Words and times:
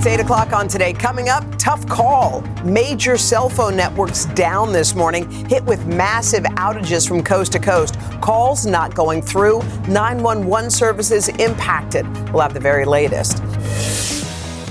It's 0.00 0.06
8 0.06 0.20
o'clock 0.20 0.54
on 0.54 0.66
today. 0.66 0.94
Coming 0.94 1.28
up, 1.28 1.44
tough 1.58 1.86
call. 1.86 2.40
Major 2.64 3.18
cell 3.18 3.50
phone 3.50 3.76
networks 3.76 4.24
down 4.24 4.72
this 4.72 4.94
morning, 4.94 5.30
hit 5.44 5.62
with 5.66 5.84
massive 5.84 6.42
outages 6.56 7.06
from 7.06 7.22
coast 7.22 7.52
to 7.52 7.58
coast. 7.58 8.00
Calls 8.22 8.64
not 8.64 8.94
going 8.94 9.20
through, 9.20 9.58
911 9.88 10.70
services 10.70 11.28
impacted. 11.28 12.06
We'll 12.32 12.40
have 12.40 12.54
the 12.54 12.60
very 12.60 12.86
latest. 12.86 13.42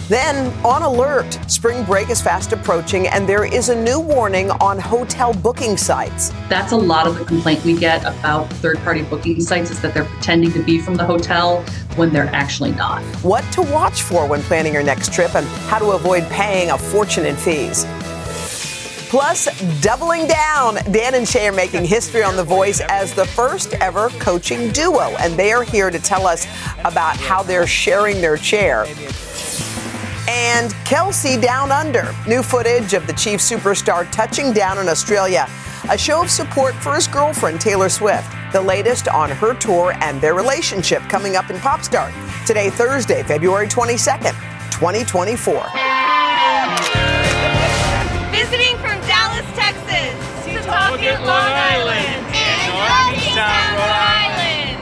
Then, 0.10 0.52
on 0.66 0.82
alert, 0.82 1.38
spring 1.46 1.84
break 1.84 2.10
is 2.10 2.20
fast 2.20 2.52
approaching, 2.52 3.08
and 3.10 3.30
there 3.30 3.46
is 3.46 3.70
a 3.70 3.76
new 3.76 4.00
warning 4.00 4.50
on 4.50 4.80
hotel 4.80 5.36
booking 5.36 5.78
sites. 5.78 6.32
That's 6.50 6.72
a 6.72 6.78
lot 6.78 7.06
of 7.06 7.20
the 7.20 7.26
complaint 7.26 7.64
we 7.64 7.78
get 7.78 8.02
about 8.02 8.52
third 8.54 8.80
party 8.80 9.04
booking 9.04 9.40
sites 9.40 9.70
is 9.70 9.80
that 9.84 9.94
they're 9.94 10.06
pretending 10.06 10.52
to 10.54 10.64
be 10.64 10.80
from 10.80 10.96
the 10.96 11.06
hotel 11.06 11.64
when 11.96 12.12
they're 12.12 12.34
actually 12.34 12.72
not. 12.72 13.04
What 13.24 13.44
to 13.52 13.62
watch 13.62 14.02
for 14.02 14.28
when 14.28 14.42
planning 14.42 14.74
your 14.74 14.82
next 14.82 15.14
trip, 15.14 15.36
and 15.36 15.46
how 15.70 15.78
to 15.78 15.92
avoid 15.92 16.24
paying 16.30 16.72
a 16.72 16.78
fortune 16.80 17.28
in 17.28 17.36
fees. 17.36 17.86
Plus, 19.10 19.48
doubling 19.80 20.26
down. 20.26 20.80
Dan 20.92 21.14
and 21.14 21.30
Shay 21.30 21.50
are 21.50 21.52
making 21.52 21.86
history 21.86 22.24
on 22.24 22.36
The 22.36 22.44
Voice 22.44 22.82
as 22.90 23.14
the 23.14 23.26
first 23.26 23.76
ever 23.76 24.10
coaching 24.18 24.72
duo, 24.72 25.16
and 25.20 25.38
they 25.38 25.52
are 25.52 25.64
here 25.64 25.92
to 25.92 26.00
tell 26.00 26.26
us 26.26 26.48
about 26.84 27.16
how 27.18 27.44
they're 27.44 27.68
sharing 27.68 28.22
their 28.22 28.38
chair. 28.38 28.88
And 30.30 30.72
Kelce 30.86 31.42
Down 31.42 31.72
Under. 31.72 32.14
New 32.28 32.44
footage 32.44 32.94
of 32.94 33.08
the 33.08 33.14
Chief 33.14 33.40
superstar 33.40 34.08
touching 34.12 34.54
down 34.54 34.78
in 34.78 34.88
Australia. 34.88 35.50
A 35.90 35.98
show 35.98 36.22
of 36.22 36.30
support 36.30 36.76
for 36.76 36.94
his 36.94 37.08
girlfriend, 37.08 37.60
Taylor 37.60 37.90
Swift. 37.90 38.32
The 38.54 38.62
latest 38.62 39.08
on 39.08 39.32
her 39.32 39.56
tour 39.56 39.96
and 40.02 40.22
their 40.22 40.36
relationship 40.36 41.02
coming 41.10 41.36
up 41.36 41.50
in 41.50 41.56
Popstar. 41.58 42.14
Today, 42.46 42.70
Thursday, 42.70 43.24
February 43.24 43.68
22nd, 43.68 44.38
2024. 44.70 45.54
Visiting 48.30 48.78
from 48.78 49.02
Dallas, 49.10 49.50
Texas. 49.58 50.14
Setauket, 50.46 51.26
Long 51.26 51.54
Island. 51.58 52.06
And 52.38 53.18
Youngstown, 53.18 53.74
Rhode 53.82 53.98
Island. 53.98 54.78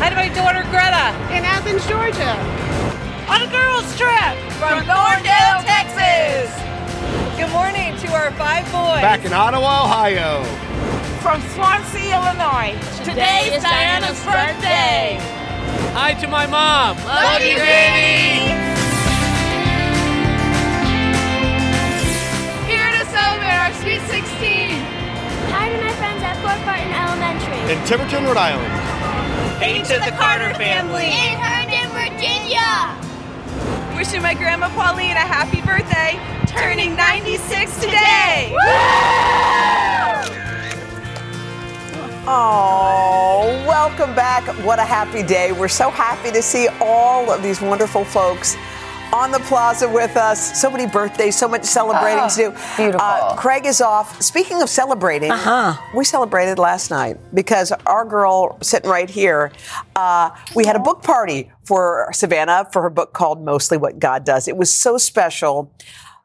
Hi 0.00 0.08
to 0.08 0.16
my 0.16 0.30
daughter 0.30 0.62
Greta. 0.70 1.12
In 1.36 1.44
Athens, 1.44 1.86
Georgia 1.86 2.67
on 3.28 3.42
a 3.42 3.50
girls' 3.52 3.96
trip 3.96 4.34
from 4.56 4.84
Thorndale, 4.88 5.60
Texas. 5.64 6.48
Good 7.36 7.50
morning 7.52 7.96
to 7.98 8.08
our 8.12 8.30
five 8.32 8.64
boys. 8.72 9.02
Back 9.04 9.24
in 9.24 9.32
Ottawa, 9.32 9.84
Ohio. 9.84 10.42
From 11.20 11.42
Swansea, 11.52 12.16
Illinois. 12.16 12.72
Today 13.04 13.52
is 13.52 13.62
Diana's 13.62 14.18
birthday. 14.24 15.18
Hi 15.92 16.14
to 16.14 16.26
my 16.28 16.46
mom. 16.46 16.96
Love, 16.96 17.06
Love 17.06 17.42
you, 17.44 17.56
Granny. 17.56 18.48
Here 22.64 22.90
to 22.96 23.04
celebrate 23.12 23.58
our 23.60 23.72
Sweet 23.82 24.00
16. 24.08 24.70
Hi 25.52 25.68
to 25.68 25.76
my 25.84 25.92
friends 26.00 26.22
at 26.22 26.36
Fort 26.40 26.60
Barton 26.64 26.92
Elementary. 26.92 27.60
In 27.72 27.78
Tiverton, 27.84 28.24
Rhode 28.24 28.36
Island. 28.36 28.72
Hey 29.60 29.82
to 29.82 29.98
the 30.00 30.16
Carter 30.16 30.54
family. 30.54 31.06
In 31.06 31.36
Herndon, 31.36 31.88
Virginia. 31.92 33.07
Wishing 33.98 34.22
my 34.22 34.32
grandma 34.32 34.68
Pauline 34.68 35.16
a 35.16 35.26
happy 35.26 35.60
birthday, 35.60 36.20
turning 36.46 36.94
96 36.94 37.80
today. 37.80 38.54
Oh, 42.30 43.64
welcome 43.66 44.14
back. 44.14 44.46
What 44.64 44.78
a 44.78 44.84
happy 44.84 45.24
day. 45.24 45.50
We're 45.50 45.66
so 45.66 45.90
happy 45.90 46.30
to 46.30 46.40
see 46.42 46.68
all 46.80 47.28
of 47.28 47.42
these 47.42 47.60
wonderful 47.60 48.04
folks 48.04 48.56
on 49.12 49.32
the 49.32 49.40
plaza 49.40 49.88
with 49.88 50.16
us. 50.16 50.60
So 50.60 50.70
many 50.70 50.86
birthdays, 50.86 51.36
so 51.36 51.48
much 51.48 51.64
celebrating 51.64 52.22
oh, 52.22 52.28
to 52.28 52.36
do. 52.36 52.50
Beautiful. 52.76 53.00
Uh, 53.00 53.36
Craig 53.36 53.66
is 53.66 53.80
off. 53.80 54.20
Speaking 54.22 54.62
of 54.62 54.68
celebrating, 54.68 55.32
uh-huh. 55.32 55.76
we 55.94 56.04
celebrated 56.04 56.58
last 56.58 56.90
night 56.90 57.16
because 57.34 57.72
our 57.86 58.04
girl 58.04 58.58
sitting 58.62 58.90
right 58.90 59.10
here, 59.10 59.50
uh, 59.96 60.30
we 60.54 60.66
had 60.66 60.76
a 60.76 60.80
book 60.80 61.02
party 61.02 61.50
for 61.68 62.08
Savannah 62.14 62.66
for 62.72 62.80
her 62.80 62.88
book 62.88 63.12
called 63.12 63.44
Mostly 63.44 63.76
What 63.76 63.98
God 63.98 64.24
Does. 64.24 64.48
It 64.48 64.56
was 64.56 64.72
so 64.72 64.96
special. 64.96 65.70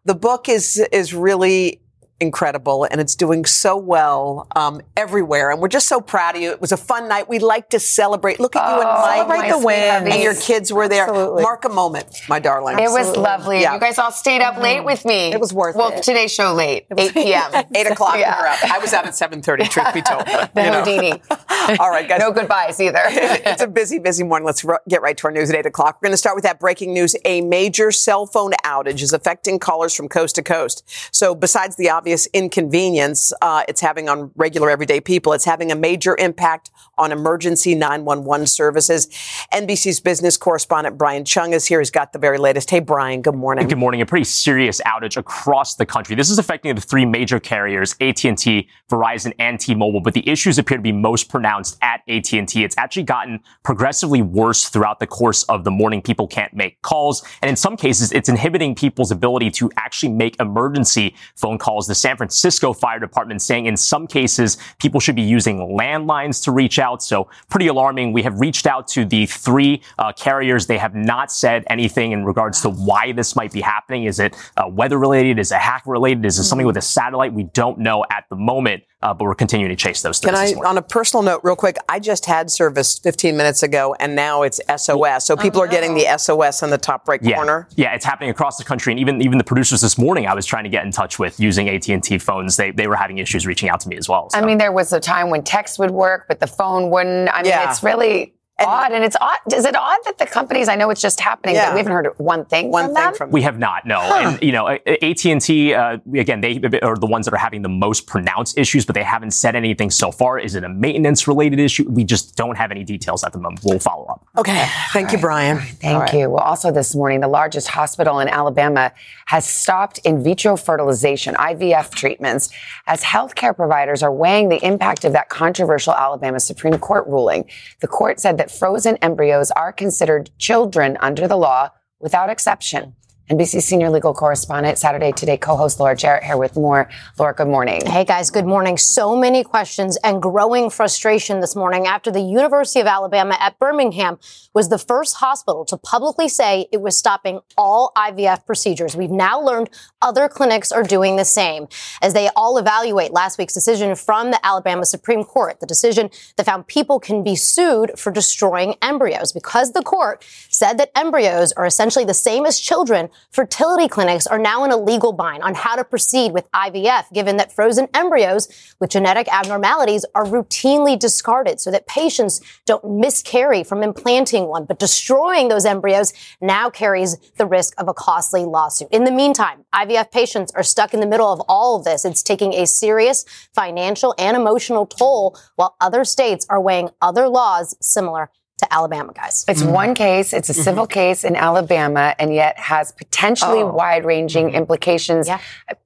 The 0.06 0.16
book 0.16 0.48
is 0.48 0.78
is 0.94 1.14
really 1.14 1.82
incredible 2.24 2.88
and 2.90 3.00
it's 3.00 3.16
doing 3.16 3.46
so 3.46 3.78
well 3.78 4.48
um, 4.56 4.82
everywhere. 4.98 5.52
And 5.52 5.62
we're 5.62 5.68
just 5.68 5.88
so 5.88 6.02
proud 6.02 6.36
of 6.36 6.42
you. 6.42 6.50
It 6.52 6.62
was 6.62 6.72
a 6.72 6.78
fun 6.78 7.08
night. 7.08 7.30
We 7.30 7.38
like 7.38 7.70
to 7.70 7.80
celebrate. 7.80 8.40
Look 8.40 8.56
at 8.56 8.64
oh, 8.66 8.76
you 8.76 8.82
and 8.82 8.90
Mike. 8.90 9.28
Celebrate 9.28 9.50
the 9.50 9.66
win. 9.66 10.12
And 10.12 10.24
your 10.24 10.34
kids 10.34 10.74
were 10.74 10.88
there. 10.88 11.04
Absolutely. 11.04 11.44
Mark 11.44 11.66
a 11.66 11.70
moment, 11.70 12.22
my 12.28 12.40
darling. 12.40 12.80
It 12.80 12.90
was 12.90 13.16
lovely. 13.16 13.62
Yeah. 13.62 13.76
You 13.76 13.80
guys 13.80 14.00
all 14.00 14.12
stayed 14.12 14.42
up 14.42 14.56
mm-hmm. 14.56 14.64
late 14.64 14.86
with 14.86 15.06
me. 15.06 15.32
It 15.32 15.40
was 15.40 15.54
worth 15.54 15.76
well, 15.76 15.90
it. 15.90 15.94
Well, 15.96 16.02
today's 16.02 16.34
show 16.34 16.54
late, 16.54 16.88
8 16.98 17.14
p.m. 17.14 17.52
8 17.76 17.88
o'clock 17.92 18.18
yeah. 18.18 18.36
we 18.36 18.42
were 18.42 18.48
up. 18.48 18.64
I 18.64 18.80
was 18.80 18.94
out 18.94 19.06
at 19.06 19.14
7.30, 19.14 19.70
truth 19.70 19.94
be 19.94 20.02
told. 20.02 20.26
the 20.54 20.64
Houdini. 20.64 21.22
all 21.80 21.90
right, 21.90 22.08
guys. 22.08 22.20
No 22.20 22.32
goodbyes 22.32 22.80
either. 22.80 23.02
it's 23.06 23.62
a 23.62 23.68
busy, 23.68 24.00
busy 24.00 24.24
morning. 24.24 24.46
Let's 24.46 24.66
get 24.88 25.02
right 25.02 25.18
to 25.18 25.28
our 25.28 25.32
news 25.32 25.50
at 25.50 25.56
8 25.58 25.66
o'clock. 25.66 25.98
We're 26.02 26.08
going 26.08 26.14
to 26.14 26.18
start 26.18 26.36
with 26.36 26.44
that 26.44 26.60
breaking 26.60 26.94
news. 26.94 27.16
A 27.26 27.42
major 27.42 27.92
cell 27.92 28.26
phone 28.26 28.52
outage 28.66 29.02
is 29.02 29.14
affecting 29.14 29.60
callers 29.60 29.94
from 29.94 30.08
coast 30.08 30.36
to 30.36 30.44
coast. 30.44 30.84
So 31.12 31.36
besides 31.36 31.76
the 31.76 31.90
obvious 31.90 32.13
inconvenience, 32.14 32.28
inconvenience 32.34 33.34
uh, 33.42 33.64
it's 33.68 33.82
having 33.82 34.08
on 34.08 34.32
regular 34.36 34.70
everyday 34.70 35.02
people. 35.02 35.34
It's 35.34 35.46
having 35.46 35.72
a 35.72 35.76
major 35.76 36.16
impact 36.18 36.70
on 36.98 37.12
emergency 37.12 37.76
911 37.76 38.48
services. 38.48 39.08
NBC's 39.52 40.00
business 40.00 40.38
correspondent 40.38 40.98
Brian 40.98 41.24
Cheung 41.24 41.54
is 41.54 41.66
here. 41.66 41.80
He's 41.80 41.92
got 41.92 42.14
the 42.14 42.20
very 42.20 42.38
latest. 42.38 42.70
Hey, 42.70 42.80
Brian, 42.80 43.22
good 43.22 43.36
morning. 43.36 43.68
Good 43.68 43.78
morning. 43.78 44.02
A 44.02 44.06
pretty 44.06 44.26
serious 44.26 44.80
outage 44.82 45.18
across 45.18 45.76
the 45.76 45.86
country. 45.86 46.16
This 46.16 46.30
is 46.30 46.38
affecting 46.38 46.74
the 46.76 46.82
three 46.82 47.06
major 47.06 47.40
carriers, 47.40 47.96
AT&T, 48.00 48.68
Verizon, 48.90 49.34
and 49.40 49.60
T-Mobile, 49.60 50.02
but 50.02 50.14
the 50.14 50.28
issues 50.30 50.60
appear 50.60 50.78
to 50.78 50.84
be 50.84 50.92
most 50.92 51.30
pronounced 51.30 51.78
at 51.82 52.02
AT&T. 52.08 52.64
It's 52.64 52.78
actually 52.78 53.04
gotten 53.04 53.40
progressively 53.64 54.22
worse 54.22 54.70
throughout 54.70 55.00
the 55.00 55.08
course 55.08 55.44
of 55.44 55.64
the 55.64 55.72
morning. 55.72 56.02
People 56.02 56.28
can't 56.28 56.54
make 56.54 56.82
calls, 56.82 57.24
and 57.42 57.50
in 57.50 57.56
some 57.56 57.76
cases, 57.76 58.12
it's 58.12 58.30
inhibiting 58.30 58.76
people's 58.76 59.12
ability 59.12 59.50
to 59.52 59.72
actually 59.78 60.12
make 60.12 60.40
emergency 60.40 61.16
phone 61.36 61.58
calls. 61.58 61.88
The 61.88 61.96
San 61.96 62.18
Francisco 62.18 62.74
Fire 62.74 63.00
Department 63.00 63.42
saying 63.42 63.66
in 63.66 63.78
some 63.78 64.06
cases, 64.06 64.58
people 64.80 65.00
should 65.00 65.16
be 65.16 65.22
using 65.22 65.58
landlines 65.58 66.44
to 66.44 66.52
reach 66.52 66.80
out. 66.80 66.93
So 67.02 67.30
pretty 67.50 67.68
alarming. 67.68 68.14
We 68.14 68.24
have 68.24 68.40
reached 68.40 68.68
out 68.68 68.88
to 68.90 69.06
the 69.06 69.26
three 69.26 69.82
uh, 69.98 70.14
carriers. 70.14 70.68
They 70.68 70.78
have 70.78 70.96
not 70.96 71.32
said 71.32 71.64
anything 71.68 72.12
in 72.12 72.26
regards 72.26 72.62
to 72.62 72.70
why 72.70 73.12
this 73.12 73.36
might 73.36 73.52
be 73.52 73.62
happening. 73.62 74.06
Is 74.06 74.20
it 74.20 74.36
uh, 74.58 74.68
weather 74.68 74.98
related? 74.98 75.40
Is 75.40 75.52
it 75.52 75.60
hack 75.60 75.84
related? 75.86 76.26
Is 76.26 76.40
it 76.40 76.44
something 76.44 76.68
with 76.68 76.78
a 76.78 76.82
satellite? 76.82 77.34
We 77.34 77.44
don't 77.44 77.80
know 77.80 78.06
at 78.10 78.26
the 78.30 78.36
moment 78.36 78.84
uh, 79.04 79.14
but 79.14 79.26
we're 79.26 79.36
continuing 79.36 79.70
to 79.70 79.76
chase 79.76 80.02
those 80.02 80.20
things. 80.20 80.32
Can 80.32 80.64
I, 80.64 80.68
on 80.68 80.78
a 80.78 80.82
personal 80.82 81.24
note, 81.24 81.42
real 81.44 81.58
quick, 81.58 81.76
I 81.90 82.00
just 82.00 82.26
had 82.26 82.50
service 82.50 82.98
15 83.00 83.36
minutes 83.36 83.62
ago, 83.62 83.96
and 84.00 84.16
now 84.16 84.44
it's 84.44 84.62
SOS. 84.78 85.26
So 85.26 85.36
people 85.36 85.60
oh, 85.60 85.66
no. 85.66 85.70
are 85.70 85.72
getting 85.72 85.94
the 85.94 86.18
SOS 86.18 86.64
in 86.64 86.70
the 86.70 86.78
top 86.78 87.08
right 87.08 87.22
yeah. 87.22 87.36
corner. 87.36 87.68
Yeah, 87.76 87.94
it's 87.94 88.06
happening 88.06 88.30
across 88.30 88.58
the 88.58 88.64
country, 88.64 88.94
and 88.94 89.00
even 89.00 89.22
even 89.22 89.38
the 89.38 89.44
producers 89.44 89.82
this 89.82 89.98
morning, 89.98 90.26
I 90.26 90.34
was 90.34 90.46
trying 90.46 90.64
to 90.64 90.70
get 90.70 90.86
in 90.86 90.92
touch 90.92 91.20
with 91.20 91.40
using 91.40 91.68
AT 91.70 91.88
and 91.90 92.02
T 92.02 92.18
phones. 92.18 92.56
They 92.56 92.72
they 92.72 92.88
were 92.88 92.96
having 92.96 93.18
issues 93.18 93.46
reaching 93.46 93.70
out 93.70 93.82
to 93.82 93.90
me 93.90 93.98
as 93.98 94.08
well. 94.08 94.30
So. 94.30 94.40
I 94.40 94.46
mean, 94.46 94.58
there 94.58 94.72
was 94.72 94.94
a 94.94 95.00
time 95.02 95.30
when 95.30 95.44
text 95.44 95.80
would 95.80 95.92
work, 95.92 96.26
but 96.30 96.40
the 96.40 96.48
phone 96.48 96.90
wouldn't. 96.90 97.30
I 97.30 97.42
mean, 97.42 97.52
yeah. 97.52 97.70
it's 97.70 97.84
really 97.84 98.34
odd, 98.64 98.92
and 98.92 99.04
it's 99.04 99.16
odd. 99.20 99.40
Is 99.54 99.66
it 99.66 99.76
odd 99.76 100.00
that 100.06 100.18
the 100.18 100.26
companies? 100.26 100.68
I 100.68 100.76
know 100.76 100.90
it's 100.90 101.02
just 101.02 101.20
happening, 101.20 101.56
Yeah. 101.56 101.68
but 101.68 101.74
we 101.76 101.80
haven't 101.80 101.94
heard 101.94 102.08
one 102.18 102.46
thing 102.46 102.72
One 102.72 102.86
from 102.86 102.96
thing 102.96 103.04
them. 103.04 103.14
from 103.16 103.32
We 103.32 103.42
have 103.44 103.60
not, 103.60 103.86
no. 103.86 104.00
And 104.00 104.42
you 104.42 104.52
know, 104.52 104.68
AT 104.70 105.26
and 105.26 105.42
T 105.42 105.74
uh, 105.74 105.98
again, 106.16 106.42
they 106.42 106.60
are 106.82 106.96
the 106.96 107.06
ones 107.08 107.26
that 107.26 107.34
are 107.34 107.38
having 107.38 107.62
the 107.62 107.70
most 107.70 108.08
pronounced 108.08 108.58
issues, 108.58 108.86
but 108.86 108.96
they 108.96 109.04
haven't 109.04 109.32
said 109.32 109.56
anything 109.56 109.90
so 109.92 110.12
far. 110.12 110.40
Is 110.40 110.56
it 110.56 110.64
a 110.64 110.70
maintenance 110.70 111.28
related 111.28 111.60
issue? 111.60 111.86
We 111.90 112.04
just 112.04 112.36
don't 112.36 112.58
have 112.58 112.72
any 112.72 112.84
details 112.84 113.24
at 113.24 113.34
the 113.34 113.40
moment. 113.40 113.62
We'll 113.64 113.80
follow 113.80 114.06
up. 114.06 114.26
Okay. 114.38 114.66
Thank 114.92 115.12
you, 115.12 115.18
Brian. 115.18 115.60
Thank 115.60 116.14
you. 116.14 116.30
Well, 116.30 116.44
also 116.44 116.72
this 116.72 116.96
morning, 116.96 117.20
the 117.22 117.28
largest 117.28 117.68
hospital 117.70 118.20
in 118.20 118.28
Alabama 118.28 118.92
has 119.28 119.46
stopped 119.46 120.00
in 120.04 120.24
vitro 120.24 120.56
fertilization, 120.58 121.36
IVF 121.36 121.92
treatments, 121.94 122.50
as 122.88 123.04
healthcare 123.04 123.56
providers 123.56 124.04
are 124.04 124.12
weighing 124.12 124.50
the 124.50 124.64
impact 124.66 125.06
of 125.06 125.14
that 125.14 125.30
controversial 125.30 125.94
Alabama 125.94 126.40
Supreme 126.40 126.78
Court 126.78 127.06
ruling. 127.08 127.46
The 127.82 127.88
court 127.88 128.20
said 128.20 128.38
that 128.38 128.52
frozen 128.54 128.98
embryos 128.98 129.52
are 129.52 129.74
considered 129.74 130.30
children 130.38 130.98
under 131.00 131.28
the 131.28 131.38
law 131.38 131.70
without 132.00 132.30
exception. 132.30 132.96
NBC 133.30 133.62
senior 133.62 133.90
legal 133.90 134.14
correspondent, 134.14 134.78
Saturday 134.78 135.14
Today 135.14 135.38
co-host 135.38 135.80
Laura 135.80 135.96
Jarrett 135.96 136.26
here 136.26 136.36
with 136.36 136.58
more. 136.58 136.90
Laura, 137.18 137.34
good 137.34 137.48
morning. 137.48 137.82
Hey 137.86 138.04
guys, 138.04 138.30
good 138.30 138.46
morning. 138.46 138.78
So 138.78 139.16
many 139.16 139.46
questions 139.46 139.98
and 140.04 140.22
growing 140.22 140.70
frustration 140.70 141.40
this 141.40 141.56
morning 141.56 141.88
after 141.88 142.12
the 142.12 142.20
University 142.20 142.82
of 142.82 142.88
Alabama 142.88 143.38
at 143.40 143.58
Birmingham 143.60 144.20
was 144.54 144.68
the 144.68 144.78
first 144.78 145.16
hospital 145.16 145.64
to 145.66 145.78
publicly 145.78 146.28
say 146.28 146.68
it 146.74 146.82
was 146.82 146.98
stopping 146.98 147.40
all 147.58 147.94
IVF 147.96 148.46
procedures. 148.46 148.94
We've 148.94 149.10
now 149.10 149.40
learned 149.40 149.70
other 150.02 150.28
clinics 150.28 150.74
are 150.74 150.84
doing 150.84 151.16
the 151.16 151.24
same 151.24 151.68
as 152.02 152.14
they 152.14 152.30
all 152.36 152.58
evaluate 152.58 153.14
last 153.14 153.38
week's 153.38 153.54
decision 153.54 153.96
from 153.96 154.32
the 154.32 154.46
Alabama 154.46 154.84
Supreme 154.84 155.24
Court, 155.24 155.62
the 155.62 155.66
decision 155.66 156.10
that 156.36 156.46
found 156.46 156.68
people 156.68 157.00
can 157.00 157.24
be 157.24 157.38
sued 157.38 157.98
for 157.98 158.12
destroying 158.12 158.76
embryos 158.82 159.32
because 159.32 159.72
the 159.72 159.82
court 159.82 160.26
said 160.50 160.78
that 160.78 160.92
embryos 160.94 161.54
are 161.54 161.66
essentially 161.66 162.04
the 162.04 162.14
same 162.14 162.46
as 162.46 162.60
children 162.60 163.10
fertility 163.32 163.88
clinics 163.88 164.28
are 164.28 164.40
now 164.40 164.64
in 164.64 164.72
a 164.72 164.78
legal 164.78 165.14
bind 165.14 165.44
on 165.44 165.56
how 165.56 165.76
to 165.76 165.84
proceed 165.84 166.32
with 166.32 166.50
IVF, 166.52 167.12
given 167.14 167.38
that 167.38 167.52
frozen 167.52 167.88
embryos 167.94 168.48
with 168.80 168.90
genetic 168.90 169.28
abnormalities 169.34 170.06
are 170.16 170.26
routinely 170.26 170.98
discarded 170.98 171.60
so 171.60 171.72
that 171.72 171.88
patients 171.88 172.42
don't 172.66 173.00
miscarry 173.00 173.64
from 173.64 173.84
implanting 173.84 174.48
one. 174.48 174.66
But 174.66 174.80
destroying 174.80 175.48
those 175.48 175.66
embryos 175.66 176.14
now 176.42 176.70
carries 176.70 177.18
the 177.38 177.46
risk 177.46 177.74
of 177.78 177.88
a 177.88 177.94
costly 177.94 178.46
lawsuit. 178.46 178.90
In 178.92 179.04
the 179.04 179.12
meantime, 179.12 179.66
IVF 179.74 180.12
patients 180.12 180.52
are 180.56 180.64
stuck 180.64 180.94
in 180.94 181.00
the 181.00 181.08
middle 181.08 181.32
of 181.32 181.42
all 181.48 181.78
of 181.78 181.86
this. 181.86 182.06
It's 182.06 182.24
taking 182.24 182.54
a 182.54 182.66
serious 182.66 183.26
financial 183.54 184.14
and 184.18 184.38
emotional 184.38 184.86
toll 184.86 185.38
while 185.56 185.76
other 185.80 186.04
states 186.04 186.46
are 186.50 186.62
weighing 186.62 186.90
other 187.02 187.28
laws 187.28 187.76
similar 187.82 188.30
to 188.64 188.74
Alabama, 188.74 189.14
guys. 189.14 189.46
It's 189.48 189.62
mm-hmm. 189.62 189.72
one 189.72 189.96
case. 189.96 190.34
It's 190.34 190.50
a 190.50 190.54
civil 190.54 190.86
mm-hmm. 190.86 190.94
case 190.94 191.24
in 191.24 191.36
Alabama, 191.36 192.16
and 192.20 192.34
yet 192.34 192.58
has 192.58 192.92
potentially 192.92 193.62
Oh. 193.62 193.68
wide-ranging 193.68 194.48
mm-hmm. 194.48 194.56
implications 194.56 195.30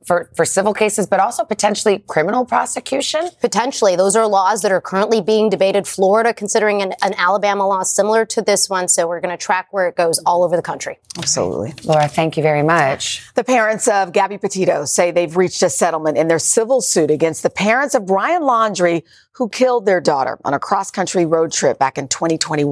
for 0.05 0.29
for 0.35 0.45
civil 0.45 0.73
cases, 0.73 1.07
but 1.07 1.19
also 1.19 1.43
potentially 1.43 2.03
criminal 2.07 2.45
prosecution. 2.45 3.29
Potentially, 3.41 3.95
those 3.95 4.15
are 4.15 4.27
laws 4.27 4.61
that 4.61 4.71
are 4.71 4.81
currently 4.81 5.21
being 5.21 5.49
debated. 5.49 5.87
Florida 5.87 6.33
considering 6.33 6.81
an, 6.81 6.93
an 7.01 7.13
Alabama 7.17 7.67
law 7.67 7.83
similar 7.83 8.25
to 8.25 8.41
this 8.41 8.69
one, 8.69 8.87
so 8.87 9.07
we're 9.07 9.19
going 9.19 9.37
to 9.37 9.43
track 9.43 9.67
where 9.71 9.87
it 9.87 9.95
goes 9.95 10.19
all 10.25 10.43
over 10.43 10.55
the 10.55 10.61
country. 10.61 10.97
Absolutely. 11.17 11.73
Laura, 11.83 12.07
thank 12.07 12.37
you 12.37 12.43
very 12.43 12.63
much. 12.63 13.33
The 13.33 13.43
parents 13.43 13.87
of 13.87 14.13
Gabby 14.13 14.37
Petito 14.37 14.85
say 14.85 15.11
they've 15.11 15.35
reached 15.35 15.63
a 15.63 15.69
settlement 15.69 16.17
in 16.17 16.27
their 16.27 16.39
civil 16.39 16.81
suit 16.81 17.11
against 17.11 17.43
the 17.43 17.49
parents 17.49 17.95
of 17.95 18.05
Brian 18.05 18.43
Laundrie, 18.43 19.03
who 19.33 19.49
killed 19.49 19.85
their 19.85 20.01
daughter 20.01 20.39
on 20.45 20.53
a 20.53 20.59
cross 20.59 20.89
country 20.89 21.25
road 21.25 21.51
trip 21.51 21.77
back 21.77 21.97
in 21.97 22.07
2021. 22.07 22.66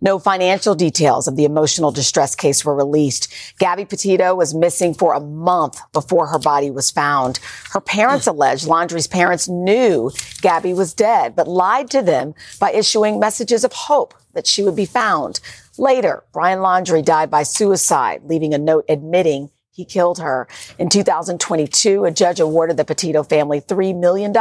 No 0.00 0.18
financial 0.18 0.74
details 0.74 1.28
of 1.28 1.36
the 1.36 1.44
emotional 1.44 1.90
distress 1.90 2.34
case 2.34 2.64
were 2.64 2.74
released. 2.74 3.32
Gabby 3.58 3.84
Petito 3.84 4.34
was 4.34 4.54
missing 4.54 4.94
for 4.94 5.14
a 5.14 5.20
month 5.20 5.80
before 5.92 6.26
her 6.28 6.38
body 6.38 6.70
was 6.70 6.90
found. 6.90 7.38
Her 7.72 7.80
parents 7.80 8.26
hmm. 8.26 8.30
allege 8.30 8.64
Laundrie's 8.64 9.06
parents 9.06 9.48
knew 9.48 10.10
Gabby 10.40 10.72
was 10.72 10.94
dead, 10.94 11.36
but 11.36 11.48
lied 11.48 11.90
to 11.90 12.02
them 12.02 12.34
by 12.58 12.72
issuing 12.72 13.18
messages 13.18 13.64
of 13.64 13.72
hope 13.72 14.14
that 14.34 14.46
she 14.46 14.62
would 14.62 14.76
be 14.76 14.86
found. 14.86 15.40
Later, 15.78 16.24
Brian 16.32 16.58
Laundrie 16.58 17.04
died 17.04 17.30
by 17.30 17.42
suicide, 17.42 18.22
leaving 18.24 18.52
a 18.52 18.58
note 18.58 18.84
admitting 18.88 19.50
he 19.78 19.84
killed 19.84 20.18
her. 20.18 20.48
In 20.76 20.88
2022, 20.88 22.04
a 22.04 22.10
judge 22.10 22.40
awarded 22.40 22.76
the 22.76 22.84
Petito 22.84 23.22
family 23.22 23.60
$3 23.60 23.96
million 23.96 24.32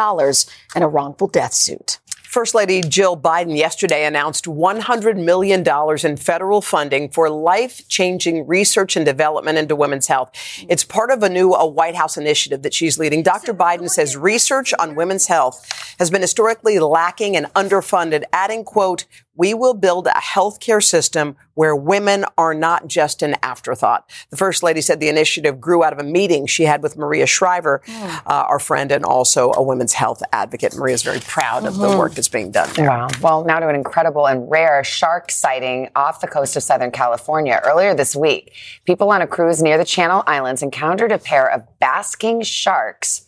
in 0.76 0.82
a 0.82 0.88
wrongful 0.88 1.28
death 1.28 1.54
suit. 1.54 2.00
First 2.28 2.54
Lady 2.54 2.82
Jill 2.82 3.16
Biden 3.16 3.56
yesterday 3.58 4.06
announced 4.06 4.46
$100 4.46 5.16
million 5.24 5.64
in 6.06 6.18
federal 6.18 6.62
funding 6.62 7.08
for 7.10 7.30
life 7.30 7.88
changing 7.88 8.46
research 8.46 8.98
and 8.98 9.06
development 9.06 9.58
into 9.58 9.78
women's 9.78 10.08
health. 10.08 10.32
It's 10.68 10.84
part 10.84 11.10
of 11.10 11.24
a 11.24 11.30
new 11.30 11.54
a 11.54 11.66
White 11.66 11.96
House 11.96 12.18
initiative 12.18 12.64
that 12.64 12.74
she's 12.74 13.00
leading. 13.00 13.24
Dr. 13.24 13.54
Biden 13.54 13.90
says 13.90 14.18
research 14.18 14.74
on 14.78 14.96
women's 14.96 15.28
health 15.28 15.66
has 16.00 16.12
been 16.12 16.22
historically 16.22 16.80
lacking 16.80 17.38
and 17.38 17.46
underfunded, 17.54 18.26
adding, 18.34 18.66
quote, 18.66 19.06
we 19.38 19.54
will 19.54 19.74
build 19.74 20.08
a 20.08 20.12
healthcare 20.20 20.84
system 20.84 21.36
where 21.54 21.76
women 21.76 22.26
are 22.38 22.54
not 22.54 22.88
just 22.88 23.22
an 23.22 23.36
afterthought. 23.42 24.10
The 24.30 24.38
First 24.38 24.62
Lady 24.64 24.82
said 24.82 25.00
the 25.00 25.10
initiative 25.10 25.62
grew 25.62 25.84
out 25.84 25.94
of 25.94 26.00
a 26.00 26.04
meeting 26.04 26.46
she 26.46 26.64
had 26.64 26.84
with 26.84 26.98
Maria 26.98 27.26
Shriver, 27.26 27.82
uh, 27.88 28.20
our 28.26 28.60
friend 28.60 28.92
and 28.92 29.06
also 29.06 29.52
a 29.54 29.64
women's 29.64 29.94
health 29.94 30.22
advocate. 30.34 30.76
Maria 30.76 30.96
is 30.96 31.04
very 31.04 31.20
proud 31.20 31.66
of 31.66 31.78
the 31.78 31.88
Mhm. 31.88 31.98
work 31.98 32.14
that's 32.16 32.28
being 32.28 32.52
done 32.52 32.70
there. 32.76 32.90
Wow. 32.90 33.08
Well, 33.22 33.44
now 33.44 33.60
to 33.60 33.68
an 33.70 33.76
incredible 33.76 34.26
and 34.28 34.50
rare 34.50 34.84
shark 34.84 35.32
sighting 35.32 35.90
off 35.96 36.20
the 36.20 36.28
coast 36.28 36.56
of 36.56 36.64
Southern 36.64 36.92
California. 36.92 37.62
Earlier 37.64 37.94
this 37.94 38.16
week, 38.16 38.52
people 38.86 39.10
on 39.12 39.22
a 39.22 39.28
cruise 39.28 39.62
near 39.62 39.78
the 39.78 39.86
Channel 39.86 40.24
Islands 40.28 40.62
encountered 40.62 41.12
a 41.12 41.18
pair 41.20 41.48
of 41.48 41.64
basking 41.80 42.42
sharks 42.42 43.22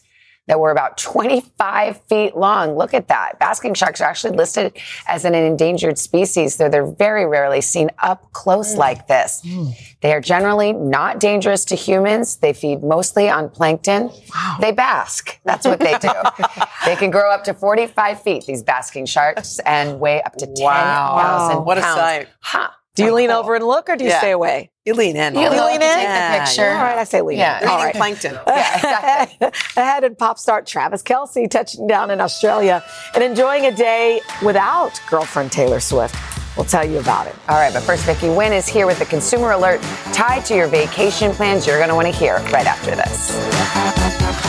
that 0.49 0.59
were 0.59 0.71
about 0.71 0.97
25 0.97 2.01
feet 2.09 2.35
long. 2.35 2.75
Look 2.75 2.95
at 2.95 3.07
that. 3.07 3.37
Basking 3.37 3.75
sharks 3.75 4.01
are 4.01 4.05
actually 4.05 4.35
listed 4.35 4.75
as 5.07 5.23
an 5.23 5.35
endangered 5.35 5.99
species, 5.99 6.57
though 6.57 6.67
they're 6.67 6.91
very 6.91 7.27
rarely 7.27 7.61
seen 7.61 7.91
up 7.99 8.33
close 8.33 8.73
mm. 8.73 8.79
like 8.79 9.07
this. 9.07 9.43
Mm. 9.45 9.73
They 10.01 10.11
are 10.11 10.19
generally 10.19 10.73
not 10.73 11.19
dangerous 11.19 11.63
to 11.65 11.75
humans. 11.75 12.37
They 12.37 12.53
feed 12.53 12.81
mostly 12.81 13.29
on 13.29 13.49
plankton. 13.49 14.09
They 14.59 14.71
bask. 14.71 15.39
That's 15.43 15.67
what 15.67 15.79
they 15.79 15.95
do. 15.99 16.09
they 16.85 16.95
can 16.95 17.11
grow 17.11 17.31
up 17.31 17.43
to 17.43 17.53
45 17.53 18.23
feet, 18.23 18.45
these 18.47 18.63
basking 18.63 19.05
sharks, 19.05 19.59
and 19.59 19.99
weigh 19.99 20.23
up 20.23 20.33
to 20.37 20.47
10,000 20.47 20.63
Wow. 20.65 21.61
What 21.63 21.77
a 21.77 21.81
sight. 21.81 22.27
Ha. 22.41 22.75
Do 22.95 23.05
you 23.05 23.13
lean 23.13 23.29
over 23.29 23.53
and 23.55 23.65
look 23.65 23.87
or 23.87 23.95
do 23.95 24.03
you 24.03 24.09
Yeah. 24.09 24.17
stay 24.17 24.31
away? 24.31 24.71
You 24.89 24.95
lean 24.95 25.17
in. 25.17 25.35
You 25.35 25.41
all 25.41 25.49
lean 25.51 25.59
right. 25.59 25.73
in? 25.75 25.81
Yeah, 25.81 26.29
Take 26.31 26.39
the 26.39 26.45
picture. 26.47 26.69
All 26.71 26.81
right, 26.83 26.97
I 26.97 27.03
say 27.03 27.21
lean 27.21 27.37
Yeah. 27.37 27.61
in. 27.61 27.67
All 27.67 27.75
Eating 27.77 27.85
right. 27.85 27.95
plankton. 27.95 28.39
Ahead 29.77 30.03
in 30.03 30.15
pop 30.15 30.39
star 30.39 30.63
Travis 30.63 31.03
Kelce 31.03 31.47
touching 31.47 31.85
down 31.85 32.09
in 32.09 32.19
Australia 32.19 32.83
and 33.13 33.23
enjoying 33.23 33.67
a 33.67 33.71
day 33.71 34.19
without 34.43 34.99
girlfriend 35.07 35.51
Taylor 35.51 35.79
Swift. 35.79 36.15
We'll 36.57 36.65
tell 36.65 36.89
you 36.89 36.97
about 36.97 37.27
it. 37.27 37.35
All 37.47 37.57
right, 37.59 37.71
but 37.71 37.83
first, 37.83 38.03
Vicky 38.05 38.25
Nguyen 38.29 38.51
is 38.51 38.67
here 38.67 38.87
with 38.87 38.97
the 38.97 39.05
consumer 39.05 39.51
alert 39.51 39.79
tied 40.11 40.43
to 40.45 40.55
your 40.55 40.67
vacation 40.67 41.33
plans 41.33 41.67
you're 41.67 41.77
going 41.77 41.89
to 41.89 41.95
want 41.95 42.07
to 42.07 42.11
hear 42.13 42.37
right 42.51 42.65
after 42.65 42.95
this. 42.95 44.48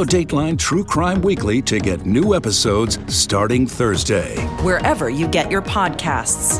Follow 0.01 0.09
Dateline 0.09 0.57
True 0.57 0.83
Crime 0.83 1.21
Weekly 1.21 1.61
to 1.61 1.79
get 1.79 2.07
new 2.07 2.33
episodes 2.33 2.97
starting 3.07 3.67
Thursday. 3.67 4.35
Wherever 4.63 5.11
you 5.11 5.27
get 5.27 5.51
your 5.51 5.61
podcasts. 5.61 6.59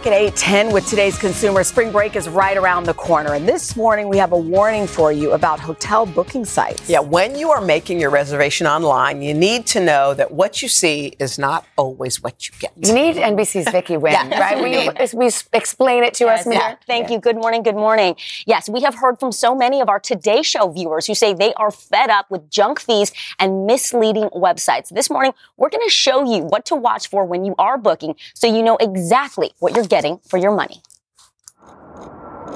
Back 0.00 0.06
at 0.06 0.12
810 0.14 0.72
with 0.72 0.86
today's 0.86 1.18
consumer. 1.18 1.62
Spring 1.62 1.92
break 1.92 2.16
is 2.16 2.26
right 2.26 2.56
around 2.56 2.84
the 2.84 2.94
corner. 2.94 3.34
And 3.34 3.46
this 3.46 3.76
morning 3.76 4.08
we 4.08 4.16
have 4.16 4.32
a 4.32 4.38
warning 4.38 4.86
for 4.86 5.12
you 5.12 5.32
about 5.32 5.60
hotel 5.60 6.06
booking 6.06 6.46
sites. 6.46 6.88
Yeah, 6.88 7.00
when 7.00 7.36
you 7.36 7.50
are 7.50 7.60
making 7.60 8.00
your 8.00 8.08
reservation 8.08 8.66
online, 8.66 9.20
you 9.20 9.34
need 9.34 9.66
to 9.66 9.80
know 9.80 10.14
that 10.14 10.30
what 10.32 10.62
you 10.62 10.68
see 10.68 11.12
is 11.18 11.38
not 11.38 11.66
always 11.76 12.22
what 12.22 12.48
you 12.48 12.54
get. 12.58 12.72
You 12.76 12.94
need 12.94 13.16
NBC's 13.16 13.68
Vicky 13.72 13.96
Nguyen, 13.96 14.30
Yeah. 14.30 14.38
right? 14.40 14.56
Will 14.58 14.68
you, 14.68 15.18
will 15.18 15.30
explain 15.52 16.02
it 16.02 16.14
to 16.14 16.28
us, 16.28 16.46
Yeah, 16.46 16.50
Miguel? 16.50 16.78
Thank 16.86 17.10
you. 17.10 17.18
Good 17.20 17.36
morning. 17.36 17.62
Good 17.62 17.76
morning. 17.76 18.16
Yes, 18.46 18.70
we 18.70 18.80
have 18.80 18.94
heard 18.94 19.20
from 19.20 19.32
so 19.32 19.54
many 19.54 19.82
of 19.82 19.90
our 19.90 20.00
Today 20.00 20.40
Show 20.40 20.70
viewers 20.70 21.08
who 21.08 21.14
say 21.14 21.34
they 21.34 21.52
are 21.54 21.70
fed 21.70 22.08
up 22.08 22.30
with 22.30 22.50
junk 22.50 22.80
fees 22.80 23.12
and 23.38 23.66
misleading 23.66 24.30
websites. 24.30 24.88
This 24.88 25.10
morning, 25.10 25.34
we're 25.58 25.68
going 25.68 25.84
to 25.86 25.92
show 25.92 26.24
you 26.24 26.44
what 26.44 26.64
to 26.66 26.74
watch 26.74 27.10
for 27.10 27.26
when 27.26 27.44
you 27.44 27.54
are 27.58 27.76
booking 27.76 28.14
so 28.32 28.46
you 28.46 28.62
know 28.62 28.78
exactly 28.78 29.52
what 29.58 29.74
you're 29.76 29.89
getting 29.90 30.18
for 30.20 30.38
your 30.38 30.54
money. 30.54 30.82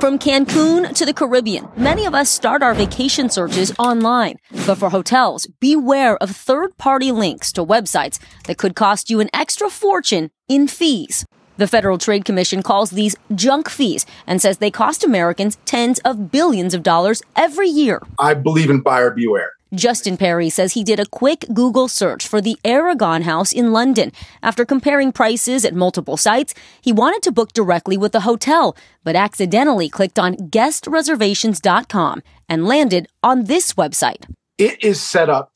From 0.01 0.19
Cancun 0.19 0.95
to 0.95 1.07
the 1.07 1.15
Caribbean, 1.15 1.69
many 1.77 2.05
of 2.05 2.15
us 2.15 2.29
start 2.29 2.63
our 2.63 2.75
vacation 2.75 3.31
searches 3.31 3.73
online. 3.79 4.37
But 4.67 4.77
for 4.77 4.91
hotels, 4.91 5.47
beware 5.61 6.17
of 6.19 6.31
third 6.31 6.77
party 6.77 7.11
links 7.11 7.53
to 7.53 7.65
websites 7.65 8.19
that 8.45 8.59
could 8.59 8.75
cost 8.75 9.09
you 9.09 9.21
an 9.21 9.31
extra 9.33 9.71
fortune 9.71 10.31
in 10.49 10.69
fees. 10.69 11.25
The 11.57 11.69
Federal 11.69 11.99
Trade 11.99 12.25
Commission 12.25 12.63
calls 12.63 12.91
these 12.91 13.17
junk 13.35 13.71
fees 13.71 14.05
and 14.27 14.43
says 14.43 14.59
they 14.59 14.71
cost 14.71 15.05
Americans 15.05 15.57
tens 15.65 16.01
of 16.01 16.31
billions 16.31 16.75
of 16.75 16.83
dollars 16.83 17.23
every 17.37 17.69
year. 17.69 18.03
I 18.19 18.35
believe 18.35 18.71
in 18.71 18.81
buyer 18.81 19.11
beware. 19.11 19.53
Justin 19.75 20.17
Perry 20.17 20.49
says 20.51 20.73
he 20.73 20.85
did 20.85 21.01
a 21.01 21.07
quick 21.07 21.45
Google 21.53 21.89
search 21.89 22.27
for 22.27 22.41
the 22.41 22.57
Aragon 22.65 23.23
House 23.23 23.53
in 23.53 23.73
London. 23.73 24.13
After 24.43 24.65
comparing 24.65 25.13
prices 25.13 25.65
at 25.65 25.75
multiple 25.75 26.17
sites, 26.17 26.55
he 26.81 26.93
wanted 26.93 27.23
to 27.23 27.33
book 27.33 27.53
directly 27.53 27.97
with 27.97 28.13
the 28.13 28.21
hotel, 28.21 28.77
but 29.03 29.17
accidentally 29.17 29.89
clicked 29.89 30.19
on 30.19 30.37
guestreservations.com 30.37 32.23
and 32.49 32.67
landed 32.67 33.09
on 33.23 33.45
this 33.45 33.75
website. 33.75 34.25
It 34.59 34.83
is 34.85 35.01
set 35.01 35.29
up 35.29 35.53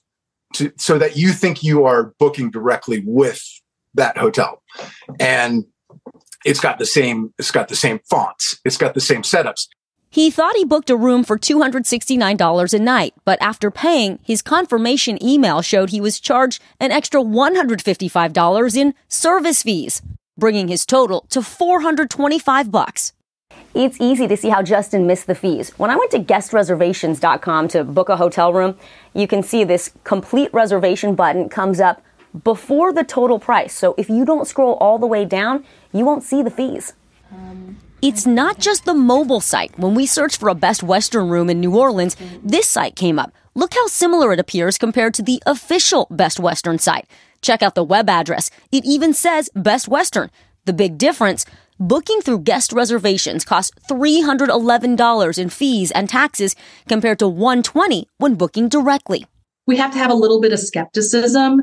to, 0.55 0.73
so 0.77 0.99
that 0.99 1.17
you 1.17 1.33
think 1.33 1.63
you 1.63 1.85
are 1.85 2.15
booking 2.19 2.51
directly 2.51 3.03
with 3.07 3.43
that 3.95 4.19
hotel. 4.19 4.63
And 5.21 5.65
it's 6.45 6.61
got 6.61 6.79
the 6.79 6.87
same, 6.87 7.33
it's 7.39 7.51
got 7.51 7.69
the 7.69 7.77
same 7.77 8.01
fonts. 8.09 8.59
It's 8.65 8.77
got 8.77 8.95
the 8.95 9.01
same 9.01 9.23
setups. 9.23 9.69
He 10.11 10.31
thought 10.31 10.57
he 10.57 10.65
booked 10.65 10.89
a 10.89 10.97
room 10.97 11.23
for 11.23 11.39
$269 11.39 12.75
a 12.75 12.79
night, 12.79 13.15
but 13.27 13.41
after 13.43 13.71
paying, 13.71 14.19
his 14.23 14.41
confirmation 14.41 15.23
email 15.23 15.61
showed 15.61 15.91
he 15.91 16.01
was 16.01 16.19
charged 16.19 16.63
an 16.81 16.93
extra 16.93 17.21
$155 17.23 18.77
in 18.77 18.95
service 19.09 19.63
fees, 19.63 20.01
bringing 20.39 20.69
his 20.69 20.87
total 20.87 21.27
to 21.29 21.43
425 21.43 22.71
bucks. 22.71 23.13
It's 23.75 24.01
easy 24.01 24.27
to 24.29 24.37
see 24.37 24.49
how 24.49 24.63
Justin 24.63 25.07
missed 25.07 25.27
the 25.27 25.35
fees. 25.35 25.71
When 25.79 25.91
I 25.91 25.97
went 25.97 26.11
to 26.13 26.21
guestreservations.com 26.21 27.69
to 27.69 27.85
book 27.85 28.09
a 28.09 28.17
hotel 28.17 28.53
room, 28.53 28.77
you 29.15 29.29
can 29.29 29.43
see 29.43 29.63
this 29.63 29.93
complete 30.05 30.53
reservation 30.55 31.15
button 31.15 31.51
comes 31.51 31.81
up 31.81 32.03
before 32.45 32.93
the 32.95 33.05
total 33.05 33.39
price. 33.39 33.75
So 33.75 33.95
if 33.99 34.09
you 34.09 34.25
don't 34.25 34.47
scroll 34.47 34.75
all 34.75 34.99
the 34.99 35.07
way 35.07 35.27
down, 35.27 35.65
you 35.93 36.07
won't 36.07 36.23
see 36.23 36.43
the 36.43 36.51
fees. 36.51 36.95
Um, 37.31 37.77
It's 38.01 38.27
not 38.27 38.61
just 38.61 38.85
the 38.85 38.95
mobile 38.95 39.41
site. 39.41 39.77
When 39.77 39.97
we 39.97 40.07
searched 40.07 40.39
for 40.39 40.49
a 40.49 40.55
Best 40.55 40.85
Western 40.85 41.29
room 41.29 41.51
in 41.51 41.59
New 41.59 41.77
Orleans, 41.77 42.17
this 42.45 42.69
site 42.69 42.95
came 42.95 43.19
up. 43.19 43.33
Look 43.57 43.75
how 43.75 43.89
similar 43.89 44.33
it 44.33 44.39
appears 44.39 44.79
compared 44.79 45.15
to 45.15 45.23
the 45.23 45.43
official 45.47 46.07
Best 46.09 46.39
Western 46.39 46.79
site. 46.79 47.09
Check 47.43 47.61
out 47.61 47.75
the 47.75 47.83
web 47.83 48.09
address. 48.09 48.51
It 48.71 48.85
even 48.85 49.13
says 49.15 49.51
Best 49.53 49.89
Western. 49.89 50.31
The 50.65 50.73
big 50.73 50.97
difference 50.97 51.45
booking 51.81 52.21
through 52.21 52.41
guest 52.41 52.73
reservations 52.73 53.45
costs 53.45 53.73
$311 53.91 55.39
in 55.39 55.49
fees 55.49 55.91
and 55.91 56.09
taxes 56.09 56.55
compared 56.89 57.19
to 57.19 57.27
120 57.27 58.07
when 58.19 58.37
booking 58.37 58.69
directly. 58.69 59.27
We 59.67 59.77
have 59.79 59.91
to 59.93 59.99
have 59.99 60.11
a 60.11 60.15
little 60.15 60.41
bit 60.41 60.53
of 60.53 60.61
skepticism. 60.61 61.63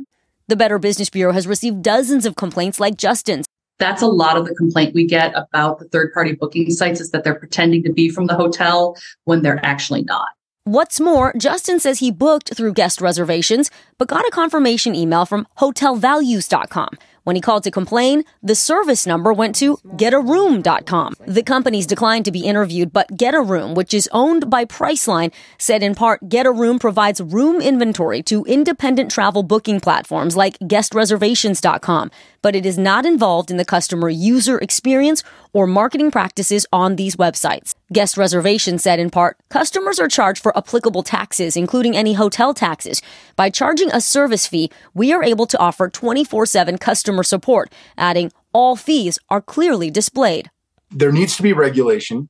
The 0.50 0.58
Better 0.58 0.80
Business 0.80 1.10
Bureau 1.10 1.32
has 1.32 1.48
received 1.48 1.82
dozens 1.82 2.26
of 2.26 2.36
complaints 2.36 2.78
like 2.78 2.98
Justin's. 2.98 3.46
That's 3.78 4.02
a 4.02 4.08
lot 4.08 4.38
of 4.38 4.46
the 4.46 4.56
complaint 4.56 4.96
we 4.96 5.06
get 5.06 5.34
about 5.36 5.80
the 5.80 5.86
third 5.86 6.14
party 6.14 6.34
booking 6.34 6.72
sites 6.72 7.02
is 7.02 7.12
that 7.12 7.24
they're 7.24 7.36
pretending 7.36 7.84
to 7.84 7.92
be 7.92 8.10
from 8.10 8.28
the 8.28 8.36
hotel 8.36 8.98
when 9.26 9.42
they're 9.42 9.64
actually 9.66 10.04
not. 10.04 10.28
What's 10.68 11.00
more, 11.00 11.32
Justin 11.38 11.80
says 11.80 12.00
he 12.00 12.10
booked 12.10 12.56
through 12.56 12.74
guest 12.74 13.00
reservations, 13.00 13.70
but 14.00 14.08
got 14.08 14.26
a 14.26 14.32
confirmation 14.32 14.96
email 14.96 15.26
from 15.26 15.48
hotelvalues.com. 15.60 16.98
When 17.26 17.36
he 17.36 17.42
called 17.42 17.64
to 17.64 17.72
complain, 17.72 18.24
the 18.44 18.54
service 18.54 19.08
number 19.08 19.34
went 19.34 19.56
to 19.56 19.78
getaroom.com. 19.98 21.16
The 21.26 21.42
companies 21.42 21.88
declined 21.88 22.24
to 22.26 22.32
be 22.32 22.42
interviewed, 22.42 22.94
but 22.94 23.18
Getaroom, 23.18 23.74
which 23.74 23.96
is 23.96 24.08
owned 24.12 24.48
by 24.48 24.66
Priceline, 24.66 25.34
said 25.58 25.82
in 25.82 25.96
part 25.96 26.30
Getaroom 26.30 26.80
provides 26.80 27.20
room 27.22 27.62
inventory 27.62 28.22
to 28.24 28.46
independent 28.46 29.10
travel 29.10 29.42
booking 29.42 29.80
platforms 29.80 30.38
like 30.38 30.60
guestreservations.com, 30.60 32.12
but 32.44 32.56
it 32.56 32.64
is 32.64 32.78
not 32.78 33.08
involved 33.08 33.50
in 33.50 33.58
the 33.58 33.66
customer 33.66 34.08
user 34.08 34.60
experience 34.60 35.24
or 35.52 35.66
marketing 35.66 36.12
practices 36.12 36.68
on 36.72 36.96
these 36.96 37.16
websites. 37.16 37.74
Guest 37.94 38.18
reservation 38.18 38.80
said 38.80 39.00
in 39.00 39.12
part, 39.12 39.38
customers 39.50 40.00
are 40.00 40.08
charged 40.08 40.42
for 40.42 40.58
applicable 40.58 41.04
taxes, 41.04 41.56
including 41.56 41.96
any 41.96 42.14
hotel 42.14 42.54
taxes. 42.54 43.02
By 43.36 43.52
charging 43.52 43.92
a 43.92 44.02
service 44.02 44.48
fee, 44.48 44.72
we 44.96 45.14
are 45.14 45.24
able 45.24 45.46
to 45.46 45.60
offer 45.60 45.90
24-7 45.90 46.80
customer 46.80 47.22
support, 47.22 47.72
adding 47.98 48.32
all 48.54 48.76
fees 48.76 49.20
are 49.30 49.42
clearly 49.42 49.92
displayed. 49.92 50.50
There 50.90 51.12
needs 51.12 51.38
to 51.38 51.44
be 51.44 51.54
regulation. 51.54 52.30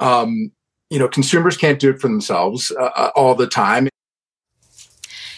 Um, 0.00 0.50
you 0.90 0.98
know, 0.98 1.08
consumers 1.08 1.56
can't 1.56 1.78
do 1.78 1.90
it 1.90 2.00
for 2.00 2.08
themselves 2.08 2.72
uh, 2.72 2.90
uh, 2.96 3.10
all 3.14 3.34
the 3.34 3.46
time. 3.46 3.88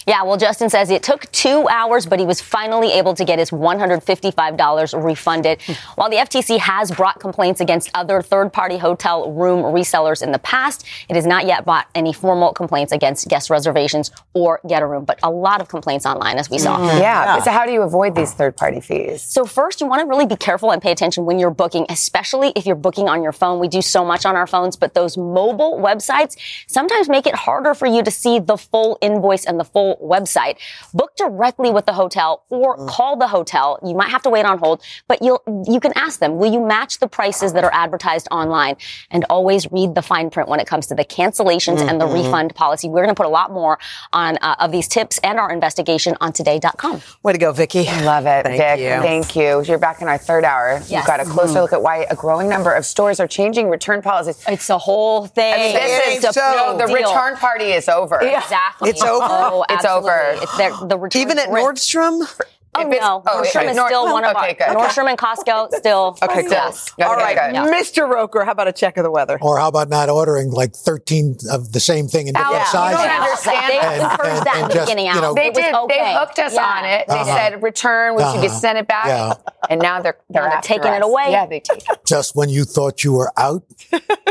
Yeah, 0.07 0.23
well, 0.23 0.37
Justin 0.37 0.71
says 0.71 0.89
it 0.91 1.03
took 1.03 1.31
two 1.33 1.67
hours, 1.69 2.07
but 2.07 2.21
he 2.21 2.27
was 2.27 2.41
finally 2.41 2.93
able 2.93 3.15
to 3.15 3.25
get 3.25 3.41
his 3.41 3.51
$155 3.51 5.05
refunded. 5.05 5.61
While 5.97 6.11
the 6.11 6.17
FTC 6.19 6.59
has 6.59 6.93
brought 6.93 7.19
complaints 7.19 7.61
against 7.61 7.91
other 7.93 8.23
third 8.23 8.53
party 8.53 8.79
hotel 8.79 9.33
room 9.33 9.63
resellers 9.63 10.23
in 10.23 10.31
the 10.31 10.39
past, 10.39 10.87
it 11.09 11.17
has 11.17 11.27
not 11.27 11.45
yet 11.45 11.65
brought 11.65 11.89
any 11.97 12.13
formal 12.13 12.53
complaints 12.53 12.93
against 12.93 13.27
guest 13.27 13.51
reservations 13.51 14.13
or 14.33 14.61
get 14.69 14.81
a 14.81 14.87
room, 14.87 15.05
but 15.05 15.19
a 15.25 15.31
lot 15.31 15.61
of 15.61 15.67
complaints 15.69 16.07
online, 16.07 16.39
as 16.39 16.49
we 16.49 16.59
saw. 16.59 16.79
Mm, 16.79 17.01
yeah. 17.01 17.41
So, 17.41 17.51
how 17.51 17.67
do 17.67 17.73
you 17.73 17.83
avoid 17.83 18.15
these 18.15 18.33
third 18.33 18.57
party 18.57 18.81
fees? 18.81 19.23
So, 19.23 19.45
first, 19.45 19.81
you 19.81 19.89
want 19.89 20.03
to 20.03 20.07
really 20.07 20.27
be 20.27 20.37
careful 20.37 20.71
and 20.71 20.81
pay 20.81 20.93
attention 20.93 21.25
when 21.25 21.41
you're 21.41 21.51
booking, 21.51 21.85
especially 21.89 22.53
if 22.55 22.65
you're 22.65 22.77
booking 22.77 23.09
on 23.09 23.25
your 23.25 23.33
phone. 23.33 23.59
We 23.59 23.67
do 23.67 23.83
so 23.83 24.05
much 24.05 24.25
on 24.25 24.37
our 24.37 24.47
phones, 24.47 24.77
but 24.77 24.95
those 24.95 25.17
mobile 25.17 25.81
websites 25.81 26.37
sometimes 26.69 27.09
make 27.09 27.27
it 27.27 27.35
harder 27.35 27.75
for 27.75 27.87
you 27.87 28.05
to 28.05 28.11
see 28.13 28.39
the 28.39 28.57
full 28.57 28.99
invoice 29.01 29.45
and 29.45 29.59
the 29.59 29.65
full 29.65 29.96
website. 30.03 30.57
Book 30.95 31.15
directly 31.17 31.71
with 31.71 31.87
the 31.87 31.93
hotel 31.93 32.45
or 32.49 32.77
call 32.87 33.17
the 33.17 33.29
hotel. 33.29 33.79
You 33.85 33.95
might 33.95 34.11
have 34.11 34.23
to 34.23 34.31
wait 34.31 34.45
on 34.45 34.59
hold, 34.59 34.83
but 35.09 35.23
you'll 35.23 35.43
you 35.67 35.81
can 35.81 35.93
ask 35.97 36.21
them, 36.21 36.39
will 36.39 36.53
you 36.53 36.61
match 36.65 36.99
the 36.99 37.09
prices 37.09 37.53
that 37.55 37.65
are 37.65 37.73
advertised 37.73 38.29
online? 38.31 38.77
And 39.11 39.25
always 39.31 39.71
read 39.73 39.95
the 39.95 40.03
fine 40.03 40.31
print 40.31 40.49
when 40.49 40.61
it 40.61 40.67
comes 40.67 40.87
to 40.89 40.95
the 40.95 41.05
cancellations 41.05 41.81
and 41.87 42.01
the 42.01 42.07
Mhm. 42.07 42.25
refund 42.25 42.55
policy. 42.55 42.89
We're 42.89 43.03
going 43.03 43.15
to 43.15 43.15
put 43.15 43.27
a 43.27 43.31
lot 43.31 43.51
more 43.51 43.79
on 44.13 44.39
uh, 44.43 44.57
of 44.59 44.71
these 44.73 44.89
tips 44.89 45.19
and 45.23 45.39
our 45.39 45.51
investigation 45.51 46.17
on 46.21 46.33
today.com. 46.33 47.03
Way 47.23 47.33
to 47.33 47.39
go, 47.39 47.53
Vicky. 47.53 47.85
Love 48.03 48.27
it, 48.27 48.45
Thank 48.45 48.59
Vic. 48.59 48.81
you. 48.81 49.01
Thank 49.03 49.37
you. 49.37 49.63
You're 49.63 49.79
back 49.79 50.03
in 50.03 50.09
our 50.09 50.19
third 50.19 50.45
hour. 50.45 50.81
We've 50.91 51.05
got 51.07 51.21
a 51.21 51.25
closer 51.25 51.59
Mhm. 51.59 51.63
look 51.63 51.73
at 51.73 51.83
why 51.83 52.07
a 52.11 52.15
growing 52.15 52.49
number 52.49 52.73
of 52.73 52.85
stores 52.85 53.19
are 53.21 53.27
changing 53.27 53.69
return 53.71 54.03
policies. 54.03 54.43
It's 54.47 54.69
a 54.71 54.79
whole 54.79 55.27
thing. 55.27 55.55
I 55.55 55.57
mean, 55.59 55.73
this 55.75 55.85
is 55.93 55.99
It 56.25 56.25
ain't 56.27 56.35
so. 56.35 56.41
no, 56.41 56.77
the 56.77 56.87
Deal. 56.87 56.95
return 56.97 57.37
party 57.37 57.73
is 57.73 57.89
over. 57.89 58.19
Exactly. 58.21 58.91
It's 58.91 59.03
over? 59.03 59.27
Oh, 59.29 59.65
It's 59.71 59.85
absolutely. 59.87 60.11
over. 60.11 60.43
It's 60.43 60.57
their, 60.57 60.89
the 60.89 60.99
return 60.99 61.23
Even 61.23 61.39
at 61.39 61.51
risk. 61.51 61.67
Nordstrom? 61.67 62.41
Oh 62.77 62.81
If 62.83 62.87
it's- 62.89 63.01
no, 63.03 63.23
oh, 63.27 63.43
Nordstrom 63.43 63.57
okay. 63.63 63.67
is 63.71 63.77
still 63.77 64.05
well, 64.05 64.13
one 64.13 64.25
of 64.25 64.37
okay, 64.37 64.57
our 64.61 64.75
good. 64.75 64.77
Nordstrom 64.79 65.09
and 65.09 65.19
Costco 65.19 65.73
still. 65.75 66.19
Okay, 66.23 66.43
cool. 66.43 66.51
Yes. 66.51 66.93
Okay, 66.99 67.03
All 67.09 67.17
right, 67.17 67.37
good. 67.37 67.55
Yeah. 67.55 67.67
Mr. 67.81 68.09
Roker, 68.09 68.45
how 68.45 68.53
about 68.53 68.69
a 68.69 68.73
check 68.73 68.97
of 68.97 69.05
the 69.05 69.11
weather? 69.11 69.39
Or 69.41 69.59
how 69.59 69.69
about 69.69 69.89
not 69.89 70.09
ordering 70.09 70.51
like 70.51 70.75
13 70.75 71.37
of 71.51 71.73
the 71.73 71.81
same 71.81 72.09
thing 72.09 72.29
in 72.29 72.35
different 72.35 72.55
Alex, 72.55 72.73
you 72.73 72.79
sizes? 72.79 72.99
don't 73.01 73.23
understand. 73.23 73.71
They 73.71 73.79
And- 73.79 74.03
encouraged 74.03 74.37
and- 74.37 74.47
that 74.47 74.57
and 74.57 74.65
in 74.65 74.71
just, 74.77 74.87
beginning. 74.87 75.07
you 75.07 75.21
know- 75.21 75.35
They 75.35 75.51
did. 75.51 75.75
okay. 75.75 75.99
They 76.05 76.15
hooked 76.15 76.39
us 76.39 76.55
Yeah. 76.55 76.65
on 76.65 76.85
it. 76.85 77.07
They 77.09 77.15
Uh-huh. 77.15 77.37
said 77.37 77.63
return, 77.63 78.15
We 78.17 78.23
you 78.23 78.29
Uh-huh. 78.29 78.41
could 78.43 78.51
send 78.53 78.79
it 78.79 78.87
back, 78.89 79.07
Yeah. 79.07 79.35
and 79.71 79.81
now 79.81 80.01
they're 80.01 80.17
they're, 80.29 80.43
Now 80.43 80.49
they're 80.49 80.59
after 80.59 80.69
taking 80.69 80.93
it 80.93 81.03
away. 81.03 81.27
Yeah, 81.31 81.47
they 81.47 81.61
take 81.61 81.89
it. 81.89 82.05
Just 82.07 82.35
when 82.37 82.49
you 82.49 82.65
thought 82.65 83.05
you 83.05 83.13
were 83.13 83.33
out. 83.37 83.63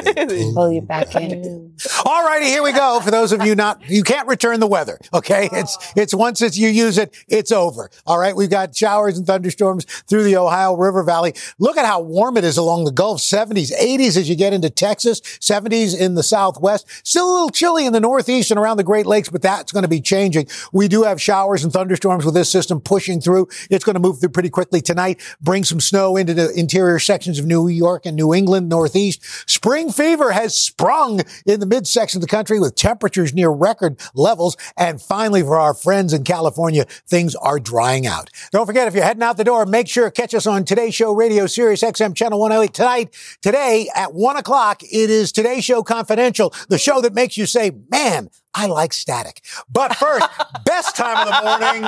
they 0.04 0.52
Pull 0.54 0.72
you 0.72 0.82
back 0.82 1.16
in. 1.16 1.74
All 2.06 2.24
righty, 2.26 2.46
here 2.48 2.62
we 2.64 2.72
go. 2.74 3.00
For 3.02 3.12
those 3.12 3.32
of 3.32 3.46
you 3.46 3.56
not, 3.56 3.82
you 3.90 4.04
can't 4.04 4.28
return 4.28 4.60
the 4.60 4.68
weather. 4.68 5.00
Okay, 5.14 5.50
it's 5.52 5.78
it's 5.96 6.14
once 6.14 6.42
it's 6.42 6.58
you 6.58 6.70
use 6.70 6.98
it, 6.98 7.14
it's 7.28 7.52
over. 7.52 7.90
All 8.06 8.18
right, 8.18 8.35
We've 8.36 8.50
got 8.50 8.76
showers 8.76 9.18
and 9.18 9.26
thunderstorms 9.26 9.86
through 10.08 10.24
the 10.24 10.38
Ohio 10.38 10.76
River 10.76 11.04
Valley. 11.04 11.34
Look 11.60 11.78
at 11.78 11.86
how 11.86 12.02
warm 12.02 12.38
it 12.38 12.44
is 12.44 12.58
along 12.58 12.86
the 12.86 12.92
Gulf. 12.92 13.20
70s, 13.20 13.72
80s 13.72 14.18
as 14.18 14.30
you 14.30 14.36
get 14.36 14.54
into 14.54 14.70
Texas, 14.70 15.22
70s 15.22 15.98
in 15.98 16.16
the 16.16 16.24
southwest. 16.24 16.88
Still 17.06 17.30
a 17.30 17.34
little 17.34 17.50
chilly 17.50 17.86
in 17.86 17.94
the 17.94 18.00
northeast 18.00 18.52
and 18.52 18.60
around 18.60 18.78
the 18.78 18.84
Great 18.84 19.06
Lakes, 19.06 19.30
but 19.30 19.42
that's 19.42 19.72
going 19.72 19.84
to 19.84 19.90
be 19.90 20.02
changing. 20.02 20.48
We 20.72 20.88
do 20.88 21.04
have 21.04 21.22
showers 21.22 21.64
and 21.64 21.72
thunderstorms 21.72 22.26
with 22.26 22.34
this 22.34 22.50
system 22.50 22.80
pushing 22.80 23.22
through. 23.22 23.48
It's 23.70 23.84
going 23.84 23.96
to 23.96 24.00
move 24.00 24.20
through 24.20 24.30
pretty 24.30 24.50
quickly 24.50 24.82
tonight, 24.82 25.20
bring 25.42 25.64
some 25.64 25.80
snow 25.80 26.18
into 26.18 26.34
the 26.34 26.52
interior 26.58 27.00
sections 27.00 27.40
of 27.40 27.46
New 27.46 27.68
York 27.68 28.06
and 28.06 28.16
New 28.16 28.34
England, 28.34 28.70
northeast. 28.70 29.24
Spring 29.50 29.92
fever 29.92 30.32
has 30.32 30.60
sprung 30.60 31.22
in 31.46 31.60
the 31.60 31.66
midsection 31.66 32.20
of 32.20 32.22
the 32.22 32.28
country 32.28 32.60
with 32.60 32.76
temperatures 32.76 33.34
near 33.34 33.50
record 33.50 34.00
levels. 34.14 34.58
And 34.78 35.02
finally, 35.02 35.42
for 35.42 35.60
our 35.60 35.74
friends 35.74 36.14
in 36.14 36.24
California, 36.24 36.86
things 37.08 37.36
are 37.36 37.60
drying 37.60 38.08
out. 38.08 38.15
Don't 38.52 38.66
forget, 38.66 38.88
if 38.88 38.94
you're 38.94 39.04
heading 39.04 39.24
out 39.24 39.38
the 39.38 39.44
door, 39.44 39.66
make 39.66 39.88
sure 39.88 40.10
catch 40.12 40.34
us 40.34 40.46
on 40.48 40.66
Today 40.66 40.92
Show 40.92 41.14
Radio, 41.14 41.48
Sirius 41.48 41.82
XM 41.84 42.16
Channel 42.16 42.40
108 42.40 42.74
tonight. 42.74 43.38
Today 43.42 43.90
at 43.96 44.14
one 44.14 44.38
o'clock, 44.38 44.84
it 44.84 45.10
is 45.10 45.32
Today 45.32 45.62
Show 45.62 45.84
Confidential, 45.84 46.54
the 46.70 46.78
show 46.78 47.02
that 47.02 47.14
makes 47.14 47.38
you 47.38 47.46
say, 47.46 47.72
man, 47.90 48.30
I 48.58 48.68
like 48.68 48.94
static. 48.94 49.42
But 49.70 49.96
first, 49.96 50.26
best 50.66 50.96
time 50.96 51.28
of 51.28 51.34
the 51.34 51.60
morning, 51.60 51.84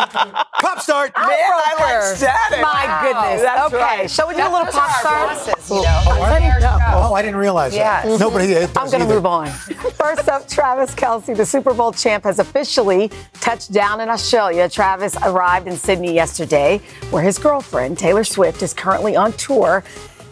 pop 0.59 0.81
start. 0.81 1.13
Man, 1.15 1.27
I 1.29 1.75
like 1.79 2.17
static. 2.17 2.61
My 2.61 2.85
Wow. 2.85 3.01
goodness. 3.03 3.41
That's 3.41 3.73
okay. 3.73 3.77
right. 3.83 4.11
Shall 4.11 4.27
we 4.27 4.33
do 4.33 4.41
a 4.41 4.43
That- 4.43 4.51
little 4.51 4.65
those 4.65 4.75
pop 4.75 4.99
start? 4.99 5.29
bosses, 5.29 5.69
you 5.69 5.75
know. 5.81 6.01
Oh, 6.07 6.21
I 6.23 6.39
didn't. 6.39 6.63
Oh, 6.93 7.13
I 7.13 7.21
didn't 7.21 7.37
realize 7.37 7.71
that. 7.71 8.05
Yes. 8.05 8.19
Nobody. 8.19 8.47
Mm-hmm. 8.53 8.77
I'm 8.77 8.89
going 8.89 9.07
to 9.07 9.07
move 9.07 9.25
on. 9.25 9.47
First 9.97 10.29
up, 10.29 10.47
Travis 10.47 10.93
Kelce, 10.93 11.35
the 11.35 11.43
Super 11.43 11.73
Bowl 11.73 11.91
champ, 11.91 12.23
has 12.25 12.37
officially 12.37 13.09
touched 13.41 13.71
down 13.71 13.99
in 13.99 14.09
Australia. 14.09 14.69
Travis 14.69 15.17
arrived 15.23 15.67
in 15.67 15.75
Sydney 15.75 16.13
yesterday, 16.13 16.79
where 17.09 17.23
his 17.23 17.39
girlfriend, 17.39 17.97
Taylor 17.97 18.23
Swift, 18.23 18.61
is 18.61 18.75
currently 18.75 19.15
on 19.15 19.33
tour. 19.33 19.83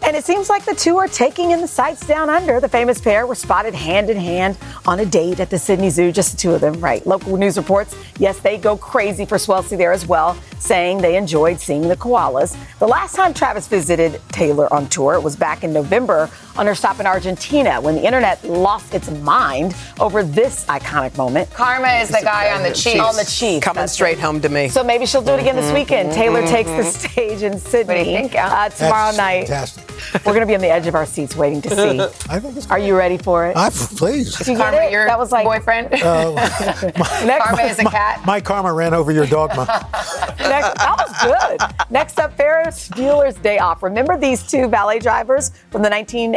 And 0.04 0.14
it 0.16 0.24
seems 0.24 0.48
like 0.48 0.64
the 0.64 0.74
two 0.74 0.98
are 0.98 1.08
taking 1.08 1.50
in 1.50 1.60
the 1.60 1.66
sights 1.66 2.06
down 2.06 2.30
under. 2.30 2.60
The 2.60 2.68
famous 2.68 3.00
pair 3.00 3.26
were 3.26 3.34
spotted 3.34 3.74
hand 3.74 4.08
in 4.08 4.16
hand 4.16 4.56
on 4.86 5.00
a 5.00 5.04
date 5.04 5.40
at 5.40 5.50
the 5.50 5.58
Sydney 5.58 5.90
Zoo, 5.90 6.12
just 6.12 6.30
the 6.30 6.36
two 6.36 6.52
of 6.52 6.60
them, 6.60 6.78
right? 6.80 7.04
Local 7.04 7.36
news 7.36 7.56
reports, 7.56 7.96
yes, 8.20 8.38
they 8.38 8.58
go 8.58 8.76
crazy 8.76 9.24
for 9.24 9.36
Swelsey 9.36 9.76
there 9.76 9.90
as 9.90 10.06
well, 10.06 10.36
saying 10.60 10.98
they 10.98 11.16
enjoyed 11.16 11.58
seeing 11.58 11.88
the 11.88 11.96
koalas. 11.96 12.56
The 12.78 12.86
last 12.86 13.16
time 13.16 13.34
Travis 13.34 13.66
visited 13.66 14.20
Taylor 14.28 14.72
on 14.72 14.88
tour 14.90 15.18
was 15.18 15.34
back 15.34 15.64
in 15.64 15.72
November 15.72 16.30
on 16.58 16.66
her 16.66 16.74
stop 16.74 17.00
in 17.00 17.06
Argentina 17.06 17.80
when 17.80 17.94
the 17.94 18.04
internet 18.04 18.42
lost 18.44 18.94
its 18.94 19.10
mind 19.10 19.74
over 20.00 20.22
this 20.22 20.64
iconic 20.66 21.16
moment. 21.16 21.52
Karma 21.52 21.88
is 22.00 22.08
the 22.08 22.20
guy 22.22 22.50
on 22.56 22.62
the 22.62 22.72
Chiefs. 22.72 23.00
On 23.00 23.14
the 23.16 23.24
Chiefs. 23.24 23.64
Coming 23.64 23.82
That's 23.82 23.92
straight 23.92 24.16
right. 24.16 24.24
home 24.24 24.40
to 24.40 24.48
me. 24.48 24.68
So 24.68 24.82
maybe 24.84 25.06
she'll 25.06 25.22
do 25.22 25.32
it 25.32 25.40
again 25.40 25.56
this 25.56 25.70
Mhm, 25.70 25.74
weekend. 25.74 26.12
Taylor 26.12 26.42
mhm, 26.42 26.48
takes 26.50 26.70
the 26.70 26.82
mhm. 26.82 27.10
stage 27.10 27.42
in 27.42 27.58
Sydney 27.58 27.94
What 27.96 28.04
do 28.04 28.10
you 28.10 28.16
think, 28.18 28.34
Al? 28.34 28.50
uh, 28.52 28.68
tomorrow 28.70 29.06
That's 29.06 29.16
night. 29.18 29.48
Fantastic. 29.48 29.82
We're 30.26 30.32
going 30.34 30.40
to 30.40 30.46
be 30.46 30.54
on 30.54 30.60
the 30.60 30.70
edge 30.70 30.86
of 30.86 30.94
our 30.94 31.06
seats 31.06 31.34
waiting 31.36 31.62
to 31.62 31.70
see. 31.70 32.00
I 32.30 32.38
think 32.38 32.56
it's 32.56 32.70
Are 32.70 32.78
you 32.78 32.96
ready 32.96 33.16
for 33.16 33.46
it? 33.46 33.56
I, 33.56 33.70
please. 33.70 34.36
Did 34.36 34.46
you 34.48 34.54
get 34.56 34.62
Karma, 34.72 34.86
it? 34.86 34.92
your 34.92 35.06
that 35.06 35.18
was 35.18 35.32
like 35.32 35.44
boyfriend. 35.44 35.92
Uh, 35.94 36.32
next, 37.24 37.44
Karma 37.46 37.62
is 37.62 37.78
a 37.78 37.84
cat. 37.84 38.24
my 38.26 38.40
karma 38.40 38.72
ran 38.72 38.92
over 38.94 39.10
your 39.10 39.26
dogma. 39.26 39.64
next, 40.38 40.74
that 40.74 40.96
was 40.98 41.22
good. 41.22 41.90
Next 41.90 42.18
up, 42.20 42.36
Ferris 42.36 42.88
Bueller's 42.90 43.36
Day 43.36 43.58
Off. 43.58 43.82
Remember 43.82 44.18
these 44.18 44.42
two 44.48 44.68
valet 44.68 44.98
drivers 44.98 45.50
from 45.70 45.82
the 45.82 45.88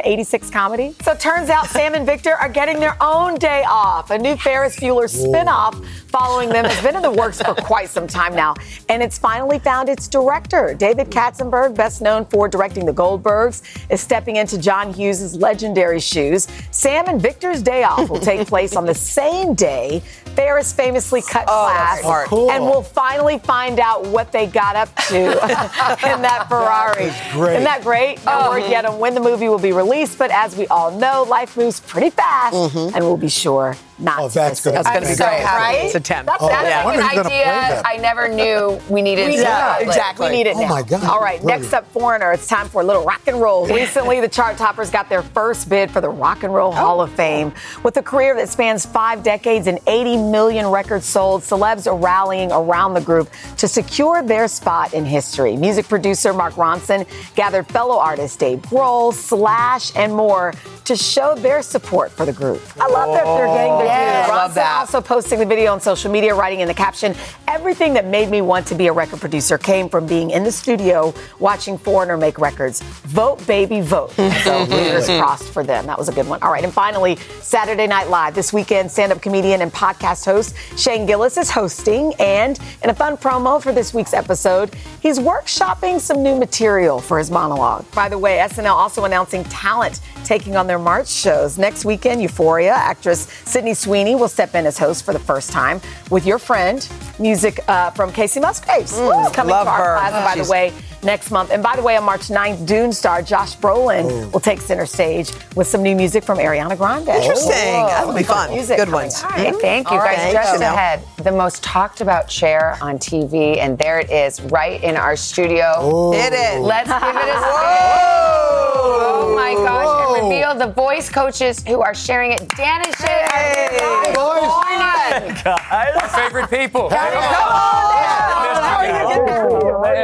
1986 0.10 0.50
comedy? 0.50 0.96
So 1.04 1.12
it 1.12 1.20
turns 1.20 1.50
out 1.50 1.68
Sam 1.68 1.94
and 1.94 2.04
Victor 2.04 2.34
are 2.34 2.50
getting 2.50 2.80
their 2.80 2.98
own 3.00 3.36
day 3.36 3.64
off. 3.68 4.10
A 4.10 4.18
new 4.18 4.36
Ferris 4.38 4.76
Bueller 4.80 5.06
spinoff 5.06 5.86
following 6.08 6.50
them 6.50 6.66
has 6.66 6.82
been 6.82 6.96
in 6.96 7.04
the 7.04 7.12
works 7.12 7.40
for 7.40 7.54
quite 7.54 7.90
some 7.90 8.08
time 8.08 8.36
now, 8.36 8.56
and 8.90 9.04
it's 9.04 9.20
finally 9.20 9.60
found 9.60 9.88
its 9.88 10.08
director. 10.08 10.74
David 10.74 11.12
Katzenberg, 11.12 11.76
best 11.76 12.02
known 12.02 12.26
for 12.26 12.48
directing 12.48 12.88
The 12.88 12.94
Goldbergs, 12.94 13.62
is 13.92 14.02
stepping 14.02 14.38
into 14.38 14.58
John 14.58 14.92
Hughes' 14.92 15.36
legendary 15.36 16.00
shoes. 16.00 16.48
Sam 16.72 17.08
and 17.08 17.22
Victor's 17.22 17.62
Day 17.62 17.84
Off 17.84 18.10
will 18.10 18.20
take 18.20 18.48
place 18.48 18.76
on 18.76 18.88
the 18.88 18.96
same 18.96 19.54
day 19.54 20.02
Ferris 20.40 20.72
famously 20.72 21.22
cut 21.22 21.46
class, 21.48 22.00
smart. 22.00 22.28
Cool. 22.28 22.50
and 22.50 22.64
we'll 22.64 22.82
finally 22.82 23.40
find 23.40 23.78
out 23.78 24.06
what 24.08 24.32
they 24.32 24.48
got 24.48 24.78
up 24.78 24.96
to 25.08 25.18
in 25.26 26.22
that 26.22 26.46
Ferrari. 26.48 27.12
great. 27.34 27.56
Isn't 27.56 27.66
that 27.66 27.82
great? 27.84 28.24
No 28.26 28.50
word 28.50 28.70
yet 28.70 28.86
on 28.86 29.00
when 29.00 29.14
the 29.16 29.20
movie 29.20 29.50
will 29.50 29.60
be 29.60 29.74
released, 29.74 29.99
but 30.08 30.32
as 30.32 30.56
we 30.56 30.68
all 30.68 30.92
know, 30.92 31.24
life 31.24 31.58
moves 31.58 31.80
pretty 31.80 32.10
fast, 32.10 32.56
mm-hmm. 32.56 32.96
and 32.96 33.04
we'll 33.04 33.18
be 33.18 33.30
sure 33.30 33.76
not 34.00 34.20
Oh, 34.20 34.28
that's 34.30 34.64
gonna 34.64 34.80
it. 34.80 34.84
That's 34.84 34.90
going 34.90 35.04
to 35.04 35.10
be 35.10 35.16
so 35.16 35.26
great. 35.26 35.44
Right? 35.44 35.86
It's 35.86 35.96
a 35.96 36.00
10. 36.00 36.26
That's, 36.26 36.42
Oh, 36.44 36.48
that's 36.48 36.70
yeah. 36.70 36.80
I 36.80 36.82
a 36.82 36.86
wonder 36.86 37.02
An 37.02 37.08
who's 37.08 37.16
gonna 37.18 37.30
play 37.30 37.40
idea 37.44 37.46
that. 37.54 37.84
I 37.86 37.98
never 37.98 38.28
knew 38.28 38.80
we 38.90 39.02
needed. 39.02 39.28
We 39.28 39.36
to 39.38 39.42
Yeah, 39.42 39.78
it. 39.78 39.84
exactly. 39.88 40.30
We 40.30 40.36
need 40.38 40.48
it 40.48 40.56
Oh 40.56 40.62
now. 40.62 40.68
my 40.70 40.82
God, 40.84 41.04
All 41.04 41.20
right, 41.22 41.40
brilliant. 41.42 41.64
next 41.64 41.74
up, 41.74 41.92
Foreigner. 41.92 42.32
It's 42.32 42.48
time 42.48 42.70
for 42.70 42.82
a 42.82 42.86
little 42.86 43.04
rock 43.04 43.22
and 43.28 43.42
roll. 43.42 43.68
Recently, 43.68 44.20
the 44.22 44.30
chart 44.30 44.58
toppers 44.58 44.90
got 44.90 45.10
their 45.10 45.22
first 45.24 45.70
bid 45.70 45.92
for 45.92 46.02
the 46.02 46.10
Rock 46.10 46.44
and 46.44 46.54
Roll 46.54 46.72
Hall 46.72 47.02
of 47.02 47.12
Fame. 47.12 47.52
With 47.84 47.98
a 47.98 48.04
career 48.04 48.36
that 48.36 48.50
spans 48.50 48.86
five 48.86 49.24
decades 49.24 49.68
and 49.68 49.80
80 49.88 50.18
million 50.18 50.68
records 50.68 51.06
sold, 51.06 51.42
celebs 51.42 51.88
are 51.88 51.96
rallying 51.98 52.52
around 52.52 52.94
the 52.94 53.02
group 53.02 53.30
to 53.58 53.68
secure 53.68 54.22
their 54.24 54.48
spot 54.48 54.94
in 54.94 55.06
history. 55.06 55.56
Music 55.58 55.88
producer 55.88 56.34
Mark 56.34 56.54
Ronson 56.56 57.08
gathered 57.36 57.68
fellow 57.68 57.98
artists 57.98 58.38
Dave 58.38 58.60
Grohl, 58.64 59.14
Slash, 59.14 59.96
and 59.96 60.14
more 60.16 60.54
to 60.86 60.96
show 60.96 61.36
their 61.36 61.62
support 61.62 62.12
for 62.12 62.26
the 62.26 62.34
group. 62.34 62.62
I 62.80 62.88
love 62.88 63.14
that 63.14 63.24
they're 63.26 63.48
getting 63.48 63.78
their 63.78 63.89
Due. 63.90 64.32
Love 64.32 64.54
that. 64.56 64.80
also 64.80 65.02
posting 65.02 65.40
the 65.40 65.46
video 65.46 65.72
on 65.72 65.82
social 65.82 66.12
media, 66.12 66.34
writing 66.36 66.60
in 66.62 66.68
the 66.68 66.74
caption, 66.74 67.16
Everything 67.50 67.96
that 67.96 68.06
made 68.06 68.30
me 68.30 68.42
want 68.42 68.68
to 68.68 68.76
be 68.76 68.88
a 68.88 68.94
record 68.94 69.20
producer 69.20 69.58
came 69.58 69.90
from 69.90 70.06
being 70.06 70.30
in 70.30 70.44
the 70.44 70.52
studio 70.52 71.14
watching 71.40 71.80
Foreigner 71.80 72.16
make 72.16 72.38
records. 72.38 72.82
Vote, 72.82 73.46
baby, 73.48 73.82
vote. 73.82 74.14
So 74.44 74.66
fingers 74.68 75.08
crossed 75.08 75.50
for 75.50 75.64
them. 75.64 75.86
That 75.88 75.98
was 75.98 76.08
a 76.08 76.14
good 76.14 76.28
one. 76.28 76.42
All 76.42 76.52
right. 76.52 76.64
And 76.64 76.72
finally, 76.72 77.18
Saturday 77.42 77.88
Night 77.88 78.10
Live. 78.10 78.36
This 78.36 78.54
weekend, 78.54 78.90
stand 78.90 79.12
up 79.12 79.22
comedian 79.22 79.62
and 79.62 79.74
podcast 79.74 80.26
host 80.26 80.56
Shane 80.78 81.06
Gillis 81.06 81.38
is 81.38 81.50
hosting. 81.50 82.14
And 82.20 82.58
in 82.84 82.92
a 82.92 82.94
fun 82.94 83.18
promo 83.18 83.62
for 83.62 83.74
this 83.74 83.94
week's 83.94 84.14
episode, 84.14 84.74
he's 85.02 85.20
workshopping 85.20 86.00
some 86.00 86.24
new 86.24 86.38
material 86.38 87.00
for 87.00 87.18
his 87.18 87.30
monologue. 87.32 87.90
By 87.92 88.08
the 88.10 88.18
way, 88.18 88.38
SNL 88.38 88.72
also 88.72 89.06
announcing 89.06 89.44
talent 89.46 90.00
taking 90.30 90.56
on 90.56 90.68
their 90.68 90.78
March 90.78 91.10
shows. 91.10 91.58
Next 91.58 91.86
weekend, 91.86 92.22
Euphoria 92.22 92.72
actress 92.72 93.22
Sydney 93.46 93.74
Sweeney 93.74 94.14
will 94.14 94.28
step 94.28 94.54
in 94.54 94.68
as 94.68 94.78
host 94.78 95.04
for 95.04 95.12
the 95.12 95.18
first 95.18 95.52
time 95.52 95.82
with 96.12 96.24
your 96.24 96.38
friend, 96.38 96.88
music 97.18 97.60
uh, 97.68 97.90
from 97.90 98.12
Kacey 98.12 98.40
Musgraves. 98.40 98.96
who's 98.96 99.30
coming 99.32 99.50
love 99.50 99.66
to 99.66 99.72
our 99.72 99.96
her. 99.96 99.98
plaza, 99.98 100.22
by 100.24 100.44
the 100.44 100.48
way, 100.48 100.72
next 101.04 101.32
month. 101.32 101.52
And 101.52 101.62
by 101.64 101.76
the 101.76 101.82
way, 101.82 101.98
on 101.98 102.04
March 102.04 102.28
9th, 102.28 102.66
Dune 102.66 102.92
star 102.92 103.22
Josh 103.22 103.56
Brolin 103.58 104.06
oh. 104.10 104.30
will 104.30 104.40
take 104.40 104.62
center 104.62 104.86
stage 104.86 105.32
with 105.56 105.68
some 105.68 105.82
new 105.84 105.96
music 105.96 106.24
from 106.24 106.38
Ariana 106.38 106.78
Grande. 106.78 107.08
Interesting. 107.10 107.52
That'll 107.52 108.14
be 108.14 108.24
fun. 108.24 108.52
Music 108.52 108.78
Good 108.78 108.86
coming. 108.86 109.02
ones. 109.02 109.24
All 109.24 109.30
right. 109.30 109.48
Mm-hmm. 109.48 109.60
Thank 109.60 109.90
you 109.90 109.98
All 109.98 110.06
guys. 110.06 110.18
right. 110.18 110.34
Just 110.34 110.50
Thank 110.50 110.62
you. 110.62 110.68
ahead, 110.68 111.04
the 111.24 111.32
most 111.32 111.64
talked 111.64 112.02
about 112.02 112.28
chair 112.28 112.78
on 112.82 112.98
TV, 112.98 113.58
and 113.58 113.78
there 113.78 114.00
it 114.00 114.10
is, 114.10 114.42
right 114.44 114.82
in 114.84 114.96
our 114.96 115.16
studio. 115.16 115.74
Oh. 115.78 116.12
Hit 116.12 116.34
it. 116.34 116.62
Let's 116.62 116.90
give 116.90 116.98
it 116.98 117.16
a 117.16 117.40
spin. 117.40 118.60
Oh 118.82 119.34
my 119.36 119.54
gosh! 119.54 120.18
And 120.18 120.30
reveal 120.30 120.56
the 120.56 120.72
voice 120.74 121.10
coaches 121.10 121.64
who 121.66 121.82
are 121.82 121.94
sharing 121.94 122.32
it. 122.32 122.48
Dan 122.50 122.86
and 122.86 122.96
Shay. 122.96 123.28
Hey. 123.32 123.78
Good 123.80 124.16
morning. 124.16 125.36
Our 125.46 126.10
favorite 126.10 126.50
people. 126.50 126.90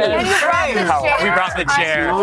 And 0.06 0.26
you 0.26 0.34
brought 0.40 0.74
the 0.74 0.85
chair. 0.88 1.16
We 1.22 1.30
brought 1.30 1.56
the 1.56 1.64
chair. 1.76 2.14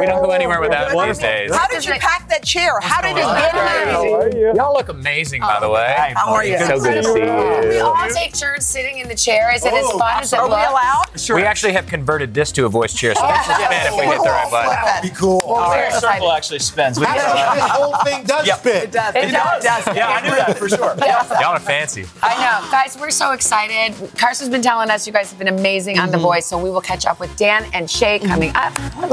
We 0.00 0.06
don't 0.06 0.22
go 0.22 0.30
anywhere 0.30 0.60
without 0.60 0.92
it 0.92 1.06
these 1.06 1.18
days. 1.18 1.54
How 1.54 1.66
did 1.66 1.84
you 1.84 1.92
pack 1.94 2.28
that 2.28 2.44
chair? 2.44 2.80
How 2.80 3.00
did 3.00 3.12
it 3.12 3.24
get 3.24 4.34
here? 4.34 4.54
Y'all 4.54 4.74
look 4.74 4.88
amazing, 4.88 5.40
by 5.40 5.60
the 5.60 5.68
way. 5.68 6.12
How 6.16 6.32
are 6.32 6.44
you? 6.44 6.58
So 6.58 6.80
good 6.80 7.02
to 7.02 7.04
see 7.04 7.68
We 7.68 7.80
all 7.80 7.96
take 8.08 8.34
turns 8.34 8.64
sitting 8.64 8.98
in 8.98 9.08
the 9.08 9.14
chair. 9.14 9.54
Is 9.54 9.64
it 9.64 9.72
as 9.72 9.84
oh, 9.86 9.98
fun 9.98 10.22
as 10.22 10.32
it 10.32 10.38
Are 10.38 10.46
we 10.46 10.54
looks? 10.54 11.28
allowed? 11.28 11.40
We 11.40 11.44
actually 11.44 11.72
have 11.72 11.86
converted 11.86 12.32
this 12.34 12.52
to 12.52 12.66
a 12.66 12.68
voice 12.68 12.94
chair, 12.94 13.14
so 13.14 13.26
this 13.26 13.40
is 13.40 13.46
oh, 13.48 13.64
spin 13.64 13.92
if 13.92 13.98
we 13.98 14.06
hit 14.06 14.22
the 14.22 14.30
right 14.30 14.50
button. 14.50 14.70
That'd 14.70 15.10
Be 15.10 15.16
cool. 15.16 15.44
We're 15.48 15.90
circle 15.92 16.32
actually 16.32 16.58
spins. 16.60 16.98
We 16.98 17.06
this 17.06 17.22
uh, 17.24 17.68
whole 17.68 17.96
thing 18.04 18.24
does 18.24 18.46
Yep. 18.46 18.58
spit. 18.58 18.84
It 18.84 18.92
does. 18.92 19.64
Yeah, 19.94 20.08
I 20.08 20.22
knew 20.22 20.34
that 20.34 20.58
for 20.58 20.68
sure. 20.68 20.94
Y'all 21.40 21.52
are 21.52 21.60
fancy. 21.60 22.06
I 22.22 22.34
know. 22.36 22.70
Guys, 22.70 22.96
we're 22.98 23.10
so 23.10 23.32
excited. 23.32 23.94
Carson's 24.16 24.50
been 24.50 24.62
telling 24.62 24.90
us 24.90 25.06
you 25.06 25.12
guys 25.12 25.30
have 25.30 25.38
been 25.38 25.48
amazing 25.48 25.98
on 25.98 26.10
The 26.10 26.16
mm-hmm. 26.16 26.24
Voice, 26.24 26.46
so 26.46 26.62
we 26.62 26.70
will 26.70 26.80
catch 26.80 27.06
up 27.06 27.20
with 27.20 27.34
Dan 27.36 27.66
and 27.72 27.88
Shay 27.94 28.18
coming 28.18 28.50
up. 28.56 28.74
8.30 28.74 29.06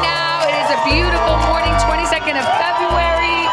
now. 0.00 0.48
It 0.48 0.56
is 0.64 0.70
a 0.72 0.80
beautiful 0.88 1.36
morning, 1.44 1.76
22nd 1.84 2.40
of 2.40 2.46
February, 2.56 3.44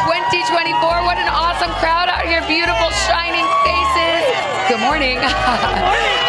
2024. 0.00 0.80
What 1.04 1.18
an 1.20 1.28
awesome 1.28 1.68
crowd 1.76 2.08
out 2.08 2.24
here. 2.24 2.40
Beautiful, 2.48 2.88
shining 3.04 3.44
faces. 3.68 4.32
Good 4.72 4.80
morning. 4.80 5.18
Hi. 5.20 6.19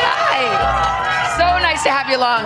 So 1.83 1.89
nice 1.89 1.89
to 1.89 1.91
have 1.91 2.09
you 2.09 2.17
along. 2.17 2.45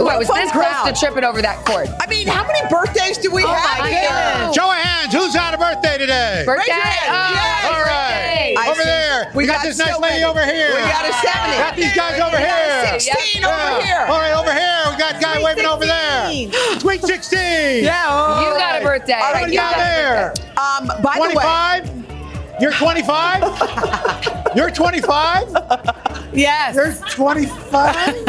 Ooh, 0.00 0.08
I 0.08 0.16
was 0.16 0.28
fun 0.28 0.40
this 0.42 0.52
close 0.52 0.86
to 0.86 0.92
tripping 0.94 1.24
over 1.24 1.42
that 1.42 1.64
cord. 1.64 1.88
I 2.00 2.06
mean, 2.06 2.26
how 2.26 2.46
many 2.46 2.60
birthdays 2.70 3.18
do 3.18 3.30
we 3.30 3.42
Oh 3.44 3.48
have 3.48 3.78
my 3.80 3.88
here? 3.90 4.52
Show 4.54 4.70
of 4.70 4.76
hands. 4.78 5.12
Who's 5.14 5.34
had 5.34 5.54
a 5.54 5.58
birthday 5.58 5.98
today? 5.98 6.42
Birthday. 6.46 6.70
your 6.72 6.80
hand. 6.82 7.10
Oh, 7.10 7.34
Yes. 7.34 7.64
All 7.66 7.82
right. 7.82 8.54
birthday. 8.54 8.54
I 8.58 8.68
Over 8.70 8.82
there. 8.84 9.30
We, 9.34 9.46
got, 9.46 9.62
this 9.62 9.78
nice 9.78 9.94
so 9.94 10.00
lady 10.00 10.22
many. 10.22 10.30
over 10.30 10.44
here. 10.44 10.70
We 10.74 10.80
got 10.86 11.02
a 11.08 11.12
70. 11.12 11.58
Got 11.58 11.76
these 11.76 11.94
guys 11.94 12.20
over 12.20 12.36
We 12.36 12.42
got 12.42 12.62
a 12.62 12.90
here. 12.90 13.00
16 13.00 13.42
Yeah. 13.42 13.48
over 13.50 13.82
here. 13.82 14.04
All 14.08 14.18
right, 14.22 14.34
over 14.38 14.52
here. 14.54 14.82
We 14.90 14.96
got 14.98 15.16
a 15.16 15.20
guy 15.20 15.34
Sweet 15.34 15.44
waving 15.44 15.66
over 15.66 15.86
there. 15.86 16.26
16. 16.30 16.52
Sweet 16.80 17.02
16. 17.02 17.84
Yeah. 17.84 18.06
all 18.06 18.38
You 18.42 18.58
got 18.58 18.80
a 18.80 18.84
birthday. 18.84 19.14
All 19.18 19.32
right, 19.32 19.48
you 19.50 19.58
down 19.58 19.72
got 19.72 19.80
a 19.80 19.84
there? 19.84 20.14
birthday. 20.30 20.50
Um, 20.54 21.02
by 21.02 21.14
the 21.18 21.34
way, 21.34 21.42
25? 21.42 21.93
You're 22.60 22.72
25? 22.72 23.42
You're 24.56 24.70
25? 24.70 25.48
yes. 26.32 26.74
You're 26.76 26.94
25? 27.10 27.96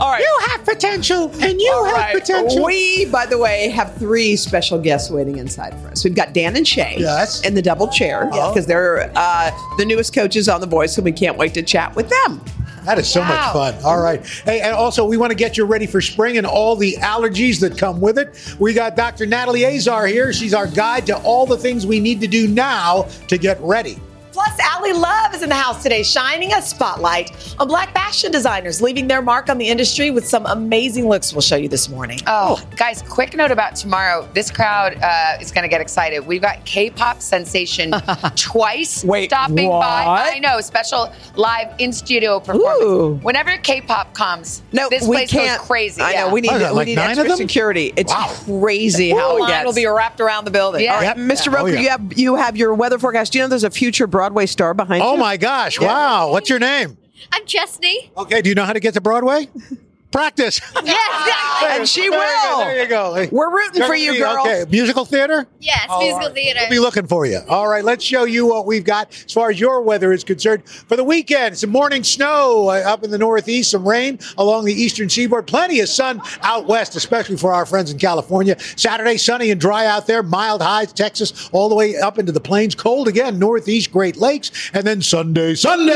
All 0.00 0.10
right. 0.10 0.20
You 0.20 0.38
have 0.48 0.64
potential, 0.64 1.30
and 1.40 1.60
you 1.60 1.70
All 1.74 1.84
have 1.86 1.94
right. 1.96 2.14
potential. 2.14 2.64
We, 2.64 3.06
by 3.06 3.26
the 3.26 3.38
way, 3.38 3.68
have 3.70 3.94
three 3.96 4.36
special 4.36 4.78
guests 4.78 5.10
waiting 5.10 5.38
inside 5.38 5.78
for 5.80 5.88
us. 5.88 6.04
We've 6.04 6.14
got 6.14 6.32
Dan 6.32 6.56
and 6.56 6.66
Shay 6.66 6.96
Yes. 6.98 7.42
in 7.42 7.54
the 7.54 7.62
double 7.62 7.88
chair 7.88 8.28
Oh. 8.32 8.50
because 8.52 8.66
they're 8.66 9.10
uh, 9.16 9.50
the 9.78 9.84
newest 9.84 10.14
coaches 10.14 10.48
on 10.48 10.60
The 10.60 10.66
Voice, 10.66 10.96
and 10.98 11.04
we 11.04 11.12
can't 11.12 11.36
wait 11.36 11.54
to 11.54 11.62
chat 11.62 11.94
with 11.96 12.08
them. 12.08 12.40
That 12.86 12.98
is 13.00 13.08
so 13.08 13.20
Wow. 13.20 13.28
much 13.28 13.52
fun. 13.52 13.84
All 13.84 14.00
right. 14.00 14.24
Hey, 14.44 14.60
and 14.60 14.72
also 14.72 15.04
we 15.04 15.16
want 15.16 15.30
to 15.32 15.34
get 15.34 15.56
you 15.58 15.64
ready 15.64 15.86
for 15.86 16.00
spring 16.00 16.38
and 16.38 16.46
all 16.46 16.76
the 16.76 16.96
allergies 17.00 17.58
that 17.60 17.76
come 17.76 18.00
with 18.00 18.16
it. 18.16 18.30
We 18.60 18.72
got 18.74 18.94
Dr. 18.96 19.26
Natalie 19.26 19.64
Azar 19.66 20.06
here. 20.06 20.32
She's 20.32 20.54
our 20.54 20.68
guide 20.68 21.04
to 21.06 21.16
all 21.18 21.46
the 21.46 21.56
things 21.58 21.84
we 21.84 21.98
need 21.98 22.20
to 22.20 22.28
do 22.28 22.46
now 22.46 23.08
to 23.26 23.36
get 23.38 23.60
ready. 23.60 23.98
Plus, 24.36 24.58
Ally 24.60 24.90
Love 24.92 25.34
is 25.34 25.40
in 25.40 25.48
the 25.48 25.54
house 25.54 25.82
today, 25.82 26.02
shining 26.02 26.52
a 26.52 26.60
spotlight 26.60 27.32
on 27.58 27.66
black 27.68 27.94
fashion 27.94 28.30
designers, 28.30 28.82
leaving 28.82 29.08
their 29.08 29.22
mark 29.22 29.48
on 29.48 29.56
the 29.56 29.66
industry 29.66 30.10
with 30.10 30.28
some 30.28 30.44
amazing 30.44 31.08
looks 31.08 31.32
we'll 31.32 31.40
show 31.40 31.56
you 31.56 31.70
this 31.70 31.88
morning. 31.88 32.18
Oh, 32.26 32.62
guys, 32.76 33.00
quick 33.00 33.34
note 33.34 33.50
about 33.50 33.76
tomorrow. 33.76 34.28
This 34.34 34.50
crowd 34.50 34.98
uh, 35.02 35.38
is 35.40 35.50
going 35.50 35.62
to 35.62 35.68
get 35.70 35.80
excited. 35.80 36.20
We've 36.26 36.42
got 36.42 36.62
K 36.66 36.90
pop 36.90 37.22
sensation 37.22 37.92
twice 38.36 39.02
Wait, 39.04 39.30
stopping 39.30 39.68
what? 39.68 39.80
by. 39.80 40.04
I 40.34 40.38
know, 40.40 40.60
special 40.60 41.10
live 41.36 41.74
in 41.78 41.90
studio 41.90 42.38
performance. 42.38 42.82
Ooh. 42.82 43.14
Whenever 43.22 43.56
K 43.56 43.80
pop 43.80 44.12
comes, 44.12 44.60
No, 44.70 44.90
this 44.90 45.08
we 45.08 45.16
place 45.16 45.30
can't. 45.30 45.58
goes 45.60 45.66
crazy. 45.66 46.02
I 46.02 46.12
know. 46.12 46.28
We 46.34 46.42
need 46.42 46.48
What 46.48 46.56
is 46.56 46.60
that, 46.62 46.72
we 46.72 46.76
like 46.76 46.86
need 46.88 46.94
nine 46.96 47.04
of 47.12 47.18
extra 47.20 47.28
them? 47.30 47.36
security. 47.38 47.94
It's 47.96 48.12
Wow. 48.12 48.30
crazy 48.44 49.08
how 49.12 49.38
it 49.38 49.40
line 49.40 49.48
gets. 49.50 49.64
will 49.64 49.72
be 49.72 49.86
wrapped 49.86 50.20
around 50.20 50.44
the 50.44 50.50
building. 50.50 50.82
Yeah. 50.84 50.92
All 50.96 51.00
right, 51.00 51.16
Yep. 51.16 51.26
Mr. 51.26 51.54
Oh, 51.58 51.64
yeah. 51.64 51.80
you 51.80 51.88
have 51.88 52.18
you 52.18 52.34
have 52.34 52.56
your 52.58 52.74
weather 52.74 52.98
forecast. 52.98 53.32
Do 53.32 53.38
you 53.38 53.44
know 53.44 53.48
there's 53.48 53.64
a 53.64 53.70
future 53.70 54.06
Broadway 54.26 54.46
star 54.46 54.74
behind 54.74 55.04
Oh 55.04 55.12
you? 55.14 55.20
my 55.20 55.36
gosh. 55.36 55.78
Wow. 55.80 56.32
What's 56.32 56.50
your 56.50 56.58
name? 56.58 56.98
I'm 57.30 57.46
Chesney. 57.46 58.10
Okay. 58.16 58.42
Do 58.42 58.48
you 58.48 58.56
know 58.56 58.64
how 58.64 58.72
to 58.72 58.80
get 58.80 58.94
to 58.94 59.00
Broadway? 59.00 59.46
Practice. 60.10 60.60
Yes, 60.86 61.20
exactly. 61.20 61.68
And 61.78 61.88
she 61.88 62.00
There 62.02 62.10
you 62.10 62.16
will. 62.16 62.58
There 62.58 62.82
you 62.82 62.88
go. 62.88 63.26
We're 63.32 63.50
rooting 63.52 63.78
you're 63.78 63.86
for 63.88 63.94
you, 63.96 64.12
be- 64.12 64.18
girl. 64.18 64.36
Okay. 64.40 64.64
Musical 64.70 65.04
theater? 65.04 65.46
Yes, 65.58 65.86
All 65.88 66.00
musical 66.00 66.26
right. 66.28 66.34
theater. 66.34 66.60
We'll 66.62 66.70
be 66.70 66.78
looking 66.78 67.06
for 67.08 67.26
you. 67.26 67.40
All 67.48 67.66
right, 67.66 67.82
let's 67.84 68.04
show 68.04 68.22
you 68.24 68.46
what 68.46 68.66
we've 68.66 68.84
got 68.84 69.10
as 69.26 69.32
far 69.32 69.50
as 69.50 69.58
your 69.58 69.80
weather 69.82 70.12
is 70.12 70.22
concerned 70.22 70.68
for 70.68 70.96
the 70.96 71.02
weekend. 71.02 71.58
Some 71.58 71.70
morning 71.70 72.04
snow 72.04 72.68
uh, 72.68 72.82
up 72.86 73.02
in 73.02 73.10
the 73.10 73.18
northeast, 73.18 73.72
some 73.72 73.86
rain 73.88 74.20
along 74.38 74.64
the 74.66 74.72
eastern 74.72 75.08
seaboard, 75.08 75.46
plenty 75.48 75.80
of 75.80 75.88
sun 75.88 76.20
out 76.42 76.66
west, 76.66 76.94
especially 76.94 77.36
for 77.36 77.52
our 77.52 77.66
friends 77.66 77.90
in 77.90 77.98
California. 77.98 78.56
Saturday, 78.76 79.16
sunny 79.16 79.50
and 79.50 79.60
dry 79.60 79.86
out 79.86 80.06
there, 80.06 80.22
mild 80.22 80.62
highs, 80.62 80.92
Texas, 80.92 81.48
all 81.52 81.68
the 81.68 81.74
way 81.74 81.96
up 81.96 82.18
into 82.18 82.30
the 82.32 82.40
plains. 82.40 82.74
Cold 82.76 83.08
again, 83.08 83.38
northeast, 83.40 83.90
Great 83.90 84.16
Lakes. 84.16 84.70
And 84.72 84.86
then 84.86 85.02
Sunday, 85.02 85.54
Sunday, 85.56 85.92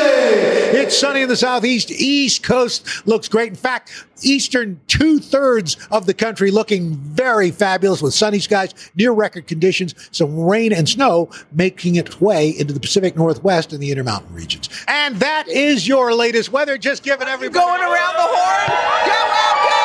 it's 0.81 0.97
sunny 0.99 1.23
in 1.23 1.29
the 1.29 1.37
southeast. 1.37 1.91
East 1.93 2.43
coast 2.43 3.07
looks 3.07 3.29
great. 3.29 3.51
In 3.51 3.55
fact, 3.57 3.93
eastern 4.25 4.81
two 4.87 5.19
thirds 5.19 5.77
of 5.91 6.07
the 6.07 6.15
country 6.15 6.51
looking 6.51 6.95
very 6.97 7.51
fabulous 7.51 8.03
with 8.03 8.15
sunny 8.15 8.39
skies, 8.39 8.75
near 8.95 9.13
record 9.13 9.47
conditions, 9.47 9.95
some 10.13 10.39
rain 10.39 10.73
and 10.73 10.89
snow 10.89 11.31
making 11.53 11.97
its 11.97 12.21
way 12.21 12.51
into 12.51 12.73
the 12.73 12.81
Pacific 12.81 13.17
Northwest 13.17 13.73
and 13.73 13.83
the 13.83 13.91
Intermountain 13.91 14.35
regions. 14.35 14.69
And 14.89 15.17
that 15.17 15.49
is 15.49 15.87
your 15.89 16.15
latest 16.15 16.53
weather. 16.53 16.79
Just 16.79 17.03
giving 17.03 17.29
everybody 17.29 17.61
Going 17.61 17.81
around 17.81 18.15
the 18.15 18.29
horn. 18.29 18.67
Go 19.05 19.21
welcome 19.31 19.81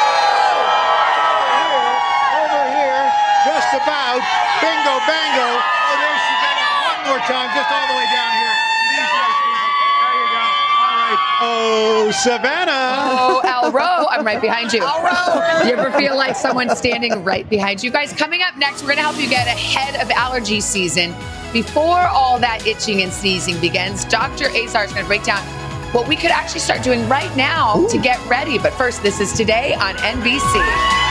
over 2.42 2.64
here, 2.76 3.04
just 3.46 3.72
about. 3.74 4.22
Bingo, 4.62 4.96
bango. 5.06 5.50
Oh, 5.60 5.98
there's. 6.00 6.24
One 7.06 7.22
more 7.22 7.26
time, 7.28 7.50
just 7.54 7.70
all 7.70 7.88
the 7.88 7.94
way 7.94 8.08
down 8.10 8.32
here. 8.34 8.56
These 8.90 9.12
nice 9.14 9.38
people. 9.46 9.70
There 10.02 10.16
you 10.16 10.28
go. 10.34 10.42
All 10.42 10.96
right. 11.06 11.22
Oh, 11.42 12.12
Savannah. 12.24 12.72
Oh, 12.72 13.42
Al 13.44 13.72
Rowe, 13.72 14.08
I'm 14.10 14.26
right 14.26 14.42
behind 14.42 14.72
you. 14.72 14.82
Al 14.82 15.04
Rowe. 15.04 15.68
You 15.68 15.76
ever 15.76 15.92
feel 15.98 16.16
like 16.16 16.36
someone's 16.36 16.78
standing 16.78 17.24
right 17.24 17.50
behind 17.50 17.84
you? 17.84 17.92
Guys, 17.92 18.14
coming 18.14 18.42
up 18.42 18.58
next, 18.58 18.82
we're 18.82 18.88
going 18.88 18.98
to 18.98 19.04
help 19.04 19.18
you 19.18 19.30
get 19.30 19.48
ahead 19.48 20.02
of 20.02 20.10
allergy 20.12 20.62
season. 20.62 21.14
Before 21.52 22.00
all 22.00 22.40
that 22.40 22.66
itching 22.66 23.02
and 23.02 23.12
sneezing 23.12 23.60
begins, 23.60 24.06
Dr. 24.06 24.46
Azar 24.46 24.86
is 24.86 24.94
going 24.94 25.04
to 25.04 25.08
break 25.08 25.24
down 25.24 25.44
what 25.94 26.08
we 26.08 26.16
could 26.16 26.32
actually 26.32 26.62
start 26.62 26.84
doing 26.84 27.08
right 27.10 27.36
now 27.36 27.86
to 27.88 27.98
get 27.98 28.26
ready. 28.30 28.58
But 28.58 28.74
first, 28.74 29.04
this 29.04 29.20
is 29.20 29.34
today 29.34 29.74
on 29.74 29.96
NBC. 29.96 31.05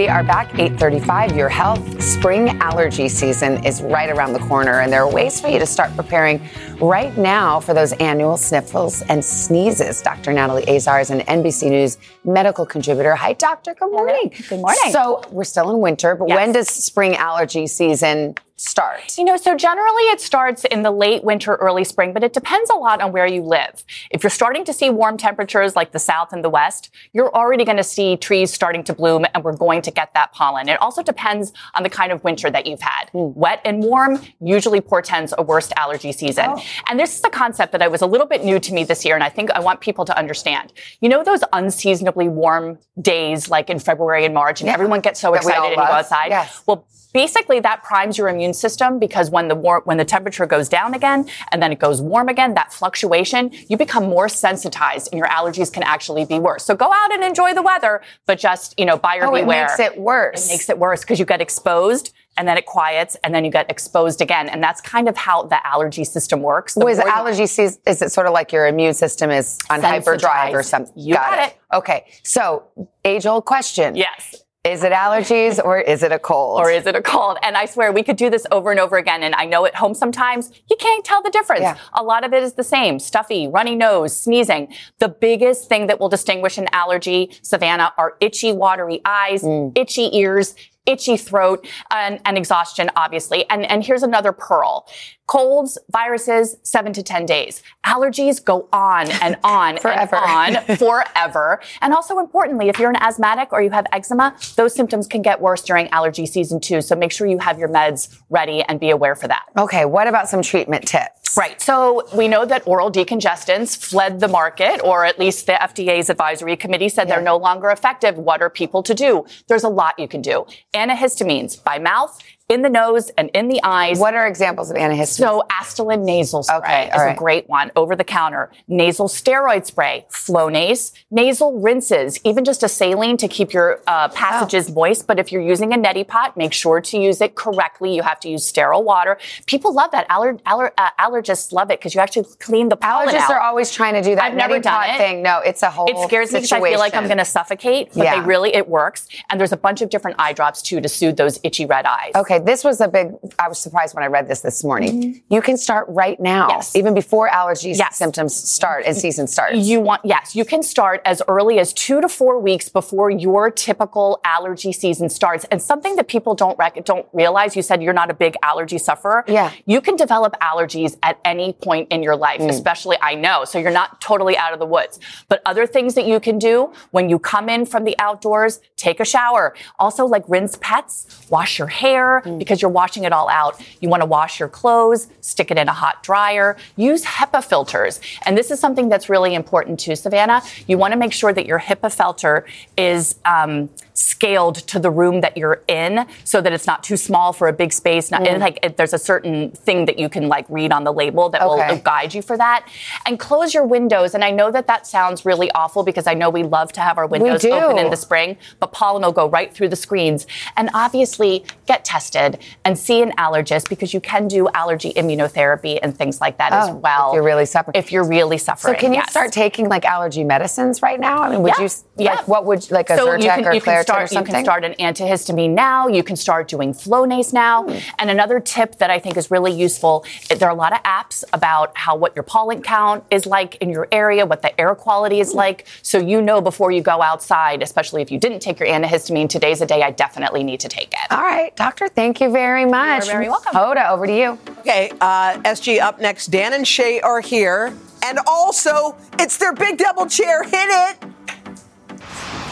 We 0.00 0.08
are 0.08 0.24
back 0.24 0.48
8:35 0.54 1.36
Your 1.36 1.50
health 1.50 2.02
spring 2.02 2.48
allergy 2.62 3.06
season 3.06 3.62
is 3.66 3.82
right 3.82 4.08
around 4.08 4.32
the 4.32 4.38
corner 4.38 4.80
and 4.80 4.90
there 4.90 5.02
are 5.02 5.12
ways 5.12 5.38
for 5.38 5.48
you 5.48 5.58
to 5.58 5.66
start 5.66 5.94
preparing 5.94 6.40
right 6.80 7.16
now 7.18 7.60
for 7.60 7.74
those 7.74 7.92
annual 7.94 8.36
sniffles 8.36 9.02
and 9.02 9.24
sneezes. 9.24 10.00
Dr. 10.02 10.32
Natalie 10.32 10.66
Azar 10.68 11.00
is 11.00 11.10
an 11.10 11.20
NBC 11.20 11.68
News 11.70 11.98
medical 12.24 12.64
contributor. 12.64 13.14
Hi 13.14 13.32
doctor, 13.34 13.74
good 13.74 13.90
morning. 13.92 14.32
Good 14.48 14.60
morning. 14.60 14.90
So, 14.90 15.22
we're 15.30 15.44
still 15.44 15.70
in 15.70 15.80
winter, 15.80 16.14
but 16.14 16.28
Yes. 16.28 16.36
when 16.36 16.52
does 16.52 16.68
spring 16.68 17.16
allergy 17.16 17.66
season 17.66 18.34
start? 18.56 19.16
You 19.16 19.24
know, 19.24 19.38
so 19.38 19.56
generally 19.56 20.02
it 20.12 20.20
starts 20.20 20.64
in 20.66 20.82
the 20.82 20.90
late 20.90 21.24
winter, 21.24 21.54
early 21.54 21.82
spring, 21.82 22.12
but 22.12 22.22
it 22.22 22.34
depends 22.34 22.68
a 22.68 22.74
lot 22.74 23.00
on 23.00 23.10
where 23.10 23.26
you 23.26 23.42
live. 23.42 23.82
If 24.10 24.22
you're 24.22 24.28
starting 24.30 24.66
to 24.66 24.72
see 24.74 24.90
warm 24.90 25.16
temperatures 25.16 25.74
like 25.74 25.92
the 25.92 25.98
south 25.98 26.34
and 26.34 26.44
the 26.44 26.50
west, 26.50 26.90
you're 27.14 27.34
already 27.34 27.64
going 27.64 27.78
to 27.78 27.82
see 27.82 28.18
trees 28.18 28.52
starting 28.52 28.84
to 28.84 28.92
bloom 28.92 29.24
and 29.32 29.42
we're 29.42 29.56
going 29.56 29.80
to 29.82 29.90
get 29.90 30.12
that 30.12 30.32
pollen. 30.32 30.68
It 30.68 30.78
also 30.82 31.02
depends 31.02 31.54
on 31.74 31.84
the 31.84 31.88
kind 31.88 32.12
of 32.12 32.22
winter 32.22 32.50
that 32.50 32.66
you've 32.66 32.82
had. 32.82 33.08
Hmm. 33.12 33.32
Wet 33.34 33.62
and 33.64 33.82
warm 33.82 34.20
usually 34.42 34.82
portends 34.82 35.32
a 35.38 35.42
worst 35.42 35.72
allergy 35.76 36.12
season. 36.12 36.44
Oh. 36.50 36.62
And 36.88 36.98
this 36.98 37.18
is 37.18 37.24
a 37.24 37.30
concept 37.30 37.72
that 37.72 37.82
I 37.82 37.88
was 37.88 38.02
a 38.02 38.06
little 38.06 38.26
bit 38.26 38.44
new 38.44 38.58
to 38.60 38.74
me 38.74 38.84
this 38.84 39.04
year, 39.04 39.14
and 39.14 39.24
I 39.24 39.28
think 39.28 39.50
I 39.50 39.60
want 39.60 39.80
people 39.80 40.04
to 40.04 40.16
understand. 40.16 40.72
You 41.00 41.08
know 41.08 41.22
those 41.24 41.42
unseasonably 41.52 42.28
warm 42.28 42.78
days 43.00 43.48
like 43.48 43.70
in 43.70 43.78
February 43.78 44.24
and 44.24 44.34
March, 44.34 44.60
and 44.60 44.70
everyone 44.70 45.00
gets 45.00 45.20
so 45.20 45.32
That 45.32 45.38
excited 45.42 45.66
and 45.66 45.76
go 45.76 45.82
outside? 45.82 46.28
Yes. 46.28 46.62
Well, 46.66 46.86
basically 47.12 47.60
that 47.60 47.82
primes 47.82 48.16
your 48.18 48.28
immune 48.28 48.54
system 48.54 48.98
because 48.98 49.30
when 49.30 49.48
the 49.48 49.54
war- 49.54 49.82
when 49.84 49.96
the 49.96 50.04
temperature 50.04 50.46
goes 50.46 50.68
down 50.68 50.94
again 50.94 51.28
and 51.50 51.62
then 51.62 51.72
it 51.72 51.78
goes 51.78 52.00
warm 52.00 52.28
again, 52.28 52.54
that 52.54 52.72
fluctuation, 52.72 53.50
you 53.68 53.76
become 53.76 54.04
more 54.04 54.28
sensitized 54.28 55.08
and 55.12 55.18
your 55.18 55.28
allergies 55.28 55.72
can 55.72 55.82
actually 55.82 56.24
be 56.24 56.38
worse. 56.38 56.64
So 56.64 56.74
go 56.74 56.92
out 56.92 57.12
and 57.12 57.24
enjoy 57.24 57.54
the 57.54 57.62
weather, 57.62 58.00
but 58.26 58.38
just, 58.38 58.78
you 58.78 58.84
know, 58.84 58.96
buyer 58.96 59.24
Oh, 59.26 59.34
it 59.34 59.46
makes 59.46 59.78
it 59.78 59.98
worse. 59.98 60.46
It 60.46 60.52
makes 60.52 60.68
it 60.68 60.78
worse 60.78 61.00
because 61.00 61.18
you 61.18 61.24
get 61.24 61.40
exposed 61.40 62.12
and 62.36 62.46
then 62.48 62.56
it 62.56 62.66
quiets 62.66 63.16
and 63.24 63.34
then 63.34 63.44
you 63.44 63.50
get 63.50 63.70
exposed 63.70 64.20
again. 64.20 64.48
And 64.48 64.62
that's 64.62 64.80
kind 64.80 65.08
of 65.08 65.16
how 65.16 65.42
the 65.44 65.64
allergy 65.66 66.04
system 66.04 66.40
works. 66.42 66.74
The 66.74 66.80
more 66.80 66.90
you- 66.90 67.02
allergy 67.02 67.46
season, 67.46 67.80
is 67.86 68.00
it 68.02 68.12
sort 68.12 68.26
of 68.26 68.32
like 68.32 68.52
your 68.52 68.66
immune 68.66 68.94
system 68.94 69.30
is 69.30 69.58
on 69.68 69.82
hyperdrive 69.82 70.54
or 70.54 70.62
something? 70.62 70.92
You 70.96 71.14
got, 71.14 71.30
got 71.36 71.48
it. 71.48 71.56
Okay. 71.72 72.06
So, 72.22 72.64
age 73.04 73.26
old 73.26 73.44
question. 73.44 73.94
Yes. 73.96 74.42
Is 74.62 74.84
it 74.84 74.92
allergies 74.92 75.58
or 75.64 75.80
is 75.80 76.02
it 76.02 76.12
a 76.12 76.18
cold? 76.18 76.60
Or 76.60 76.70
is 76.70 76.84
it 76.86 76.94
a 76.94 77.00
cold? 77.00 77.38
And 77.42 77.56
I 77.56 77.64
swear 77.64 77.92
we 77.92 78.02
could 78.02 78.16
do 78.18 78.28
this 78.28 78.46
over 78.52 78.70
and 78.70 78.78
over 78.78 78.98
again. 78.98 79.22
And 79.22 79.34
I 79.34 79.46
know 79.46 79.64
at 79.64 79.74
home 79.74 79.94
sometimes 79.94 80.50
you 80.68 80.76
can't 80.76 81.02
tell 81.02 81.22
the 81.22 81.30
difference. 81.30 81.62
Yeah. 81.62 81.78
A 81.94 82.02
lot 82.02 82.24
of 82.26 82.34
it 82.34 82.42
is 82.42 82.52
the 82.52 82.62
same 82.62 82.98
stuffy, 82.98 83.48
runny 83.48 83.74
nose, 83.74 84.14
sneezing. 84.14 84.74
The 84.98 85.08
biggest 85.08 85.70
thing 85.70 85.86
that 85.86 85.98
will 85.98 86.10
distinguish 86.10 86.58
an 86.58 86.68
allergy, 86.74 87.30
Savannah, 87.40 87.94
are 87.96 88.16
itchy, 88.20 88.52
watery 88.52 89.00
eyes, 89.06 89.42
Mm. 89.42 89.72
itchy 89.78 90.14
ears, 90.14 90.54
itchy 90.86 91.16
throat, 91.16 91.66
and, 91.90 92.20
and 92.24 92.36
exhaustion, 92.36 92.90
obviously. 92.96 93.48
And, 93.50 93.64
and 93.66 93.84
here's 93.84 94.02
another 94.02 94.32
pearl. 94.32 94.88
Colds, 95.30 95.78
viruses, 95.92 96.56
seven 96.64 96.92
to 96.92 97.04
10 97.04 97.24
days. 97.24 97.62
Allergies 97.86 98.44
go 98.44 98.68
on 98.72 99.08
and 99.22 99.36
on 99.44 99.78
Forever. 99.78 100.16
and 100.16 100.56
on 100.56 100.76
forever. 100.76 101.60
And 101.80 101.94
also 101.94 102.18
importantly, 102.18 102.68
if 102.68 102.80
you're 102.80 102.90
an 102.90 102.96
asthmatic 102.96 103.52
or 103.52 103.62
you 103.62 103.70
have 103.70 103.86
eczema, 103.92 104.34
those 104.56 104.74
symptoms 104.74 105.06
can 105.06 105.22
get 105.22 105.40
worse 105.40 105.62
during 105.62 105.88
allergy 105.90 106.26
season 106.26 106.58
too. 106.58 106.82
So 106.82 106.96
make 106.96 107.12
sure 107.12 107.28
you 107.28 107.38
have 107.38 107.60
your 107.60 107.68
meds 107.68 108.18
ready 108.28 108.62
and 108.62 108.80
be 108.80 108.90
aware 108.90 109.14
for 109.14 109.28
that. 109.28 109.44
Okay. 109.56 109.84
What 109.84 110.08
about 110.08 110.28
some 110.28 110.42
treatment 110.42 110.88
tips? 110.88 111.36
Right. 111.36 111.60
So 111.62 112.08
we 112.12 112.26
know 112.26 112.44
that 112.44 112.66
oral 112.66 112.90
decongestants 112.90 113.76
fled 113.76 114.18
the 114.18 114.26
market, 114.26 114.80
or 114.82 115.04
at 115.04 115.16
least 115.16 115.46
the 115.46 115.52
FDA's 115.52 116.10
advisory 116.10 116.56
committee 116.56 116.88
said 116.88 117.08
they're 117.08 117.22
no 117.22 117.36
longer 117.36 117.70
effective. 117.70 118.18
What 118.18 118.42
are 118.42 118.50
people 118.50 118.82
to 118.82 118.94
do? 118.94 119.24
There's 119.46 119.62
a 119.62 119.68
lot 119.68 119.96
you 119.96 120.08
can 120.08 120.22
do. 120.22 120.44
Antihistamines 120.74 121.62
by 121.62 121.78
mouth, 121.78 122.18
in 122.50 122.62
the 122.62 122.68
nose 122.68 123.10
and 123.16 123.30
in 123.32 123.48
the 123.48 123.60
eyes. 123.62 123.98
What 123.98 124.14
are 124.14 124.26
examples 124.26 124.70
of 124.70 124.76
antihistamines? 124.76 125.06
So 125.16 125.44
Astelin 125.50 126.04
nasal 126.04 126.42
spray 126.42 126.56
Okay, 126.58 126.88
is 126.88 127.00
all 127.00 127.08
a 127.08 127.14
great 127.14 127.48
one 127.48 127.70
over 127.76 127.94
the 127.96 128.04
counter. 128.04 128.50
Nasal 128.66 129.08
steroid 129.08 129.64
spray, 129.66 130.04
Flonase, 130.10 130.92
nasal 131.10 131.60
rinses, 131.60 132.18
even 132.24 132.44
just 132.44 132.62
a 132.64 132.68
saline 132.68 133.16
to 133.18 133.28
keep 133.28 133.52
your 133.52 133.80
uh, 133.86 134.08
passages 134.08 134.68
Oh. 134.70 134.74
moist. 134.74 135.06
But 135.06 135.18
if 135.20 135.30
you're 135.30 135.40
using 135.42 135.72
a 135.72 135.76
neti 135.78 136.06
pot, 136.06 136.36
make 136.36 136.52
sure 136.52 136.80
to 136.80 136.98
use 136.98 137.20
it 137.20 137.36
correctly. 137.36 137.94
You 137.94 138.02
have 138.02 138.18
to 138.20 138.28
use 138.28 138.44
sterile 138.44 138.82
water. 138.82 139.16
People 139.46 139.72
love 139.72 139.92
that. 139.92 140.06
Aller- 140.10 140.40
aller- 140.44 140.72
uh, 140.76 140.90
allergists 140.98 141.52
love 141.52 141.70
it 141.70 141.78
because 141.78 141.94
you 141.94 142.00
actually 142.00 142.26
clean 142.40 142.68
the 142.68 142.76
pollen 142.76 143.08
Allergists 143.08 143.20
out. 143.20 143.30
are 143.32 143.40
always 143.40 143.70
trying 143.70 143.94
to 143.94 144.02
do 144.02 144.16
that 144.16 144.24
I've 144.24 144.34
never 144.34 144.54
neti 144.58 144.62
done 144.62 144.72
pot 144.72 144.88
it. 144.90 144.98
thing. 144.98 145.22
No, 145.22 145.38
it's 145.38 145.62
a 145.62 145.70
whole 145.70 145.86
It 145.88 145.96
scares 146.08 146.32
me 146.32 146.38
because 146.40 146.52
I 146.52 146.60
feel 146.60 146.78
like 146.80 146.94
I'm 146.94 147.06
going 147.06 147.18
to 147.18 147.24
suffocate, 147.24 147.90
but 147.94 148.04
Yeah. 148.04 148.16
they 148.20 148.26
really, 148.26 148.52
it 148.54 148.68
works. 148.68 149.06
And 149.30 149.38
there's 149.40 149.52
a 149.52 149.56
bunch 149.56 149.82
of 149.82 149.88
different 149.90 150.16
eye 150.18 150.32
drops 150.32 150.62
too 150.62 150.80
to 150.80 150.88
soothe 150.88 151.16
those 151.16 151.38
itchy 151.44 151.64
red 151.66 151.86
eyes. 151.86 152.10
Okay, 152.16 152.39
this 152.40 152.64
was 152.64 152.80
a 152.80 152.88
big. 152.88 153.12
I 153.38 153.48
was 153.48 153.58
surprised 153.58 153.94
when 153.94 154.04
I 154.04 154.08
read 154.08 154.28
this 154.28 154.40
this 154.40 154.62
morning. 154.64 155.02
Mm-hmm. 155.02 155.34
You 155.34 155.42
can 155.42 155.56
start 155.56 155.86
right 155.88 156.18
now, 156.20 156.48
Yes. 156.48 156.74
even 156.76 156.94
before 156.94 157.28
allergy 157.28 157.70
Yes. 157.70 157.96
symptoms 157.96 158.34
start 158.34 158.84
and 158.86 158.96
season 158.96 159.26
starts. 159.26 159.56
You 159.58 159.80
want, 159.80 160.02
yes, 160.04 160.34
you 160.34 160.44
can 160.44 160.62
start 160.62 161.00
as 161.04 161.22
early 161.28 161.58
as 161.58 161.72
two 161.72 162.00
to 162.00 162.08
four 162.08 162.38
weeks 162.40 162.68
before 162.68 163.10
your 163.10 163.50
typical 163.50 164.20
allergy 164.24 164.72
season 164.72 165.08
starts. 165.08 165.44
And 165.50 165.60
something 165.62 165.96
that 165.96 166.08
people 166.08 166.34
don't 166.34 166.58
rec- 166.58 166.84
don't 166.84 167.06
realize, 167.12 167.54
you 167.56 167.62
said 167.62 167.82
you're 167.82 167.92
not 167.92 168.10
a 168.10 168.14
big 168.14 168.36
allergy 168.42 168.78
sufferer. 168.78 169.24
Yeah. 169.28 169.50
You 169.66 169.80
can 169.80 169.96
develop 169.96 170.34
allergies 170.40 170.96
at 171.02 171.18
any 171.24 171.52
point 171.52 171.88
in 171.90 172.02
your 172.02 172.16
life, 172.16 172.40
Mm. 172.40 172.48
especially 172.50 172.96
I 173.00 173.14
know. 173.14 173.44
So 173.44 173.58
you're 173.58 173.70
not 173.70 174.00
totally 174.00 174.36
out 174.36 174.52
of 174.52 174.58
the 174.58 174.66
woods. 174.66 174.98
But 175.28 175.42
other 175.46 175.66
things 175.66 175.94
that 175.94 176.06
you 176.06 176.20
can 176.20 176.38
do 176.38 176.72
when 176.90 177.08
you 177.08 177.18
come 177.18 177.48
in 177.48 177.66
from 177.66 177.84
the 177.84 177.96
outdoors, 177.98 178.60
take 178.76 179.00
a 179.00 179.04
shower. 179.04 179.54
Also 179.78 180.06
like 180.06 180.24
rinse 180.28 180.56
pets, 180.60 181.26
wash 181.30 181.58
your 181.58 181.68
hair 181.68 182.22
Mm. 182.30 182.38
because 182.38 182.62
you're 182.62 182.70
washing 182.70 183.04
it 183.04 183.12
all 183.12 183.28
out. 183.28 183.60
You 183.80 183.88
want 183.88 184.02
to 184.02 184.06
wash 184.06 184.40
your 184.40 184.48
clothes, 184.48 185.08
stick 185.20 185.50
it 185.50 185.58
in 185.58 185.68
a 185.68 185.72
hot 185.72 186.02
dryer, 186.02 186.56
use 186.76 187.04
HEPA 187.04 187.44
filters. 187.44 188.00
And 188.24 188.36
this 188.36 188.50
is 188.50 188.60
something 188.60 188.88
that's 188.88 189.08
really 189.08 189.34
important 189.34 189.80
too, 189.80 189.96
Savannah. 189.96 190.42
You 190.66 190.78
want 190.78 190.92
to 190.92 190.98
make 190.98 191.12
sure 191.12 191.32
that 191.32 191.46
your 191.46 191.58
HEPA 191.58 191.94
filter 191.94 192.46
is 192.76 193.16
um, 193.24 193.68
scaled 194.00 194.54
to 194.56 194.78
the 194.78 194.90
room 194.90 195.20
that 195.20 195.36
you're 195.36 195.62
in 195.68 196.06
so 196.24 196.40
that 196.40 196.52
it's 196.52 196.66
not 196.66 196.82
too 196.82 196.96
small 196.96 197.32
for 197.32 197.48
a 197.48 197.52
big 197.52 197.72
space. 197.72 198.10
Not, 198.10 198.22
Mm. 198.22 198.28
and 198.32 198.40
like 198.40 198.58
it, 198.62 198.76
there's 198.76 198.92
a 198.94 198.98
certain 198.98 199.50
thing 199.50 199.84
that 199.84 199.98
you 199.98 200.08
can 200.08 200.28
like 200.28 200.46
read 200.48 200.72
on 200.72 200.84
the 200.84 200.92
label 200.92 201.28
that 201.30 201.42
will 201.46 201.58
guide 201.84 202.14
you 202.14 202.22
for 202.22 202.36
that. 202.36 202.66
And 203.06 203.18
close 203.18 203.52
your 203.54 203.64
windows. 203.64 204.14
And 204.14 204.24
I 204.24 204.30
know 204.30 204.50
that 204.50 204.66
that 204.66 204.86
sounds 204.86 205.24
really 205.24 205.50
awful 205.52 205.82
because 205.82 206.06
I 206.06 206.14
know 206.14 206.30
we 206.30 206.42
love 206.42 206.72
to 206.72 206.80
have 206.80 206.96
our 206.98 207.06
windows 207.06 207.44
open 207.44 207.78
in 207.78 207.90
the 207.90 207.96
spring, 207.96 208.36
but 208.58 208.72
pollen 208.72 209.02
will 209.02 209.12
go 209.12 209.28
right 209.28 209.52
through 209.52 209.68
the 209.68 209.76
screens. 209.76 210.26
And 210.56 210.70
obviously, 210.74 211.44
get 211.66 211.84
tested 211.84 212.38
and 212.64 212.78
see 212.78 213.02
an 213.02 213.12
allergist 213.18 213.68
because 213.68 213.92
you 213.94 214.00
can 214.00 214.28
do 214.28 214.48
allergy 214.54 214.92
immunotherapy 214.94 215.78
and 215.82 215.96
things 215.96 216.20
like 216.20 216.38
that 216.38 216.52
as 216.52 216.68
Oh, 216.70 216.74
well. 216.76 217.10
if 217.10 217.14
you're 217.14 217.22
really 217.22 217.46
suffering. 217.46 217.72
If 217.76 217.92
you're 217.92 218.04
really 218.04 218.38
suffering. 218.38 218.74
so 218.74 218.80
can 218.80 218.92
you 218.92 218.98
yes. 219.00 219.10
start 219.10 219.32
taking 219.32 219.68
like 219.68 219.84
allergy 219.84 220.24
medicines 220.24 220.82
right 220.82 220.98
now? 220.98 221.18
I 221.22 221.30
mean, 221.30 221.42
would 221.42 221.50
Yeah, 221.52 221.58
you? 221.60 221.64
s- 221.66 221.84
yeah. 221.96 222.22
What 222.26 222.44
would 222.46 222.70
like 222.70 222.90
a 222.90 222.96
so 222.96 223.06
Zyrtec 223.08 223.20
can, 223.22 223.46
or 223.46 223.52
Claritin 223.60 223.86
start 223.90 224.12
or 224.12 224.14
you 224.14 224.24
can 224.24 224.44
start 224.44 224.64
an 224.64 224.74
antihistamine 224.74 225.50
now. 225.50 225.88
You 225.88 226.02
can 226.02 226.16
start 226.16 226.48
doing 226.48 226.72
Flonase 226.72 227.32
now. 227.32 227.64
Hmm. 227.64 227.78
And 227.98 228.10
another 228.10 228.40
tip 228.40 228.76
that 228.76 228.90
I 228.90 228.98
think 228.98 229.16
is 229.16 229.30
really 229.30 229.52
useful: 229.52 230.04
there 230.28 230.48
are 230.48 230.52
a 230.52 230.54
lot 230.54 230.72
of 230.72 230.82
apps 230.82 231.24
about 231.32 231.76
how 231.76 231.96
what 231.96 232.14
your 232.14 232.22
pollen 232.22 232.62
count 232.62 233.04
is 233.10 233.26
like 233.26 233.56
in 233.56 233.70
your 233.70 233.88
area, 233.92 234.26
what 234.26 234.42
the 234.42 234.58
air 234.60 234.74
quality 234.74 235.20
is 235.20 235.34
like, 235.34 235.66
so 235.82 235.98
you 235.98 236.22
know 236.22 236.40
before 236.40 236.70
you 236.70 236.82
go 236.82 237.02
outside. 237.02 237.62
Especially 237.62 238.02
if 238.02 238.10
you 238.10 238.18
didn't 238.18 238.40
take 238.40 238.58
your 238.58 238.68
antihistamine, 238.68 239.28
today's 239.28 239.60
a 239.60 239.66
day 239.66 239.82
I 239.82 239.90
definitely 239.90 240.42
need 240.42 240.60
to 240.60 240.68
take 240.68 240.92
it. 240.92 241.10
All 241.10 241.22
right, 241.22 241.54
doctor. 241.56 241.88
Thank 241.88 242.20
you 242.20 242.30
very 242.30 242.64
much. 242.64 243.06
You're 243.06 243.14
very 243.14 243.28
welcome. 243.28 243.54
Hoda, 243.54 243.90
over 243.90 244.06
to 244.06 244.16
you. 244.16 244.38
Okay, 244.60 244.90
uh, 245.00 245.38
SG 245.42 245.80
up 245.80 246.00
next. 246.00 246.28
Dan 246.28 246.52
and 246.52 246.66
Shay 246.66 247.00
are 247.00 247.20
here. 247.20 247.74
And 248.02 248.18
also, 248.26 248.96
it's 249.18 249.36
their 249.36 249.52
big 249.52 249.76
double 249.76 250.06
chair. 250.06 250.42
Hit 250.42 250.54
it. 250.54 251.04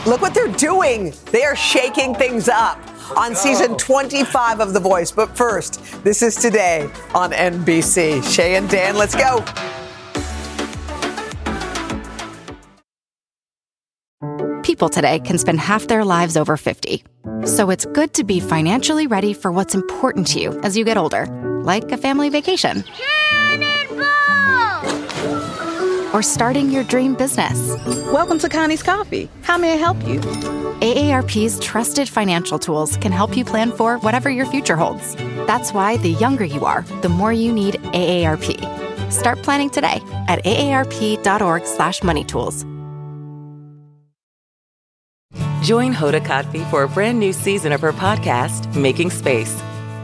Look 0.09 0.23
what 0.23 0.33
they're 0.33 0.49
doing. 0.49 1.13
They 1.33 1.45
are 1.45 1.55
shaking 1.55 2.15
things 2.15 2.49
up 2.49 2.79
on 3.15 3.35
season 3.35 3.77
25 3.77 4.61
of 4.61 4.73
The 4.73 4.81
Voice. 4.81 5.13
But 5.13 5.37
first, 5.37 6.03
this 6.03 6.23
is 6.23 6.35
today 6.35 6.91
on 7.15 7.33
NBC. 7.33 8.25
Shay 8.25 8.57
and 8.57 8.71
Dan, 8.71 8.97
let's 8.97 9.15
go. 9.15 9.45
People 14.63 14.89
today 14.89 15.19
can 15.21 15.37
spend 15.37 15.61
half 15.61 15.89
their 15.89 16.07
lives 16.07 16.39
over 16.39 16.57
50. 16.57 17.05
So 17.45 17.69
it's 17.69 17.85
good 17.85 18.15
to 18.15 18.25
be 18.25 18.41
financially 18.41 19.07
ready 19.07 19.35
for 19.35 19.53
what's 19.53 19.75
important 19.75 20.27
to 20.29 20.41
you 20.41 20.59
as 20.61 20.75
you 20.75 20.87
get 20.87 20.97
older, 20.97 21.27
like 21.65 21.93
a 21.93 21.99
family 21.99 22.31
vacation 22.31 22.83
or 26.13 26.23
starting 26.23 26.71
your 26.71 26.85
dream 26.85 27.15
business. 27.15 27.59
Welcome 28.13 28.39
to 28.41 28.49
Connie's 28.49 28.83
Coffee. 28.83 29.29
How 29.43 29.59
may 29.59 29.75
I 29.75 29.77
help 29.77 29.97
you? 30.07 30.21
AARP's 30.81 31.59
trusted 31.61 32.09
financial 32.09 32.59
tools 32.59 32.97
can 32.97 33.13
help 33.13 33.37
you 33.37 33.45
plan 33.45 33.71
for 33.73 33.99
whatever 33.99 34.31
your 34.31 34.47
future 34.47 34.77
holds. 34.77 35.15
That's 35.47 35.73
why 35.73 35.99
the 35.99 36.11
younger 36.11 36.45
you 36.45 36.65
are, 36.65 36.83
the 37.03 37.09
more 37.09 37.33
you 37.33 37.53
need 37.53 37.75
AARP. 37.93 39.13
Start 39.13 39.43
planning 39.43 39.71
today 39.71 40.01
at 40.29 40.45
aarp.org/moneytools. 40.45 42.65
Join 45.63 45.93
Hoda 45.93 46.25
Kotb 46.25 46.71
for 46.71 46.85
a 46.85 46.89
brand 46.89 47.19
new 47.19 47.33
season 47.33 47.73
of 47.73 47.81
her 47.83 47.93
podcast, 47.93 48.75
Making 48.75 49.11
Space. 49.11 49.61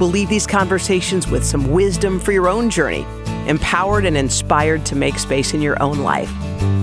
will 0.00 0.08
leave 0.08 0.28
these 0.28 0.46
conversations 0.46 1.28
with 1.28 1.44
some 1.44 1.70
wisdom 1.70 2.20
for 2.20 2.32
your 2.32 2.48
own 2.48 2.70
journey, 2.70 3.06
empowered 3.46 4.04
and 4.04 4.16
inspired 4.16 4.84
to 4.86 4.96
make 4.96 5.18
space 5.18 5.54
in 5.54 5.62
your 5.62 5.80
own 5.82 5.98
life. 5.98 6.32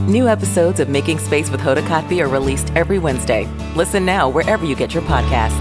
New 0.07 0.27
episodes 0.27 0.79
of 0.79 0.87
Making 0.87 1.17
Space 1.17 1.49
with 1.49 1.59
Hoda 1.61 1.81
Kotb 1.87 2.21
are 2.21 2.27
released 2.27 2.71
every 2.75 2.99
Wednesday. 2.99 3.47
Listen 3.75 4.05
now 4.05 4.29
wherever 4.29 4.65
you 4.65 4.75
get 4.75 4.93
your 4.93 5.03
podcasts. 5.03 5.59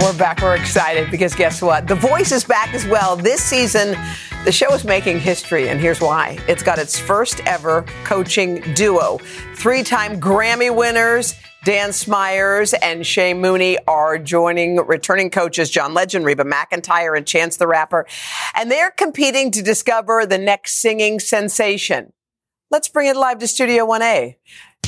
We're 0.00 0.16
back. 0.16 0.40
We're 0.40 0.54
excited 0.54 1.10
because 1.10 1.34
guess 1.34 1.60
what? 1.60 1.86
The 1.88 1.96
Voice 1.96 2.32
is 2.32 2.44
back 2.44 2.72
as 2.72 2.86
well. 2.86 3.16
This 3.16 3.42
season, 3.42 3.96
the 4.44 4.52
show 4.52 4.72
is 4.72 4.84
making 4.84 5.18
history, 5.18 5.68
and 5.68 5.80
here's 5.80 6.00
why. 6.00 6.38
It's 6.48 6.62
got 6.62 6.78
its 6.78 6.98
first 6.98 7.40
ever 7.44 7.82
coaching 8.04 8.62
duo. 8.74 9.18
Three 9.56 9.82
time 9.82 10.20
Grammy 10.20 10.74
winners. 10.74 11.34
Dan 11.68 11.92
Smyers 11.92 12.72
and 12.72 13.06
Shay 13.06 13.34
Mooney 13.34 13.76
are 13.86 14.16
joining 14.16 14.76
returning 14.76 15.28
coaches 15.28 15.68
John 15.68 15.92
Legend, 15.92 16.24
Reba 16.24 16.44
McEntire, 16.44 17.14
and 17.14 17.26
Chance 17.26 17.58
the 17.58 17.66
Rapper. 17.66 18.06
And 18.54 18.70
they're 18.70 18.90
competing 18.90 19.50
to 19.50 19.60
discover 19.60 20.24
the 20.24 20.38
next 20.38 20.76
singing 20.76 21.20
sensation. 21.20 22.14
Let's 22.70 22.88
bring 22.88 23.08
it 23.08 23.16
live 23.16 23.36
to 23.40 23.46
Studio 23.46 23.86
1A. 23.86 24.36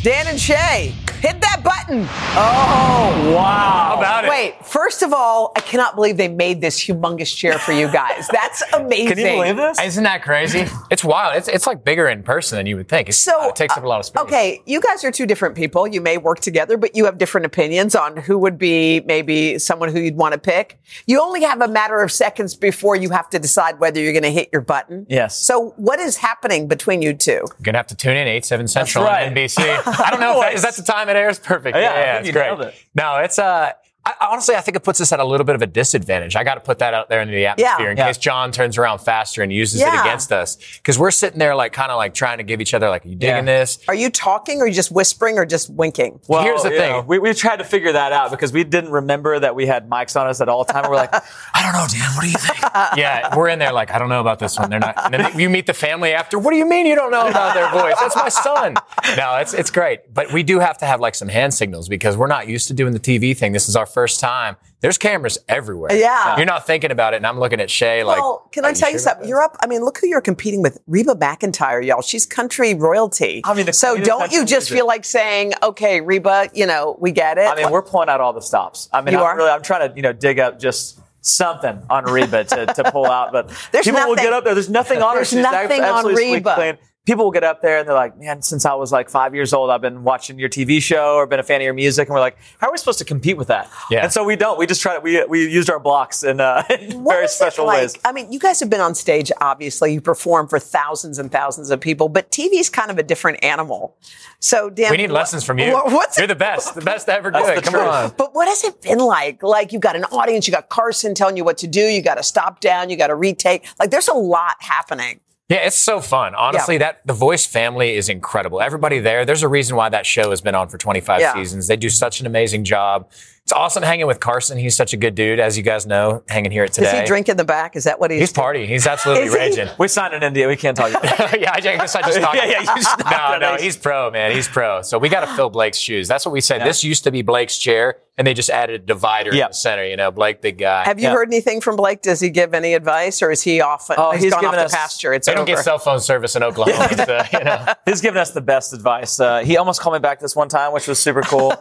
Dan 0.03 0.29
and 0.29 0.41
Shay, 0.41 0.95
hit 1.21 1.43
that 1.43 1.61
button. 1.63 2.07
Oh, 2.35 3.35
wow. 3.35 3.43
How 3.91 3.99
about 3.99 4.25
it? 4.25 4.31
Wait, 4.31 4.65
first 4.65 5.03
of 5.03 5.13
all, 5.13 5.53
I 5.55 5.61
cannot 5.61 5.95
believe 5.95 6.17
they 6.17 6.29
made 6.29 6.63
this 6.63 6.83
humongous 6.83 7.37
chair 7.37 7.59
for 7.59 7.73
you 7.73 7.87
guys. 7.93 8.27
That's 8.33 8.63
amazing. 8.73 9.09
Can 9.09 9.19
you 9.19 9.25
believe 9.27 9.57
this? 9.57 9.79
Isn't 9.79 10.05
that 10.05 10.23
crazy? 10.23 10.67
It's 10.91 11.05
wild. 11.05 11.37
It's, 11.37 11.49
it's 11.49 11.67
like 11.67 11.85
bigger 11.85 12.09
in 12.09 12.23
person 12.23 12.57
than 12.57 12.65
you 12.65 12.77
would 12.77 12.89
think. 12.89 13.11
It's, 13.11 13.19
So, 13.19 13.43
uh, 13.43 13.49
it 13.49 13.57
takes 13.57 13.77
up 13.77 13.85
a 13.85 13.87
lot 13.87 13.99
of 14.01 14.07
space. 14.07 14.23
Okay, 14.23 14.63
you 14.65 14.81
guys 14.81 15.05
are 15.05 15.11
two 15.11 15.27
different 15.27 15.55
people. 15.55 15.87
You 15.87 16.01
may 16.01 16.17
work 16.17 16.41
together, 16.41 16.79
but 16.79 16.97
you 16.97 17.05
have 17.05 17.19
different 17.19 17.45
opinions 17.45 17.95
on 17.95 18.17
who 18.17 18.39
would 18.39 18.57
be 18.57 19.01
maybe 19.01 19.59
someone 19.59 19.91
who 19.91 20.01
you'd 20.01 20.17
want 20.17 20.33
to 20.33 20.41
pick. 20.41 20.81
You 21.07 21.21
only 21.21 21.43
have 21.43 21.61
a 21.61 21.69
matter 21.69 22.01
of 22.01 22.11
seconds 22.11 22.57
before 22.57 22.97
you 22.97 23.11
have 23.11 23.29
to 23.31 23.39
decide 23.39 23.81
whether 23.81 24.01
you're 24.01 24.15
going 24.15 24.23
to 24.23 24.31
hit 24.31 24.49
your 24.51 24.63
button. 24.63 25.07
Yes. 25.11 25.37
So, 25.39 25.75
what 25.77 26.01
is 26.01 26.17
happening 26.17 26.69
between 26.69 27.03
you 27.03 27.13
two? 27.13 27.33
You're 27.33 27.47
going 27.63 27.75
to 27.75 27.79
have 27.79 27.89
to 27.89 27.97
tune 27.97 28.17
in 28.17 28.27
8, 28.27 28.47
7 28.47 28.67
Central 28.67 29.05
right. 29.05 29.29
on 29.29 29.35
NBC. 29.35 29.83
I 29.99 30.11
don't 30.11 30.21
know 30.21 30.41
if 30.41 30.47
that, 30.47 30.55
is 30.55 30.63
that 30.63 30.75
the 30.77 30.83
time 30.83 31.09
it 31.09 31.17
airs? 31.17 31.39
Perfect. 31.39 31.77
Yeah, 31.77 31.83
Yeah, 31.83 31.95
yeah, 31.95 32.19
it's 32.21 32.31
great. 32.31 32.69
it. 32.69 32.75
No, 32.95 33.17
it's, 33.19 33.39
uh, 33.39 33.73
I 34.19 34.25
I, 34.25 34.29
honestly, 34.33 34.55
I 34.57 34.61
think 34.61 34.77
it 34.77 34.81
puts 34.85 35.01
us 35.01 35.13
at 35.13 35.21
a 35.21 35.25
little 35.25 35.45
bit 35.45 35.55
of 35.55 35.63
a 35.63 35.67
disadvantage. 35.67 36.37
I 36.37 36.45
got 36.45 36.55
to 36.55 36.61
put 36.61 36.79
that 36.81 36.95
out 36.95 37.09
there 37.09 37.21
into 37.21 37.33
the 37.35 37.47
atmosphere 37.47 37.87
Yeah. 37.87 37.91
in 37.93 37.97
Yeah. 37.97 38.07
case 38.07 38.19
John 38.19 38.53
turns 38.53 38.77
around 38.79 38.99
faster 39.01 39.43
and 39.43 39.53
uses 39.53 39.81
Yeah. 39.81 39.97
it 39.97 40.01
against 40.01 40.33
us. 40.33 40.57
Because 40.77 40.99
we're 40.99 41.11
sitting 41.11 41.39
there, 41.39 41.55
like, 41.55 41.73
kind 41.73 41.91
of 41.91 41.97
like 41.97 42.15
trying 42.15 42.39
to 42.39 42.45
give 42.45 42.61
each 42.61 42.75
other, 42.75 42.89
like, 42.89 43.05
are 43.05 43.09
you 43.09 43.17
digging 43.17 43.45
this? 43.45 43.79
Are 43.89 43.95
you 43.95 44.11
talking 44.11 44.61
or 44.61 44.67
you 44.67 44.75
just 44.75 44.91
whispering 44.93 45.39
or 45.39 45.47
just 45.47 45.71
winking? 45.71 46.21
Well, 46.29 46.43
Here's 46.43 46.63
the 46.63 46.71
thing. 46.71 46.91
know, 46.93 47.01
we, 47.07 47.19
we 47.19 47.33
tried 47.35 47.57
to 47.57 47.65
figure 47.65 47.93
that 47.93 48.13
out 48.13 48.31
because 48.31 48.53
we 48.53 48.65
didn't 48.65 48.91
remember 48.91 49.39
that 49.39 49.55
we 49.55 49.67
had 49.67 49.89
mics 49.89 50.21
on 50.21 50.27
us 50.27 50.41
at 50.41 50.49
all 50.49 50.65
time. 50.65 50.89
We're 50.89 50.97
like, 50.97 51.13
I 51.55 51.63
don't 51.63 51.73
know, 51.73 51.87
Dan. 51.91 52.11
What 52.17 52.23
do 52.23 52.29
you 52.29 52.39
think? 52.39 52.59
yeah, 52.97 53.37
we're 53.37 53.49
in 53.49 53.59
there 53.59 53.73
like, 53.73 53.91
I 53.93 53.99
don't 53.99 54.09
know 54.09 54.21
about 54.21 54.39
this 54.39 54.59
one. 54.59 54.71
They're 54.71 54.81
not. 54.81 54.95
And 55.13 55.15
then 55.25 55.39
you 55.39 55.49
meet 55.51 55.67
the 55.67 55.75
family 55.75 56.13
after. 56.13 56.39
What 56.39 56.51
do 56.51 56.57
you 56.57 56.67
mean 56.67 56.87
you 56.87 56.95
don't 56.95 57.11
know 57.11 57.29
about 57.29 57.55
their 57.55 57.71
voice? 57.71 57.95
That's 58.01 58.17
my 58.17 58.29
son. 58.29 58.75
No, 59.17 59.37
it's 59.37 59.55
it's 59.55 59.71
great, 59.71 60.13
but 60.13 60.33
we 60.33 60.43
do 60.43 60.59
have 60.59 60.79
to 60.79 60.87
have 60.87 61.01
like 61.01 61.15
some 61.15 61.29
hand 61.29 61.55
signals 61.55 61.89
because 61.89 62.17
we're 62.17 62.27
not 62.27 62.49
used 62.49 62.69
to 62.69 62.75
doing 62.75 62.93
the 62.93 63.01
TV 63.01 63.37
thing. 63.37 63.53
This 63.53 63.69
is 63.69 63.77
our 63.77 63.87
first 63.87 64.00
time. 64.09 64.57
There's 64.81 64.97
cameras 64.97 65.39
everywhere. 65.49 65.93
Yeah. 65.93 66.37
you're 66.39 66.47
not 66.47 66.67
thinking 66.67 66.91
about 66.91 67.13
it, 67.13 67.19
and 67.19 67.27
I'm 67.27 67.39
looking 67.39 67.61
at 67.61 67.71
Shay 67.71 68.03
like. 68.03 68.19
well, 68.19 68.49
can 68.51 68.65
I 68.65 68.73
tell 68.73 68.91
you 68.91 68.99
something? 68.99 69.29
You're 69.29 69.43
up. 69.43 69.57
I 69.61 69.67
mean, 69.67 69.83
look 69.85 69.99
who 69.99 70.07
you're 70.07 70.23
competing 70.23 70.63
with. 70.63 70.79
Reba 70.87 71.15
McEntire, 71.17 71.85
y'all. 71.85 72.01
She's 72.01 72.25
country 72.25 72.73
royalty. 72.75 73.43
I 73.45 73.53
mean, 73.55 73.71
so 73.73 73.97
don't 73.99 74.33
you 74.33 74.41
just 74.41 74.71
music. 74.71 74.77
feel 74.79 74.87
like 74.87 75.05
saying, 75.05 75.53
"Okay, 75.63 76.01
Reba, 76.01 76.49
you 76.55 76.67
know, 76.67 76.97
we 76.99 77.13
get 77.13 77.37
it." 77.37 77.47
I 77.47 77.55
mean, 77.57 77.71
we're 77.71 77.83
pulling 77.83 78.09
out 78.09 78.21
all 78.23 78.33
the 78.33 78.41
stops. 78.41 78.89
I 78.93 79.03
mean, 79.03 79.13
You 79.13 79.19
I'm 79.21 79.25
are? 79.27 79.37
really, 79.37 79.51
I'm 79.51 79.63
trying 79.63 79.91
to, 79.91 79.95
you 79.95 80.03
know, 80.03 80.13
dig 80.15 80.39
up 80.39 80.59
just 80.59 80.99
something 81.23 81.83
on 81.91 82.05
Reba 82.05 82.45
to, 82.45 82.67
to 82.67 82.91
pull 82.91 83.05
out, 83.05 83.31
but 83.33 83.49
There's 83.73 83.85
people 83.85 84.01
will 84.09 84.17
get 84.17 84.33
up 84.33 84.45
there. 84.45 84.55
There's 84.55 84.71
nothing 84.71 85.03
on 85.03 85.11
her. 85.11 85.17
There's 85.17 85.29
She's 85.29 85.39
abs- 85.45 85.53
nothing 85.69 85.83
on 85.83 86.07
Reba. 86.15 86.55
clean. 86.55 86.79
People 87.07 87.25
will 87.25 87.33
get 87.33 87.43
up 87.45 87.63
there 87.63 87.79
and 87.79 87.89
they're 87.89 87.95
like, 87.95 88.19
man, 88.19 88.43
since 88.43 88.67
I 88.67 88.75
was 88.75 88.93
like 88.93 89.09
five 89.09 89.35
years 89.35 89.55
old, 89.55 89.71
I've 89.71 89.81
been 89.81 90.05
watching 90.05 90.39
your 90.39 90.51
TV 90.51 90.83
show 90.83 91.15
or 91.15 91.27
been 91.27 91.41
a 91.41 91.43
fan 91.43 91.61
of 91.61 91.65
your 91.65 91.73
music. 91.73 92.07
And 92.09 92.15
we're 92.15 92.21
like, 92.21 92.37
how 92.59 92.69
are 92.69 92.73
we 92.73 92.77
supposed 92.79 92.99
to 92.99 93.07
compete 93.07 93.39
with 93.39 93.49
that? 93.49 93.71
Yeah. 93.91 94.03
And 94.05 94.13
so 94.13 94.23
we 94.23 94.37
don't. 94.37 94.59
We 94.59 94.67
just 94.67 94.83
try 94.83 94.95
to, 94.95 95.01
we, 95.01 95.25
we 95.25 95.49
used 95.49 95.71
our 95.71 95.81
blocks 95.81 96.23
in, 96.23 96.41
uh, 96.41 96.63
in 96.71 97.03
very 97.03 97.27
special 97.27 97.65
like? 97.65 97.81
ways. 97.81 97.97
I 98.05 98.13
mean, 98.13 98.31
you 98.31 98.39
guys 98.39 98.61
have 98.61 98.69
been 98.69 98.83
on 98.83 98.95
stage, 98.95 99.33
obviously. 99.41 99.95
You 99.95 100.03
perform 100.03 100.47
for 100.47 100.59
thousands 100.59 101.19
and 101.19 101.33
thousands 101.33 101.71
of 101.71 101.81
people, 101.81 102.11
but 102.11 102.31
TV's 102.31 102.69
kind 102.69 102.91
of 102.91 102.99
a 102.99 103.03
different 103.03 103.43
animal. 103.43 103.97
So, 104.39 104.69
Dan, 104.69 104.91
we 104.91 104.99
need 104.99 105.11
lessons 105.11 105.43
from 105.43 105.59
you. 105.59 105.73
what- 105.73 105.87
what's 105.91 106.19
You're 106.19 106.27
the 106.27 106.35
best, 106.35 106.75
the 106.75 106.83
best 106.83 107.07
to 107.07 107.15
ever 107.15 107.31
do 107.31 107.39
it. 107.39 107.65
Come 107.65 107.73
truth. 107.75 107.87
on. 107.87 108.13
But 108.19 108.35
what 108.35 108.47
has 108.47 108.63
it 108.63 108.83
been 108.83 108.99
like? 108.99 109.43
Like 109.43 109.73
you've 109.73 109.81
got 109.83 109.97
an 109.97 110.05
audience, 110.05 110.47
you 110.47 110.53
got 110.53 110.69
Carson 110.69 111.15
telling 111.15 111.39
you 111.39 111.45
what 111.45 111.57
to 111.59 111.67
do, 111.67 111.81
you 111.81 112.03
got 112.03 112.17
to 112.17 112.23
stop 112.23 112.61
down, 112.61 112.91
you 112.91 112.97
got 112.99 113.07
to 113.09 113.15
retake. 113.15 113.67
Like 113.79 113.91
there's 113.91 114.09
a 114.09 114.15
lot 114.15 114.57
happening. 114.61 115.21
Yeah, 115.51 115.59
it's 115.67 115.77
so 115.77 116.01
fun. 116.01 116.37
Honestly, 116.37 116.79
that 116.79 117.01
the 117.05 117.13
Voice 117.13 117.45
family 117.45 117.97
is 117.97 118.09
incredible. 118.09 118.61
Everybody 118.61 119.01
there, 119.01 119.25
there's 119.25 119.43
a 119.43 119.49
reason 119.49 119.75
why 119.77 119.89
that 119.89 120.07
show 120.07 120.31
has 120.31 120.41
been 120.41 120.55
on 120.55 120.69
for 120.69 120.79
25 120.79 121.21
Yeah. 121.21 121.35
seasons. 121.35 121.67
They 121.67 121.77
do 121.77 121.89
such 121.91 122.21
an 122.21 122.27
amazing 122.27 122.63
job. 122.63 123.11
It's 123.51 123.57
awesome 123.57 123.83
hanging 123.83 124.07
with 124.07 124.21
Carson. 124.21 124.59
He's 124.59 124.77
such 124.77 124.93
a 124.93 124.97
good 124.97 125.17
dude, 125.17 125.41
as 125.41 125.57
you 125.57 125.65
guys 125.65 125.85
know, 125.85 126.23
hanging 126.29 126.53
here 126.53 126.63
at 126.63 126.73
today. 126.73 126.93
Does 126.93 127.01
he 127.01 127.05
drink 127.05 127.29
in 127.29 127.37
the 127.37 127.45
back? 127.45 127.75
Is 127.75 127.83
that 127.83 127.99
what 127.99 128.13
he's? 128.13 128.21
He's 128.21 128.33
partying. 128.33 128.69
He's 128.69 128.87
absolutely 128.87 129.25
Is 129.25 129.33
he? 129.35 129.39
raging. 129.41 129.69
We 129.77 129.89
signed 129.89 130.15
an 130.15 130.33
NDA. 130.33 130.47
We 130.47 130.55
can't 130.55 130.77
talk 130.77 130.91
about 130.91 131.03
that. 131.03 131.37
yeah, 131.41 131.51
I 131.53 131.59
guess 131.61 131.97
I 131.97 132.03
just 132.03 132.21
talked. 132.21 132.37
Yeah, 132.37 132.45
yeah, 132.45 132.61
you 132.61 132.67
just 132.67 132.97
no, 133.01 133.11
knocked 133.11 133.41
no, 133.41 133.51
that 133.51 133.61
he's 133.61 133.77
pro, 133.77 134.09
man. 134.13 134.31
He's 134.31 134.47
pro. 134.47 134.83
So 134.83 134.99
we 134.99 135.09
got 135.09 135.27
to 135.27 135.35
fill 135.35 135.51
Blake's 135.51 135.79
shoes. 135.79 136.07
That's 136.07 136.25
what 136.25 136.31
we 136.31 136.41
said. 136.41 136.59
Yeah. 136.59 136.67
This 136.69 136.85
used 136.85 137.03
to 137.03 137.11
be 137.11 137.23
Blake's 137.23 137.59
chair, 137.59 137.97
and 138.17 138.25
they 138.25 138.35
just 138.35 138.51
added 138.51 138.83
a 138.83 138.85
divider 138.87 139.31
in 139.33 139.39
the 139.39 139.51
center. 139.51 139.85
You 139.85 139.97
know, 139.97 140.13
Blake, 140.13 140.41
big 140.43 140.57
guy. 140.57 140.85
Have 140.85 141.01
you 141.01 141.07
Yeah. 141.09 141.15
heard 141.15 141.27
anything 141.27 141.61
from 141.61 141.75
Blake? 141.75 142.03
Does 142.03 142.21
he 142.21 142.31
give 142.31 142.55
any 142.55 142.75
advice, 142.75 143.21
or 143.21 143.33
is 143.33 143.43
he 143.43 143.61
off? 143.61 143.91
Oh, 143.91 144.13
he's 144.13 144.23
he's 144.23 144.33
gone 144.33 144.45
off 144.45 144.53
given 144.53 144.59
the 144.61 144.67
us- 144.67 144.75
pasture. 144.77 145.13
It's 145.13 145.27
they 145.27 145.35
don't 145.35 145.45
get 145.45 145.59
cell 145.59 145.79
phone 145.81 145.99
service 145.99 146.37
in 146.37 146.45
Oklahoma. 146.45 147.05
so, 147.05 147.23
you 147.37 147.45
know. 147.45 147.67
He's 147.85 148.01
given 148.01 148.21
us 148.21 148.31
the 148.31 148.43
best 148.43 148.73
advice. 148.75 149.19
Uh, 149.19 149.41
he 149.41 149.57
almost 149.57 149.81
called 149.81 149.95
me 149.95 149.99
back 149.99 150.21
this 150.21 150.37
one 150.37 150.49
time, 150.49 150.73
which 150.73 150.87
was 150.87 151.01
super 151.01 151.23
cool. 151.23 151.53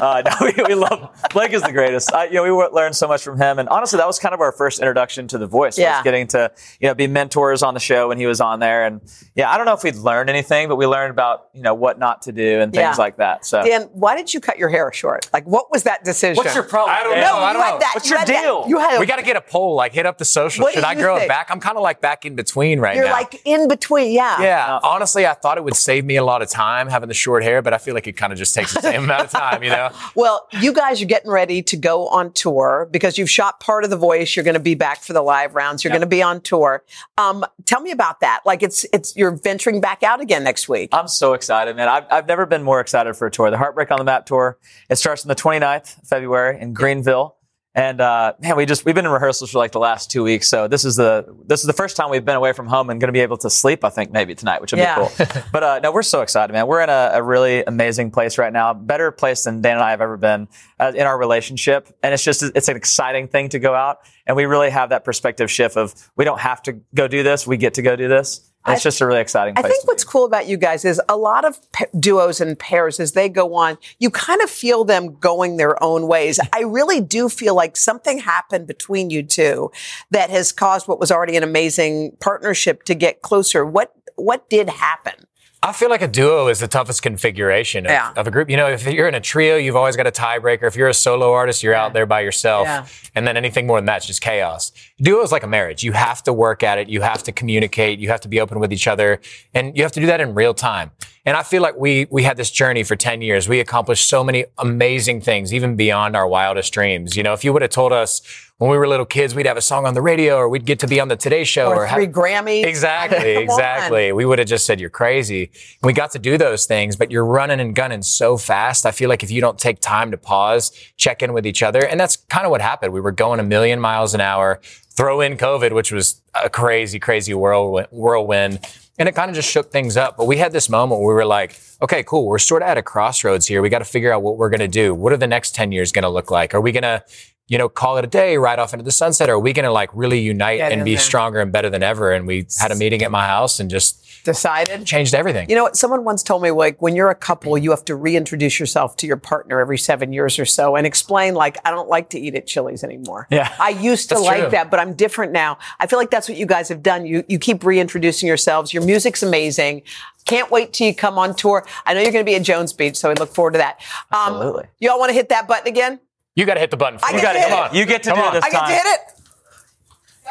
Uh, 0.00 0.22
no, 0.40 0.46
we, 0.46 0.62
we 0.68 0.74
love 0.74 1.10
Blake 1.32 1.52
is 1.52 1.62
the 1.62 1.72
greatest. 1.72 2.12
I, 2.12 2.26
you 2.26 2.34
know, 2.34 2.42
we 2.44 2.50
learned 2.50 2.96
so 2.96 3.08
much 3.08 3.22
from 3.22 3.38
him, 3.38 3.58
and 3.58 3.68
honestly, 3.68 3.96
that 3.98 4.06
was 4.06 4.18
kind 4.18 4.34
of 4.34 4.40
our 4.40 4.52
first 4.52 4.80
introduction 4.80 5.28
to 5.28 5.38
the 5.38 5.46
voice. 5.46 5.78
Yeah. 5.78 5.98
was 5.98 6.04
getting 6.04 6.26
to 6.28 6.50
you 6.80 6.88
know 6.88 6.94
be 6.94 7.06
mentors 7.06 7.62
on 7.62 7.74
the 7.74 7.80
show 7.80 8.08
when 8.08 8.18
he 8.18 8.26
was 8.26 8.40
on 8.40 8.60
there, 8.60 8.84
and 8.86 9.00
yeah, 9.34 9.50
I 9.50 9.56
don't 9.56 9.66
know 9.66 9.74
if 9.74 9.82
we'd 9.82 9.96
learned 9.96 10.30
anything, 10.30 10.68
but 10.68 10.76
we 10.76 10.86
learned 10.86 11.10
about 11.10 11.48
you 11.52 11.62
know 11.62 11.74
what 11.74 11.98
not 11.98 12.22
to 12.22 12.32
do 12.32 12.60
and 12.60 12.72
things 12.72 12.82
Yeah. 12.82 12.94
like 12.96 13.16
that. 13.16 13.44
So 13.44 13.62
Dan, 13.64 13.82
why 13.92 14.16
did 14.16 14.32
you 14.32 14.40
cut 14.40 14.58
your 14.58 14.68
hair 14.68 14.90
short? 14.92 15.28
Like, 15.32 15.46
what 15.46 15.70
was 15.70 15.82
that 15.84 16.04
decision? 16.04 16.36
what's 16.36 16.54
your 16.54 16.64
problem? 16.64 16.96
I 16.98 17.02
don't 17.02 17.12
man? 17.14 17.20
know. 17.22 17.28
No, 17.38 17.38
I 17.38 17.52
don't 17.52 17.62
had 17.62 17.70
know. 17.74 17.78
that. 17.80 17.90
What's 17.94 18.06
you 18.06 18.10
your 18.10 18.18
had 18.20 18.28
that- 18.28 18.42
deal? 18.42 18.64
You 18.68 18.78
had 18.78 18.96
a, 18.96 19.00
We 19.00 19.06
got 19.06 19.16
to 19.16 19.22
get 19.22 19.36
a 19.36 19.40
poll. 19.40 19.74
Like, 19.74 19.92
hit 19.92 20.06
up 20.06 20.18
the 20.18 20.24
social. 20.24 20.62
What 20.64 20.74
Should 20.74 20.84
I 20.84 20.94
grow 20.94 21.14
think? 21.16 21.26
it 21.26 21.28
back? 21.28 21.48
I'm 21.50 21.60
kind 21.60 21.76
of 21.76 21.82
like 21.82 22.00
back 22.00 22.24
in 22.24 22.34
between 22.36 22.80
right 22.80 22.96
now. 22.96 23.02
You're 23.02 23.10
like 23.10 23.40
in 23.44 23.68
between. 23.68 24.12
Yeah. 24.12 24.40
Yeah, 24.42 24.78
honestly, 24.82 25.26
I 25.26 25.34
thought 25.34 25.58
it 25.58 25.64
would 25.64 25.76
save 25.76 26.04
me 26.04 26.16
a 26.16 26.24
lot 26.24 26.42
of 26.42 26.48
time 26.48 26.88
having 26.88 27.08
the 27.08 27.14
short 27.14 27.42
hair, 27.42 27.60
but 27.62 27.72
I 27.74 27.78
feel 27.78 27.94
like 27.94 28.06
it 28.06 28.12
kind 28.12 28.32
of 28.32 28.38
just 28.38 28.54
takes 28.54 28.74
the 28.74 28.80
same 28.82 29.04
amount 29.04 29.24
of 29.24 29.30
time, 29.30 29.62
you 29.62 29.70
know? 29.70 29.87
Well, 30.14 30.48
you 30.60 30.72
guys 30.72 31.02
are 31.02 31.06
getting 31.06 31.30
ready 31.30 31.62
to 31.62 31.76
go 31.76 32.08
on 32.08 32.32
tour 32.32 32.88
because 32.90 33.18
you've 33.18 33.30
shot 33.30 33.60
part 33.60 33.84
of 33.84 33.90
The 33.90 33.96
Voice. 33.96 34.36
You're 34.36 34.44
going 34.44 34.54
to 34.54 34.60
be 34.60 34.74
back 34.74 35.02
for 35.02 35.12
the 35.12 35.22
live 35.22 35.54
rounds. 35.54 35.84
You're 35.84 35.90
going 35.90 36.02
to 36.02 36.06
be 36.06 36.22
on 36.22 36.40
tour. 36.40 36.84
Um, 37.16 37.44
tell 37.64 37.80
me 37.80 37.90
about 37.90 38.20
that. 38.20 38.40
Like, 38.44 38.62
it's 38.62 38.84
it's 38.92 39.16
you're 39.16 39.32
venturing 39.36 39.80
back 39.80 40.02
out 40.02 40.20
again 40.20 40.44
next 40.44 40.68
week. 40.68 40.90
I'm 40.92 41.08
so 41.08 41.34
excited, 41.34 41.76
man. 41.76 41.88
I've, 41.88 42.04
I've 42.10 42.26
never 42.26 42.46
been 42.46 42.62
more 42.62 42.80
excited 42.80 43.14
for 43.16 43.26
a 43.26 43.30
tour. 43.30 43.50
The 43.50 43.58
Heartbreak 43.58 43.90
on 43.90 43.98
the 43.98 44.04
Map 44.04 44.26
tour. 44.26 44.58
It 44.88 44.96
starts 44.96 45.24
on 45.24 45.28
the 45.28 45.34
29th 45.34 46.06
February 46.06 46.60
in 46.60 46.72
Greenville. 46.74 47.37
And 47.74 48.00
uh, 48.00 48.32
man, 48.40 48.56
we 48.56 48.66
just 48.66 48.84
we've 48.84 48.94
been 48.94 49.04
in 49.04 49.10
rehearsals 49.12 49.52
for 49.52 49.58
like 49.58 49.72
the 49.72 49.78
last 49.78 50.10
two 50.10 50.24
weeks. 50.24 50.48
So 50.48 50.66
this 50.68 50.84
is 50.84 50.96
the 50.96 51.26
this 51.46 51.60
is 51.60 51.66
the 51.66 51.72
first 51.72 51.96
time 51.96 52.10
we've 52.10 52.24
been 52.24 52.34
away 52.34 52.52
from 52.52 52.66
home 52.66 52.90
and 52.90 53.00
going 53.00 53.08
to 53.08 53.12
be 53.12 53.20
able 53.20 53.36
to 53.38 53.50
sleep. 53.50 53.84
I 53.84 53.90
think 53.90 54.10
maybe 54.10 54.34
tonight, 54.34 54.60
which 54.60 54.72
would 54.72 54.78
Yeah. 54.78 55.08
be 55.08 55.24
cool. 55.24 55.42
but 55.52 55.62
uh, 55.62 55.80
no, 55.80 55.92
we're 55.92 56.02
so 56.02 56.22
excited, 56.22 56.52
man. 56.52 56.66
We're 56.66 56.80
in 56.80 56.88
a, 56.88 57.10
a 57.14 57.22
really 57.22 57.62
amazing 57.64 58.10
place 58.10 58.36
right 58.38 58.52
now, 58.52 58.74
better 58.74 59.12
place 59.12 59.44
than 59.44 59.60
Dan 59.60 59.74
and 59.76 59.84
I 59.84 59.90
have 59.90 60.00
ever 60.00 60.16
been 60.16 60.48
uh, 60.80 60.92
in 60.94 61.06
our 61.06 61.16
relationship. 61.18 61.88
And 62.02 62.12
it's 62.14 62.24
just 62.24 62.42
it's 62.42 62.68
an 62.68 62.76
exciting 62.76 63.28
thing 63.28 63.50
to 63.50 63.58
go 63.58 63.74
out, 63.74 63.98
and 64.26 64.34
we 64.36 64.46
really 64.46 64.70
have 64.70 64.88
that 64.88 65.04
perspective 65.04 65.50
shift 65.50 65.76
of 65.76 65.94
we 66.16 66.24
don't 66.24 66.40
have 66.40 66.62
to 66.64 66.72
go 66.94 67.06
do 67.06 67.22
this, 67.22 67.46
we 67.46 67.58
get 67.58 67.74
to 67.74 67.82
go 67.82 67.94
do 67.96 68.08
this. 68.08 68.47
And 68.66 68.74
it's 68.74 68.82
just 68.82 69.00
a 69.00 69.06
really 69.06 69.20
exciting 69.20 69.54
I 69.56 69.62
place. 69.62 69.72
think 69.72 69.86
what's 69.88 70.04
cool 70.04 70.26
about 70.26 70.46
you 70.46 70.58
guys 70.58 70.84
is 70.84 71.00
a 71.08 71.16
lot 71.16 71.46
of 71.46 71.58
pa- 71.72 71.86
duos 71.98 72.38
and 72.40 72.58
pairs 72.58 73.00
as 73.00 73.12
they 73.12 73.28
go 73.30 73.54
on, 73.54 73.78
you 73.98 74.10
kind 74.10 74.42
of 74.42 74.50
feel 74.50 74.84
them 74.84 75.14
going 75.14 75.56
their 75.56 75.82
own 75.82 76.06
ways. 76.06 76.38
I 76.52 76.62
really 76.62 77.00
do 77.00 77.30
feel 77.30 77.54
like 77.54 77.76
something 77.78 78.18
happened 78.18 78.66
between 78.66 79.08
you 79.08 79.22
two 79.22 79.70
that 80.10 80.28
has 80.28 80.52
caused 80.52 80.86
what 80.86 81.00
was 81.00 81.10
already 81.10 81.36
an 81.36 81.42
amazing 81.42 82.16
partnership 82.20 82.82
to 82.84 82.94
get 82.94 83.22
closer. 83.22 83.64
What 83.64 83.94
what 84.16 84.50
did 84.50 84.68
happen? 84.68 85.14
I 85.62 85.72
feel 85.72 85.88
like 85.90 86.02
a 86.02 86.08
duo 86.08 86.46
is 86.48 86.60
the 86.60 86.68
toughest 86.68 87.02
configuration 87.02 87.84
of, 87.86 87.90
Yeah. 87.90 88.12
of 88.16 88.26
a 88.28 88.30
group. 88.30 88.48
You 88.48 88.56
know, 88.56 88.68
if 88.68 88.86
you're 88.86 89.08
in 89.08 89.14
a 89.14 89.20
trio, 89.20 89.56
you've 89.56 89.74
always 89.74 89.96
got 89.96 90.06
a 90.06 90.12
tiebreaker. 90.12 90.64
If 90.64 90.76
you're 90.76 90.88
a 90.88 90.94
solo 90.94 91.32
artist, 91.32 91.64
you're 91.64 91.74
out 91.74 91.94
there 91.94 92.06
by 92.06 92.20
yourself. 92.20 92.66
Yeah. 92.66 92.86
And 93.16 93.26
then 93.26 93.36
anything 93.36 93.66
more 93.66 93.78
than 93.78 93.86
that's 93.86 94.06
just 94.06 94.20
chaos. 94.20 94.70
Duo 95.00 95.22
is 95.22 95.30
like 95.30 95.44
a 95.44 95.48
marriage. 95.48 95.84
You 95.84 95.92
have 95.92 96.22
to 96.24 96.32
work 96.32 96.62
at 96.62 96.78
it. 96.78 96.88
You 96.88 97.02
have 97.02 97.22
to 97.24 97.32
communicate. 97.32 98.00
You 98.00 98.08
have 98.08 98.20
to 98.22 98.28
be 98.28 98.40
open 98.40 98.58
with 98.58 98.72
each 98.72 98.88
other. 98.88 99.20
And 99.54 99.76
you 99.76 99.84
have 99.84 99.92
to 99.92 100.00
do 100.00 100.06
that 100.06 100.20
in 100.20 100.34
real 100.34 100.54
time. 100.54 100.90
And 101.24 101.36
I 101.36 101.42
feel 101.42 101.62
like 101.62 101.76
we, 101.76 102.06
we 102.10 102.22
had 102.22 102.36
this 102.36 102.50
journey 102.50 102.82
for 102.82 102.96
10 102.96 103.20
years. 103.20 103.48
We 103.48 103.60
accomplished 103.60 104.08
so 104.08 104.24
many 104.24 104.46
amazing 104.56 105.20
things, 105.20 105.52
even 105.52 105.76
beyond 105.76 106.16
our 106.16 106.26
wildest 106.26 106.72
dreams. 106.72 107.16
You 107.16 107.22
know, 107.22 107.34
if 107.34 107.44
you 107.44 107.52
would 107.52 107.62
have 107.62 107.70
told 107.70 107.92
us 107.92 108.22
when 108.56 108.70
we 108.70 108.78
were 108.78 108.88
little 108.88 109.06
kids, 109.06 109.34
we'd 109.34 109.46
have 109.46 109.56
a 109.56 109.60
song 109.60 109.86
on 109.86 109.94
the 109.94 110.00
radio 110.00 110.36
or 110.36 110.48
we'd 110.48 110.64
get 110.64 110.80
to 110.80 110.86
be 110.88 110.98
on 111.00 111.08
the 111.08 111.16
Today 111.16 111.44
Show 111.44 111.68
Or 111.68 111.84
or, 111.84 111.88
three 111.88 112.06
have, 112.06 112.14
Grammys? 112.14 112.64
Exactly, 112.64 113.18
Come 113.34 113.36
on. 113.36 113.42
exactly. 113.42 114.12
We 114.12 114.24
would 114.24 114.38
have 114.38 114.48
just 114.48 114.64
said 114.66 114.80
you're 114.80 114.90
crazy. 114.90 115.50
We 115.82 115.92
got 115.92 116.12
to 116.12 116.18
do 116.18 116.38
those 116.38 116.66
things, 116.66 116.96
but 116.96 117.10
you're 117.10 117.26
running 117.26 117.60
and 117.60 117.74
gunning 117.74 118.02
so 118.02 118.36
fast. 118.36 118.86
I 118.86 118.90
feel 118.90 119.08
like 119.08 119.22
if 119.22 119.30
you 119.30 119.40
don't 119.40 119.58
take 119.58 119.80
time 119.80 120.10
to 120.10 120.16
pause, 120.16 120.72
check 120.96 121.22
in 121.22 121.34
with 121.34 121.46
each 121.46 121.62
other, 121.62 121.84
and 121.84 122.00
that's 122.00 122.16
kind 122.16 122.46
of 122.46 122.50
what 122.50 122.60
happened. 122.60 122.92
We 122.92 123.00
were 123.00 123.12
going 123.12 123.38
a 123.38 123.44
million 123.44 123.80
miles 123.80 124.14
an 124.14 124.20
hour. 124.20 124.60
Throw 124.98 125.20
in 125.20 125.36
COVID, 125.36 125.70
which 125.72 125.92
was 125.92 126.20
a 126.34 126.50
crazy, 126.50 126.98
crazy 126.98 127.32
whirlwind, 127.32 127.86
whirlwind. 127.92 128.58
And 128.98 129.08
it 129.08 129.14
kind 129.14 129.30
of 129.30 129.36
just 129.36 129.48
shook 129.48 129.70
things 129.70 129.96
up. 129.96 130.16
But 130.16 130.26
we 130.26 130.38
had 130.38 130.50
this 130.50 130.68
moment 130.68 131.00
where 131.00 131.10
we 131.10 131.14
were 131.14 131.24
like, 131.24 131.56
okay, 131.80 132.02
cool. 132.02 132.26
We're 132.26 132.40
sort 132.40 132.62
of 132.62 132.68
at 132.68 132.78
a 132.78 132.82
crossroads 132.82 133.46
here. 133.46 133.62
We 133.62 133.68
got 133.68 133.78
to 133.78 133.84
figure 133.84 134.12
out 134.12 134.22
what 134.22 134.38
we're 134.38 134.50
going 134.50 134.58
to 134.58 134.66
do. 134.66 134.92
What 134.92 135.12
are 135.12 135.16
the 135.16 135.28
next 135.28 135.54
10 135.54 135.70
years 135.70 135.92
going 135.92 136.02
to 136.02 136.08
look 136.08 136.32
like? 136.32 136.52
Are 136.52 136.60
we 136.60 136.72
going 136.72 136.82
to, 136.82 137.04
you 137.46 137.58
know, 137.58 137.68
call 137.68 137.96
it 137.98 138.04
a 138.04 138.08
day, 138.08 138.38
ride 138.38 138.58
off 138.58 138.74
into 138.74 138.84
the 138.84 138.90
sunset? 138.90 139.28
Or 139.28 139.34
are 139.34 139.38
we 139.38 139.52
going 139.52 139.66
to 139.66 139.70
like 139.70 139.90
really 139.94 140.18
unite 140.18 140.58
Get 140.58 140.72
and 140.72 140.84
be 140.84 140.96
there. 140.96 141.00
stronger 141.00 141.38
and 141.38 141.52
better 141.52 141.70
than 141.70 141.84
ever? 141.84 142.10
And 142.10 142.26
we 142.26 142.48
had 142.58 142.72
a 142.72 142.74
meeting 142.74 143.02
at 143.02 143.12
my 143.12 143.24
house 143.24 143.60
and 143.60 143.70
just 143.70 144.04
Decided? 144.32 144.86
changed 144.86 145.14
everything. 145.14 145.48
You 145.50 145.56
know 145.56 145.64
what? 145.64 145.76
Someone 145.76 146.04
once 146.04 146.22
told 146.22 146.42
me, 146.42 146.50
like, 146.50 146.80
when 146.80 146.94
you're 146.94 147.10
a 147.10 147.14
couple, 147.14 147.56
you 147.58 147.70
have 147.70 147.84
to 147.86 147.96
reintroduce 147.96 148.60
yourself 148.60 148.96
to 148.98 149.06
your 149.06 149.16
partner 149.16 149.60
every 149.60 149.78
seven 149.78 150.12
years 150.12 150.38
or 150.38 150.44
so 150.44 150.76
and 150.76 150.86
explain, 150.86 151.34
like, 151.34 151.56
I 151.64 151.70
don't 151.70 151.88
like 151.88 152.10
to 152.10 152.18
eat 152.20 152.34
at 152.34 152.46
Chili's 152.46 152.84
anymore. 152.84 153.26
Yeah. 153.30 153.54
I 153.58 153.70
used 153.70 154.08
to 154.10 154.14
That's 154.14 154.26
like 154.26 154.40
true. 154.42 154.50
that, 154.50 154.70
but 154.70 154.78
I'm 154.80 154.94
different 154.94 155.32
now. 155.32 155.58
I 155.80 155.86
feel 155.86 155.98
like 155.98 156.10
that's 156.10 156.28
what 156.28 156.38
you 156.38 156.46
guys 156.46 156.68
have 156.68 156.82
done. 156.82 157.06
You, 157.06 157.24
you 157.28 157.38
keep 157.38 157.64
reintroducing 157.64 158.26
yourselves. 158.26 158.72
Your 158.74 158.84
music's 158.84 159.22
amazing. 159.22 159.82
Can't 160.26 160.50
wait 160.50 160.72
till 160.74 160.86
you 160.86 160.94
come 160.94 161.18
on 161.18 161.34
tour. 161.34 161.66
I 161.86 161.94
know 161.94 162.00
you're 162.00 162.12
going 162.12 162.24
to 162.24 162.30
be 162.30 162.36
at 162.36 162.42
Jones 162.42 162.72
Beach, 162.72 162.96
so 162.96 163.10
I 163.10 163.14
look 163.14 163.34
forward 163.34 163.52
to 163.52 163.58
that. 163.58 163.80
Um, 164.12 164.34
Absolutely. 164.34 164.64
You 164.78 164.90
all 164.90 164.98
want 164.98 165.08
to 165.10 165.14
hit 165.14 165.30
that 165.30 165.48
button 165.48 165.66
again? 165.66 166.00
You 166.34 166.44
got 166.46 166.54
to 166.54 166.60
hit 166.60 166.70
the 166.70 166.76
button. 166.76 167.00
I 167.02 167.16
you 167.16 167.22
got 167.22 167.32
to 167.32 167.38
to 167.38 167.40
hit 167.40 167.48
come 167.48 167.64
it. 167.64 167.70
on. 167.70 167.74
You 167.76 167.86
get 167.86 168.02
to 168.04 168.10
Come 168.10 168.18
do 168.18 168.24
on. 168.26 168.34
this 168.34 168.44
I 168.44 168.50
get 168.50 168.58
time. 168.60 168.68
to 168.68 168.74
hit 168.74 168.86
it. 168.86 169.00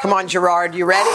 Come 0.00 0.12
on, 0.12 0.28
Gerard. 0.28 0.74
You 0.74 0.84
ready? 0.86 1.10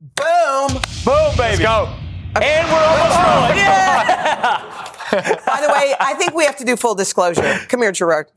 Boom. 0.00 0.68
Boom, 1.04 1.36
baby. 1.36 1.38
Let's 1.38 1.58
Go. 1.60 1.94
And 2.40 2.68
we're 2.68 2.84
almost 2.84 3.18
oh 3.18 3.40
rolling. 3.42 3.56
Yeah. 3.58 5.38
By 5.46 5.60
the 5.60 5.68
way, 5.72 5.94
I 6.00 6.14
think 6.14 6.34
we 6.34 6.44
have 6.46 6.56
to 6.56 6.64
do 6.64 6.76
full 6.76 6.94
disclosure. 6.94 7.58
Come 7.68 7.82
here, 7.82 7.92
Gerard. 7.92 8.28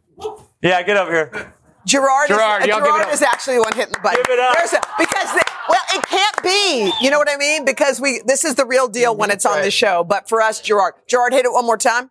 Yeah, 0.61 0.81
get 0.83 0.97
over 0.97 1.11
here. 1.11 1.53
Gerard, 1.85 2.27
Gerard, 2.29 2.63
is, 2.63 2.67
y'all 2.67 2.79
give 2.79 2.87
it 2.87 2.89
Gerard 2.89 3.07
up. 3.07 3.13
is 3.13 3.21
actually 3.21 3.55
the 3.57 3.61
one 3.61 3.73
hitting 3.73 3.93
the 3.93 3.99
button. 3.99 4.21
Give 4.25 4.33
it 4.33 4.39
up. 4.39 4.55
There's 4.55 4.73
a, 4.73 4.81
because 4.97 5.31
the, 5.33 5.43
well, 5.69 5.81
it 5.93 6.03
can't 6.07 6.43
be. 6.43 6.91
You 6.99 7.11
know 7.11 7.19
what 7.19 7.29
I 7.31 7.37
mean? 7.37 7.63
Because 7.63 8.01
we 8.01 8.21
this 8.25 8.43
is 8.43 8.55
the 8.55 8.65
real 8.65 8.87
deal 8.87 9.15
when 9.15 9.29
it's 9.29 9.45
on 9.45 9.61
the 9.61 9.69
show. 9.71 10.03
But 10.03 10.27
for 10.27 10.41
us, 10.41 10.61
Gerard, 10.61 10.95
Gerard, 11.07 11.33
hit 11.33 11.45
it 11.45 11.51
one 11.51 11.65
more 11.65 11.77
time. 11.77 12.09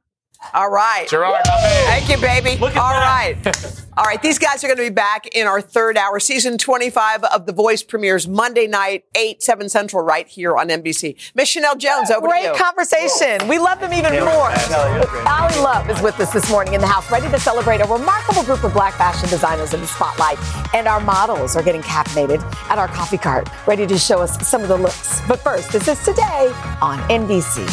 All 0.52 0.70
right, 0.70 1.08
Gerard, 1.08 1.40
my 1.46 1.56
man. 1.56 1.84
Thank 1.86 2.08
you, 2.08 2.16
baby. 2.18 2.56
Look 2.60 2.76
at 2.76 2.82
All 2.82 2.90
that. 2.90 3.44
right. 3.44 3.80
All 3.96 4.04
right, 4.04 4.20
these 4.20 4.40
guys 4.40 4.64
are 4.64 4.66
going 4.66 4.78
to 4.78 4.82
be 4.82 4.90
back 4.90 5.28
in 5.36 5.46
our 5.46 5.60
third 5.60 5.96
hour. 5.96 6.18
Season 6.18 6.58
25 6.58 7.22
of 7.24 7.46
The 7.46 7.52
Voice 7.52 7.84
premieres 7.84 8.26
Monday 8.26 8.66
night, 8.66 9.04
8, 9.14 9.40
7 9.40 9.68
Central, 9.68 10.02
right 10.02 10.26
here 10.26 10.56
on 10.56 10.68
NBC. 10.68 11.16
Miss 11.36 11.54
Sheinelle 11.54 11.78
Jones, 11.78 12.10
over 12.10 12.26
Great 12.26 12.40
to 12.40 12.46
you. 12.48 12.52
Great 12.54 12.60
conversation. 12.60 13.46
We 13.46 13.58
love 13.58 13.78
them 13.78 13.92
even 13.92 14.14
Yeah, 14.14 14.24
more. 14.24 14.50
Kelly. 14.50 15.06
Ally 15.26 15.56
Love 15.62 15.88
is 15.90 16.02
with 16.02 16.18
us 16.18 16.32
this 16.32 16.50
morning 16.50 16.74
in 16.74 16.80
the 16.80 16.88
house, 16.88 17.08
ready 17.12 17.28
to 17.30 17.38
celebrate 17.38 17.80
a 17.82 17.84
remarkable 17.84 18.42
group 18.42 18.64
of 18.64 18.72
black 18.72 18.94
fashion 18.94 19.28
designers 19.28 19.74
in 19.74 19.80
the 19.80 19.86
spotlight. 19.86 20.38
And 20.74 20.88
our 20.88 21.00
models 21.00 21.54
are 21.54 21.62
getting 21.62 21.82
caffeinated 21.82 22.42
at 22.68 22.78
our 22.78 22.88
coffee 22.88 23.18
cart, 23.18 23.48
ready 23.68 23.86
to 23.86 23.96
show 23.96 24.20
us 24.20 24.44
some 24.44 24.62
of 24.62 24.68
the 24.68 24.76
looks. 24.76 25.20
But 25.28 25.38
first, 25.38 25.70
this 25.70 25.86
is 25.86 26.04
today 26.04 26.52
on 26.82 26.98
NBC. 27.08 27.64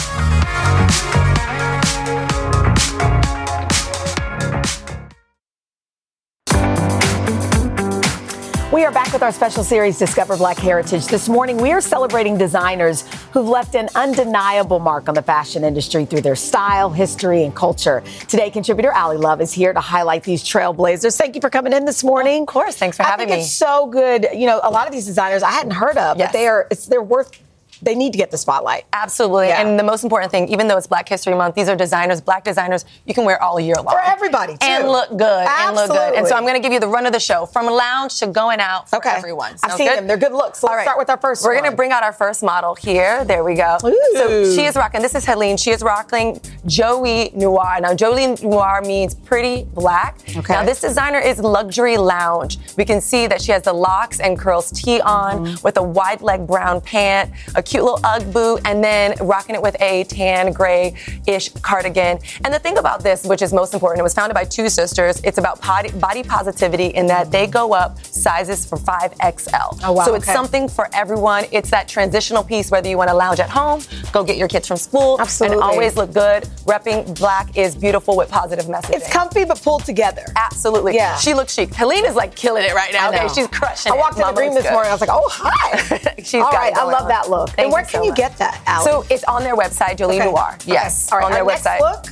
We 8.72 8.86
are 8.86 8.92
back 8.92 9.12
with 9.12 9.22
our 9.22 9.34
special 9.34 9.66
series, 9.66 10.00
Discover 10.00 10.38
Black 10.38 10.58
Heritage. 10.58 11.06
This 11.08 11.28
morning, 11.28 11.58
we 11.58 11.74
are 11.74 11.82
celebrating 11.82 12.38
designers 12.38 13.02
who've 13.34 13.48
left 13.48 13.76
an 13.76 13.90
undeniable 13.96 14.80
mark 14.80 15.10
on 15.10 15.16
the 15.16 15.22
fashion 15.22 15.66
industry 15.66 16.06
through 16.06 16.22
their 16.22 16.38
style, 16.38 16.90
history, 16.90 17.44
and 17.44 17.54
culture. 17.54 18.02
Today, 18.30 18.50
contributor 18.50 18.90
Ally 18.94 19.16
Love 19.16 19.42
is 19.42 19.52
here 19.52 19.74
to 19.74 19.82
highlight 19.82 20.24
these 20.24 20.42
trailblazers. 20.42 21.18
Thank 21.18 21.36
you 21.36 21.42
for 21.42 21.50
coming 21.50 21.74
in 21.74 21.84
this 21.84 22.02
morning. 22.02 22.44
Of 22.44 22.48
course, 22.48 22.78
thanks 22.78 22.96
for 22.96 23.04
I 23.04 23.08
having 23.08 23.28
think 23.28 23.40
me. 23.40 23.44
It's 23.44 23.52
so 23.52 23.88
good. 23.88 24.26
You 24.34 24.46
know, 24.48 24.62
a 24.64 24.72
lot 24.72 24.88
of 24.88 24.94
these 24.94 25.06
designers 25.06 25.44
I 25.44 25.52
hadn't 25.52 25.74
heard 25.74 25.98
of, 25.98 26.18
Yes. 26.18 26.30
but 26.30 26.38
they 26.38 26.48
are 26.48 26.68
they're 26.88 27.04
worth. 27.04 27.38
They 27.82 27.96
need 27.96 28.12
to 28.14 28.18
get 28.18 28.32
the 28.32 28.38
spotlight. 28.38 28.86
Absolutely. 28.94 29.48
Yeah. 29.48 29.62
And 29.68 29.80
the 29.80 29.84
most 29.84 30.04
important 30.04 30.32
thing, 30.32 30.48
even 30.50 30.68
though 30.68 30.78
it's 30.78 30.88
Black 30.88 31.08
History 31.10 31.34
Month, 31.34 31.56
these 31.56 31.68
are 31.70 31.76
designers, 31.76 32.22
black 32.22 32.44
designers 32.44 32.86
you 33.06 33.14
can 33.14 33.26
wear 33.26 33.42
all 33.42 33.60
year 33.60 33.76
long. 33.76 33.88
For 33.96 34.02
everybody, 34.02 34.54
too. 34.54 34.60
And 34.68 34.88
look 34.88 35.10
good. 35.10 35.48
And 35.48 35.76
look 35.76 35.90
good. 35.90 36.16
And 36.16 36.28
so 36.28 36.36
I'm 36.36 36.44
going 36.44 36.54
to 36.56 36.60
give 36.60 36.72
you 36.74 36.80
the 36.80 36.88
run 36.88 37.06
of 37.06 37.14
the 37.14 37.20
show 37.20 37.46
from 37.46 37.66
lounge 37.66 38.20
to 38.20 38.28
going 38.28 38.60
out 38.60 38.90
for 38.90 38.98
Okay. 38.98 39.10
everyone. 39.10 39.54
I've 39.54 39.60
Sound 39.60 39.74
seen 39.74 39.88
good? 39.88 39.98
them. 40.00 40.08
They're 40.08 40.18
good 40.18 40.32
looks. 40.34 40.60
So 40.60 40.68
All 40.68 40.74
let's 40.74 40.80
right. 40.80 40.84
start 40.86 40.98
with 41.00 41.10
our 41.10 41.18
first 41.18 41.44
We're 41.44 41.58
going 41.58 41.70
to 41.70 41.76
bring 41.76 41.92
out 41.92 42.04
our 42.04 42.14
first 42.14 42.44
model 42.44 42.76
here. 42.76 43.26
There 43.26 43.44
we 43.44 43.56
go. 43.56 43.78
So 43.80 44.54
she 44.56 44.66
is 44.66 44.76
rocking, 44.76 45.02
this 45.02 45.16
is 45.16 45.26
Helene. 45.26 45.58
She 45.58 45.72
is 45.72 45.82
rocking 45.82 46.40
Jolie 46.66 47.32
Noir. 47.34 47.80
Now, 47.82 47.94
Jolie 47.94 48.36
Noir 48.44 48.82
means 48.86 49.16
pretty 49.16 49.64
black. 49.74 50.20
Okay. 50.38 50.54
Now, 50.54 50.64
this 50.64 50.82
designer 50.82 51.20
is 51.20 51.40
luxury 51.40 51.98
lounge. 51.98 52.60
We 52.78 52.86
can 52.86 53.02
see 53.02 53.28
that 53.28 53.42
she 53.42 53.52
has 53.52 53.64
the 53.64 53.74
locks 53.74 54.20
and 54.20 54.38
curls 54.38 54.72
tee 54.72 55.00
on 55.02 55.32
Mm-hmm. 55.32 55.64
with 55.64 55.78
a 55.78 55.84
wide 55.84 56.22
leg 56.22 56.46
brown 56.46 56.82
pant, 56.82 57.32
a 57.56 57.64
cute 57.72 57.84
little 57.84 58.00
Ugg 58.04 58.34
boot, 58.34 58.60
and 58.66 58.84
then 58.84 59.16
rocking 59.22 59.56
it 59.56 59.62
with 59.62 59.82
a 59.82 60.04
tan 60.06 60.52
gray-ish 60.52 61.50
cardigan. 61.62 62.20
And 62.44 62.54
the 62.54 62.60
thing 62.60 62.78
about 62.78 63.02
this, 63.02 63.24
which 63.24 63.42
is 63.42 63.54
most 63.54 63.74
important, 63.74 64.02
it 64.02 64.04
was 64.04 64.14
founded 64.14 64.36
by 64.36 64.44
two 64.44 64.68
sisters. 64.68 65.22
It's 65.24 65.38
about 65.38 65.62
body, 65.62 65.90
body 65.92 66.22
positivity 66.22 66.88
in 66.88 67.08
that 67.08 67.32
they 67.32 67.48
go 67.48 67.74
up 67.74 68.04
sizes 68.04 68.66
for 68.66 68.78
5XL. 68.78 69.80
Oh, 69.86 69.94
wow, 69.94 70.04
So 70.04 70.16
it's 70.16 70.26
okay. 70.26 70.34
something 70.34 70.68
for 70.68 70.90
everyone. 70.94 71.46
It's 71.52 71.70
that 71.72 71.88
transitional 71.88 72.44
piece, 72.44 72.72
whether 72.72 72.90
you 72.90 72.98
want 72.98 73.10
to 73.10 73.16
lounge 73.16 73.40
at 73.40 73.50
home, 73.50 73.82
go 74.12 74.24
get 74.24 74.36
your 74.38 74.50
kids 74.50 74.68
from 74.68 74.78
school, 74.78 75.16
Absolutely. 75.22 75.56
and 75.58 75.64
always 75.64 75.96
look 75.96 76.12
good. 76.14 76.44
Repping 76.66 77.18
black 77.18 77.56
is 77.58 77.74
beautiful 77.76 78.18
with 78.18 78.30
positive 78.30 78.66
messaging. 78.66 78.96
It's 78.98 79.10
comfy 79.12 79.46
but 79.46 79.62
pulled 79.62 79.86
together. 79.86 80.26
Absolutely. 80.36 80.96
Yeah. 80.96 81.16
She 81.18 81.34
looks 81.34 81.54
chic. 81.54 81.74
Helene 81.74 82.06
is 82.06 82.16
like 82.16 82.36
killing 82.36 82.64
it 82.66 82.74
right 82.76 82.92
now. 82.92 83.10
Okay, 83.10 83.28
she's 83.34 83.48
crushing 83.48 83.92
I 83.94 83.96
it. 83.96 84.00
walked 84.00 84.16
in 84.16 84.20
the 84.20 84.26
Mama 84.26 84.42
looks 84.42 84.56
this 84.56 84.64
good. 84.66 84.74
morning. 84.74 84.90
I 84.90 84.94
was 84.94 85.02
like, 85.02 85.10
oh, 85.12 85.30
hi. 85.32 86.14
She's 86.24 86.36
All 86.36 86.52
right, 86.52 86.74
I 86.76 86.84
love 86.84 87.04
on. 87.04 87.08
that 87.08 87.30
look. 87.30 87.50
Thank 87.62 87.66
and 87.66 87.74
where 87.74 87.82
you 87.82 87.88
can 87.88 88.00
so 88.00 88.04
you 88.04 88.10
much. 88.10 88.18
get 88.18 88.38
that, 88.38 88.62
Ally? 88.66 88.84
So 88.84 89.06
it's 89.10 89.24
on 89.26 89.44
their 89.44 89.56
website, 89.56 89.98
Jolie 89.98 90.18
Okay. 90.18 90.26
Noir. 90.26 90.58
Okay. 90.62 90.72
Yes, 90.74 91.12
All 91.12 91.20
right, 91.20 91.26
on 91.26 91.32
our 91.32 91.38
their 91.40 91.46
next 91.46 91.66
website. 91.66 91.80
look? 91.80 92.06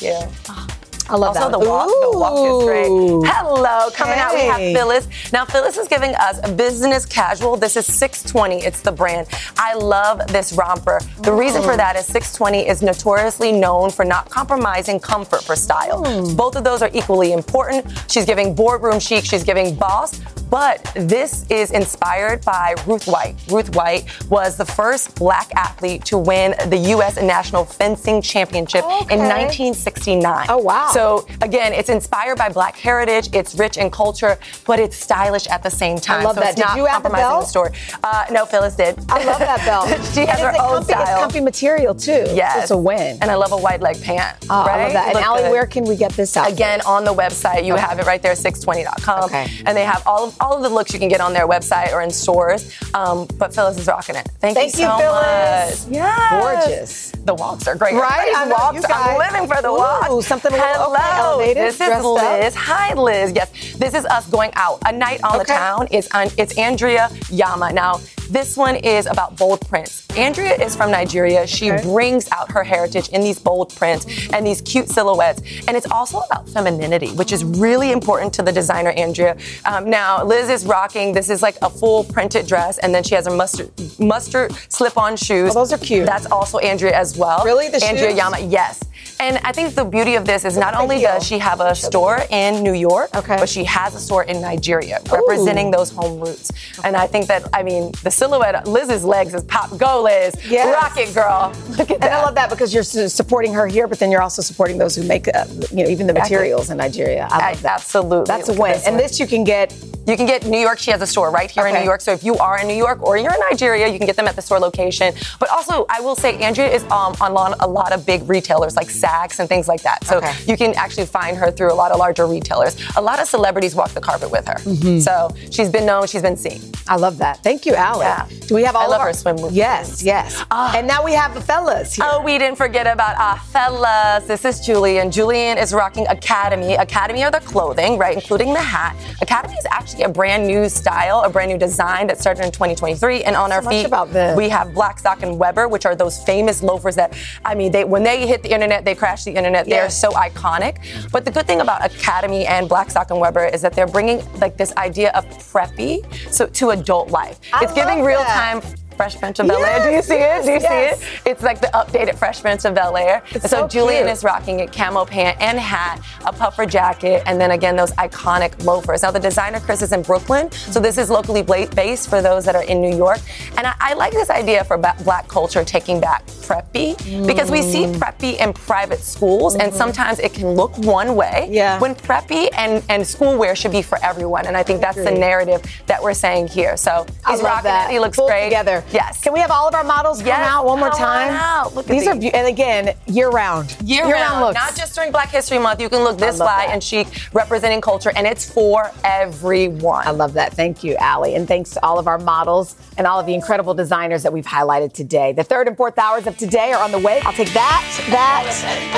Yeah. 0.00 0.66
I 1.08 1.14
love 1.14 1.36
also 1.36 1.50
that. 1.50 1.52
the 1.52 1.58
walk, 1.60 1.88
the 1.88 2.18
walk 2.18 2.62
is 2.62 2.64
great. 2.64 3.30
Hello, 3.30 3.90
coming 3.92 4.18
out 4.18 4.34
we 4.34 4.40
have 4.40 4.58
Phyllis. 4.58 5.06
Now 5.32 5.44
Phyllis 5.44 5.76
is 5.76 5.86
giving 5.86 6.16
us 6.16 6.40
a 6.42 6.50
business 6.50 7.06
casual. 7.06 7.56
This 7.56 7.76
is 7.76 7.86
620. 7.86 8.64
It's 8.66 8.80
the 8.80 8.90
brand. 8.90 9.28
I 9.56 9.74
love 9.74 10.26
this 10.26 10.52
romper. 10.52 11.00
The 11.20 11.32
reason 11.32 11.62
for 11.62 11.72
mm. 11.72 11.76
that 11.76 11.94
is 11.94 12.06
620 12.06 12.68
is 12.68 12.82
notoriously 12.82 13.52
known 13.52 13.90
for 13.90 14.04
not 14.04 14.30
compromising 14.30 14.98
comfort 14.98 15.44
for 15.44 15.54
style. 15.54 16.02
Mm. 16.02 16.36
Both 16.36 16.56
of 16.56 16.64
those 16.64 16.82
are 16.82 16.90
equally 16.92 17.32
important. 17.32 17.86
She's 18.10 18.24
giving 18.24 18.52
boardroom 18.52 18.98
chic. 18.98 19.24
She's 19.24 19.44
giving 19.44 19.76
boss. 19.76 20.20
But 20.50 20.90
this 20.94 21.44
is 21.50 21.70
inspired 21.72 22.44
by 22.44 22.74
Ruth 22.86 23.06
White. 23.06 23.34
Ruth 23.50 23.74
White 23.74 24.06
was 24.30 24.56
the 24.56 24.64
first 24.64 25.14
black 25.16 25.52
athlete 25.54 26.04
to 26.06 26.18
win 26.18 26.54
the 26.68 26.76
U.S. 26.90 27.16
National 27.20 27.64
Fencing 27.64 28.22
Championship 28.22 28.84
in 28.84 29.18
1969. 29.18 30.46
Oh, 30.48 30.58
wow. 30.58 30.90
So 30.92 31.26
again, 31.42 31.72
it's 31.72 31.88
inspired 31.88 32.38
by 32.38 32.48
black 32.48 32.76
heritage, 32.76 33.28
it's 33.32 33.54
rich 33.56 33.76
in 33.76 33.90
culture, 33.90 34.38
but 34.66 34.78
it's 34.78 34.96
stylish 34.96 35.46
at 35.48 35.62
the 35.62 35.70
same 35.70 35.98
time. 35.98 36.20
I 36.20 36.24
love 36.24 36.34
so 36.34 36.40
that. 36.40 36.50
It's 36.50 36.56
Did 36.60 36.66
not 36.66 36.76
you 36.76 36.86
add 36.86 37.02
the 37.02 37.10
compromising 37.10 37.28
belt? 37.30 37.42
the 37.42 37.48
story. 37.48 37.70
Uh, 38.04 38.24
no, 38.30 38.46
Phyllis 38.46 38.76
did. 38.76 38.98
I 39.08 39.24
love 39.24 39.38
that 39.40 39.64
belt. 39.64 39.88
she 40.14 40.26
has 40.26 40.38
And 40.40 40.56
her 40.56 40.62
own 40.62 40.76
comfy? 40.76 40.92
It's 40.92 41.02
style. 41.02 41.20
comfy 41.20 41.40
material 41.40 41.94
too. 41.94 42.24
Yes. 42.32 42.62
It's 42.62 42.70
a 42.70 42.76
win. 42.76 43.18
And 43.20 43.30
I 43.30 43.34
love 43.34 43.52
a 43.52 43.56
wide 43.56 43.80
leg 43.82 44.00
pant. 44.02 44.36
Oh, 44.48 44.62
I 44.62 44.84
love 44.84 44.92
that. 44.92 45.08
And 45.16 45.24
Ally, 45.24 45.50
where 45.50 45.66
can 45.66 45.84
we 45.84 45.96
get 45.96 46.12
this 46.12 46.36
out? 46.36 46.50
Again, 46.50 46.80
on 46.82 47.04
the 47.04 47.12
website, 47.14 47.64
you 47.64 47.74
have 47.74 47.98
it 47.98 48.06
right 48.06 48.22
there, 48.22 48.32
620.com. 48.34 49.24
Okay. 49.24 49.50
And 49.64 49.76
they 49.76 49.84
have 49.84 50.02
all 50.06 50.28
of, 50.28 50.36
all 50.46 50.56
of 50.56 50.62
the 50.62 50.68
looks 50.68 50.92
you 50.92 51.00
can 51.00 51.08
get 51.08 51.20
on 51.20 51.32
their 51.32 51.48
website 51.48 51.92
or 51.92 52.02
in 52.02 52.10
stores. 52.10 52.72
Um, 52.94 53.26
but 53.36 53.52
Phyllis 53.52 53.78
is 53.78 53.86
rocking 53.88 54.14
it. 54.14 54.28
Thank, 54.40 54.56
Thank 54.56 54.74
you 54.76 54.82
you, 54.82 54.86
so 54.88 54.96
Phyllis. 54.98 55.86
much. 55.86 55.94
Yes. 55.96 56.30
Gorgeous. 56.30 57.10
The 57.24 57.34
walks 57.34 57.66
are 57.66 57.74
great. 57.74 57.94
Right? 57.94 58.32
I 58.36 58.46
walks. 58.48 58.84
I'm 58.88 59.18
living 59.18 59.48
for 59.52 59.60
the 59.60 59.68
Ooh, 59.70 59.76
walks. 59.78 60.26
something 60.26 60.52
a 60.52 60.56
little, 60.56 60.92
okay, 60.92 61.02
Hello. 61.02 61.32
elevated, 61.32 61.56
This 61.64 61.80
is 61.80 61.86
dressed 61.86 62.04
up. 62.06 62.40
Liz. 62.42 62.54
Hi, 62.54 62.94
Liz. 62.94 63.32
Yes, 63.34 63.50
this 63.76 63.94
is 63.94 64.04
us 64.06 64.28
going 64.30 64.52
out. 64.54 64.78
A 64.86 64.92
night 64.92 65.20
on 65.24 65.38
the 65.38 65.44
town. 65.44 65.88
It's 65.90 66.08
on, 66.14 66.28
it's 66.38 66.56
Andrea 66.56 67.08
Iyamah. 67.24 67.74
Now, 67.74 68.00
this 68.30 68.56
one 68.56 68.76
is 68.76 69.06
about 69.06 69.36
bold 69.36 69.60
prints. 69.68 70.06
Andrea 70.16 70.54
is 70.54 70.74
from 70.74 70.90
Nigeria. 70.90 71.46
She 71.46 71.70
Okay. 71.70 71.82
brings 71.82 72.28
out 72.32 72.50
her 72.52 72.64
heritage 72.64 73.08
in 73.10 73.20
these 73.20 73.38
bold 73.38 73.74
prints 73.74 74.06
and 74.32 74.46
these 74.46 74.60
cute 74.62 74.88
silhouettes. 74.88 75.42
And 75.68 75.76
it's 75.76 75.90
also 75.90 76.20
about 76.20 76.48
femininity, 76.48 77.10
which 77.12 77.32
is 77.32 77.44
really 77.44 77.92
important 77.92 78.32
to 78.34 78.42
the 78.42 78.52
designer, 78.52 78.90
Andrea. 78.90 79.36
Um, 79.64 79.88
now, 79.90 80.24
Liz 80.24 80.48
is 80.48 80.64
rocking, 80.64 81.12
this 81.12 81.28
is 81.30 81.42
like 81.42 81.56
a 81.62 81.70
full 81.70 82.04
printed 82.04 82.46
dress, 82.46 82.78
and 82.78 82.94
then 82.94 83.02
she 83.02 83.14
has 83.14 83.26
her 83.26 83.34
mustard, 83.34 83.70
mustard 83.98 84.52
slip 84.68 84.96
on 84.96 85.16
shoes. 85.16 85.50
Oh, 85.50 85.54
those 85.54 85.72
are 85.72 85.78
cute. 85.78 86.06
That's 86.06 86.26
also 86.26 86.58
Andrea 86.58 86.96
as 86.96 87.16
well. 87.16 87.44
Really? 87.44 87.68
The 87.68 87.84
Andrea 87.84 88.10
shoes? 88.10 88.20
Iyamah, 88.20 88.50
yes. 88.50 88.80
And 89.18 89.38
I 89.44 89.52
think 89.52 89.74
the 89.74 89.84
beauty 89.84 90.14
of 90.16 90.24
this 90.26 90.44
is 90.44 90.56
not 90.56 90.74
only 90.74 91.00
does 91.00 91.26
she 91.26 91.38
have 91.38 91.60
a 91.60 91.74
store 91.74 92.20
in 92.30 92.62
New 92.62 92.74
York, 92.74 93.14
Okay. 93.16 93.36
but 93.38 93.48
she 93.48 93.64
has 93.64 93.94
a 93.94 94.00
store 94.00 94.24
in 94.24 94.40
Nigeria 94.40 95.00
representing 95.10 95.70
those 95.70 95.90
home 95.90 96.20
roots. 96.20 96.50
And 96.84 96.96
I 96.96 97.06
think 97.06 97.26
that, 97.28 97.48
I 97.52 97.62
mean, 97.62 97.92
the 98.02 98.10
silhouette, 98.10 98.66
Liz's 98.68 99.04
legs 99.04 99.34
is 99.34 99.42
pop. 99.44 99.76
Go, 99.78 100.02
Liz. 100.02 100.34
Yes. 100.48 100.74
Rock 100.74 100.96
it, 100.98 101.14
girl. 101.14 101.52
Look 101.70 101.90
at 101.90 101.94
And 101.94 102.02
that. 102.02 102.12
I 102.12 102.22
love 102.24 102.34
that 102.34 102.50
because 102.50 102.74
you're 102.74 102.82
supporting 102.82 103.52
her 103.54 103.66
here, 103.66 103.88
but 103.88 103.98
then 103.98 104.10
you're 104.10 104.22
also 104.22 104.42
supporting 104.42 104.76
those 104.78 104.94
who 104.94 105.02
make, 105.04 105.28
uh, 105.34 105.46
you 105.70 105.82
know, 105.84 105.88
even 105.90 106.06
the 106.06 106.12
materials 106.14 106.70
in 106.70 106.76
Nigeria. 106.76 107.26
I 107.30 107.52
love 107.52 107.62
that. 107.62 107.74
Absolutely. 107.80 108.24
That's 108.26 108.48
a 108.48 108.54
win. 108.60 108.80
And 108.86 108.98
this 108.98 109.18
you 109.18 109.26
can 109.26 109.44
get. 109.44 109.74
You 110.06 110.16
can 110.16 110.26
get 110.26 110.46
New 110.46 110.58
York. 110.58 110.78
She 110.78 110.90
has 110.92 111.02
a 111.02 111.06
store 111.06 111.30
right 111.30 111.50
here 111.50 111.66
in 111.66 111.74
New 111.74 111.82
York. 111.84 112.00
So 112.00 112.12
if 112.12 112.22
you 112.22 112.36
are 112.38 112.58
in 112.60 112.66
New 112.68 112.74
York 112.74 113.02
or 113.02 113.16
you're 113.16 113.32
in 113.34 113.40
Nigeria, 113.50 113.88
you 113.88 113.98
can 113.98 114.06
get 114.06 114.16
them 114.16 114.28
at 114.28 114.36
the 114.36 114.42
store 114.42 114.58
location. 114.60 115.12
But 115.40 115.48
also, 115.50 115.84
I 115.90 116.00
will 116.00 116.14
say 116.16 116.38
Andrea 116.38 116.70
is 116.72 116.82
um, 116.84 117.14
on 117.20 117.54
a 117.60 117.66
lot 117.66 117.92
of 117.92 118.06
big 118.06 118.28
retailers 118.28 118.76
like 118.76 118.88
Saks 118.88 119.38
and 119.40 119.48
things 119.48 119.66
like 119.68 119.82
that. 119.82 120.04
So 120.04 120.18
Okay. 120.18 120.32
you 120.46 120.56
can 120.56 120.74
actually 120.74 121.06
find 121.06 121.36
her 121.36 121.50
through 121.50 121.72
a 121.72 121.74
lot 121.74 121.90
of 121.92 121.98
larger 121.98 122.26
retailers. 122.26 122.76
A 122.96 123.00
lot 123.02 123.20
of 123.20 123.26
celebrities 123.28 123.74
walk 123.74 123.90
the 123.90 124.00
carpet 124.00 124.30
with 124.30 124.46
her. 124.46 124.54
Mm-hmm. 124.54 125.00
So 125.00 125.34
she's 125.50 125.68
been 125.68 125.84
known. 125.86 126.06
She's 126.06 126.22
been 126.22 126.36
seen. 126.36 126.60
I 126.88 126.96
love 126.96 127.18
that. 127.18 127.42
Thank 127.42 127.66
you, 127.66 127.74
Ally. 127.74 128.04
Yeah. 128.04 128.26
Do 128.46 128.54
we 128.54 128.62
have 128.62 128.76
all 128.76 128.82
I 128.82 128.84
of 128.86 128.90
love 128.92 129.00
our 129.00 129.06
her 129.08 129.12
swim 129.12 129.36
moves. 129.36 129.54
Yes, 129.54 130.02
yes. 130.04 130.44
and 130.50 130.86
now 130.86 131.04
we 131.04 131.12
have 131.14 131.34
the 131.34 131.40
fellas 131.40 131.94
here. 131.94 132.04
Oh, 132.08 132.22
we 132.22 132.38
didn't 132.38 132.56
forget 132.56 132.86
about 132.86 133.18
our 133.18 133.38
fellas. 133.50 134.24
This 134.26 134.44
is 134.44 134.60
Julian. 134.64 135.10
Julian 135.10 135.58
is 135.58 135.72
rocking 135.74 136.06
Academy. 136.06 136.74
Academy 136.74 137.24
are 137.24 137.30
the 137.30 137.40
clothing, 137.40 137.98
right, 137.98 138.14
including 138.14 138.52
the 138.54 138.60
hat. 138.60 138.96
Academy 139.20 139.54
is 139.54 139.66
actually 139.70 139.95
a 140.00 140.08
brand 140.08 140.46
new 140.46 140.68
style, 140.68 141.22
a 141.22 141.30
brand 141.30 141.50
new 141.50 141.58
design 141.58 142.06
that 142.08 142.18
started 142.20 142.44
in 142.44 142.52
2023. 142.52 143.24
And 143.24 143.36
on 143.36 143.52
our 143.52 143.62
feet, 143.62 143.88
we 144.36 144.48
have 144.48 144.74
Blackstock 144.74 145.22
and 145.22 145.38
Weber, 145.38 145.68
which 145.68 145.86
are 145.86 145.94
those 145.94 146.22
famous 146.24 146.62
loafers 146.62 146.96
that, 146.96 147.16
I 147.44 147.54
mean, 147.54 147.72
they 147.72 147.84
when 147.84 148.02
they 148.02 148.26
hit 148.26 148.42
the 148.42 148.52
internet, 148.52 148.84
they 148.84 148.94
crash 148.94 149.24
the 149.24 149.32
internet. 149.32 149.66
They 149.66 149.78
are 149.78 149.90
so 149.90 150.10
iconic. 150.12 150.78
But 151.10 151.24
the 151.24 151.30
good 151.30 151.46
thing 151.46 151.60
about 151.60 151.84
Academy 151.84 152.46
and 152.46 152.68
Blackstock 152.68 153.10
and 153.10 153.20
Weber 153.20 153.46
is 153.46 153.62
that 153.62 153.74
they're 153.74 153.86
bringing 153.86 154.22
like 154.40 154.56
this 154.56 154.74
idea 154.76 155.10
of 155.12 155.24
preppy 155.38 156.04
so 156.32 156.46
to 156.46 156.70
adult 156.70 157.10
life. 157.10 157.40
I 157.52 157.64
it's 157.64 157.72
giving 157.72 158.02
real 158.02 158.20
that. 158.20 158.60
time 158.62 158.85
Fresh 158.96 159.18
Prince 159.18 159.38
of 159.38 159.46
Bel 159.48 159.64
Air. 159.64 159.88
Do 159.88 159.94
you 159.94 160.02
see 160.02 160.14
it? 160.14 160.44
Do 160.44 160.52
you 160.52 160.58
yes. 160.60 161.00
see 161.00 161.06
it? 161.06 161.20
It's 161.26 161.42
like 161.42 161.60
the 161.60 161.68
updated 161.68 162.16
Fresh 162.16 162.40
Prince 162.40 162.64
of 162.64 162.74
Bel 162.74 162.96
Air. 162.96 163.22
So, 163.32 163.38
so 163.40 163.68
Julian 163.68 164.04
cute. 164.04 164.12
is 164.12 164.24
rocking 164.24 164.62
a 164.62 164.66
camo 164.66 165.04
pant 165.04 165.40
and 165.40 165.58
hat, 165.58 166.00
a 166.24 166.32
puffer 166.32 166.66
jacket, 166.66 167.22
and 167.26 167.40
then 167.40 167.50
again 167.52 167.76
those 167.76 167.92
iconic 167.92 168.64
loafers. 168.64 169.02
Now 169.02 169.10
the 169.10 169.20
designer 169.20 169.60
Chris 169.60 169.82
is 169.82 169.92
in 169.92 170.02
Brooklyn, 170.02 170.50
so 170.50 170.80
this 170.80 170.98
is 170.98 171.10
locally 171.10 171.42
based 171.42 172.08
for 172.08 172.22
those 172.22 172.44
that 172.44 172.54
are 172.54 172.64
in 172.64 172.80
New 172.80 172.96
York. 172.96 173.20
And 173.56 173.66
I, 173.66 173.74
I 173.80 173.94
like 173.94 174.12
this 174.12 174.30
idea 174.30 174.64
for 174.64 174.78
Black 174.78 175.28
culture 175.28 175.64
taking 175.64 176.00
back 176.00 176.26
preppy 176.46 176.96
because 177.26 177.50
we 177.50 177.62
see 177.62 177.84
Mm. 177.86 177.94
preppy 177.96 178.38
in 178.38 178.52
private 178.52 179.00
schools, 179.02 179.54
and 179.54 179.72
Mhm. 179.72 179.76
sometimes 179.76 180.18
it 180.18 180.32
can 180.34 180.50
look 180.54 180.76
one 180.78 181.16
way. 181.16 181.48
Yeah. 181.50 181.78
When 181.78 181.94
preppy 181.94 182.48
and 182.56 182.82
and 182.88 183.02
schoolwear 183.02 183.56
should 183.56 183.72
be 183.72 183.82
for 183.82 183.98
everyone, 184.02 184.46
and 184.46 184.56
I 184.56 184.62
think 184.62 184.80
that's 184.80 184.96
the 184.96 185.10
narrative 185.10 185.62
that 185.86 186.02
we're 186.02 186.14
saying 186.14 186.48
here. 186.48 186.76
So 186.76 187.06
I 187.24 187.32
he's 187.32 187.42
rocking 187.42 187.64
that. 187.64 187.88
it. 187.90 187.92
He 187.92 187.98
looks 187.98 188.16
Pulled 188.16 188.30
great. 188.30 188.44
together. 188.44 188.84
Yes. 188.92 189.20
Can 189.22 189.32
we 189.32 189.40
have 189.40 189.50
all 189.50 189.66
of 189.68 189.74
our 189.74 189.84
models 189.84 190.22
come 190.22 190.30
out 190.30 190.64
one 190.64 190.78
more 190.78 190.90
come 190.90 191.02
on 191.02 191.28
time? 191.28 191.36
out. 191.36 191.74
Look 191.74 191.86
at 191.86 191.90
these 191.90 192.06
are 192.06 192.14
these. 192.14 192.30
be- 192.30 192.34
and 192.34 192.46
again 192.46 192.94
year 193.06 193.28
round. 193.30 193.74
Year, 193.84 194.04
round, 194.10 194.40
looks. 194.40 194.54
not 194.54 194.74
just 194.74 194.94
during 194.94 195.10
Black 195.12 195.30
History 195.30 195.58
Month. 195.58 195.80
You 195.80 195.88
can 195.88 196.02
look 196.04 196.18
this 196.18 196.36
fly 196.36 196.68
and 196.70 196.82
chic, 196.82 197.06
representing 197.32 197.80
culture, 197.80 198.12
and 198.14 198.26
it's 198.26 198.44
for 198.44 198.90
everyone. 199.04 200.06
I 200.06 200.10
love 200.10 200.34
that. 200.34 200.52
Thank 200.54 200.82
you, 200.84 200.96
Ally. 200.96 201.30
And 201.30 201.46
thanks 201.48 201.70
to 201.70 201.84
all 201.84 201.98
of 201.98 202.06
our 202.06 202.18
models 202.18 202.76
and 202.98 203.06
all 203.06 203.18
of 203.20 203.26
the 203.26 203.34
incredible 203.34 203.74
designers 203.74 204.22
that 204.22 204.32
we've 204.32 204.46
highlighted 204.46 204.92
today. 204.92 205.32
The 205.32 205.44
third 205.44 205.68
and 205.68 205.76
fourth 205.76 205.98
hours 205.98 206.26
of 206.26 206.35
today 206.38 206.72
are 206.72 206.82
on 206.82 206.92
the 206.92 206.98
way. 206.98 207.20
I'll 207.24 207.32
take 207.32 207.52
that, 207.52 207.82
that, 208.10 208.44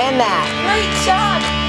and 0.01 0.20
that. 0.20 0.47
Great 0.66 0.93
job. 1.07 1.68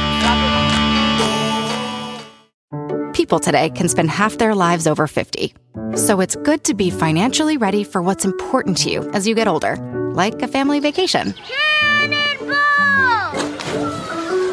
People 3.13 3.39
today 3.39 3.69
can 3.69 3.87
spend 3.89 4.09
half 4.09 4.37
their 4.37 4.55
lives 4.55 4.87
over 4.87 5.05
50. 5.05 5.53
So 5.95 6.19
it's 6.19 6.35
good 6.37 6.63
to 6.65 6.73
be 6.73 6.89
financially 6.89 7.57
ready 7.57 7.83
for 7.83 8.01
what's 8.01 8.25
important 8.25 8.77
to 8.79 8.89
you 8.89 9.09
as 9.11 9.27
you 9.27 9.35
get 9.35 9.47
older, 9.47 9.75
like 10.13 10.41
a 10.41 10.47
family 10.47 10.79
vacation. 10.79 11.33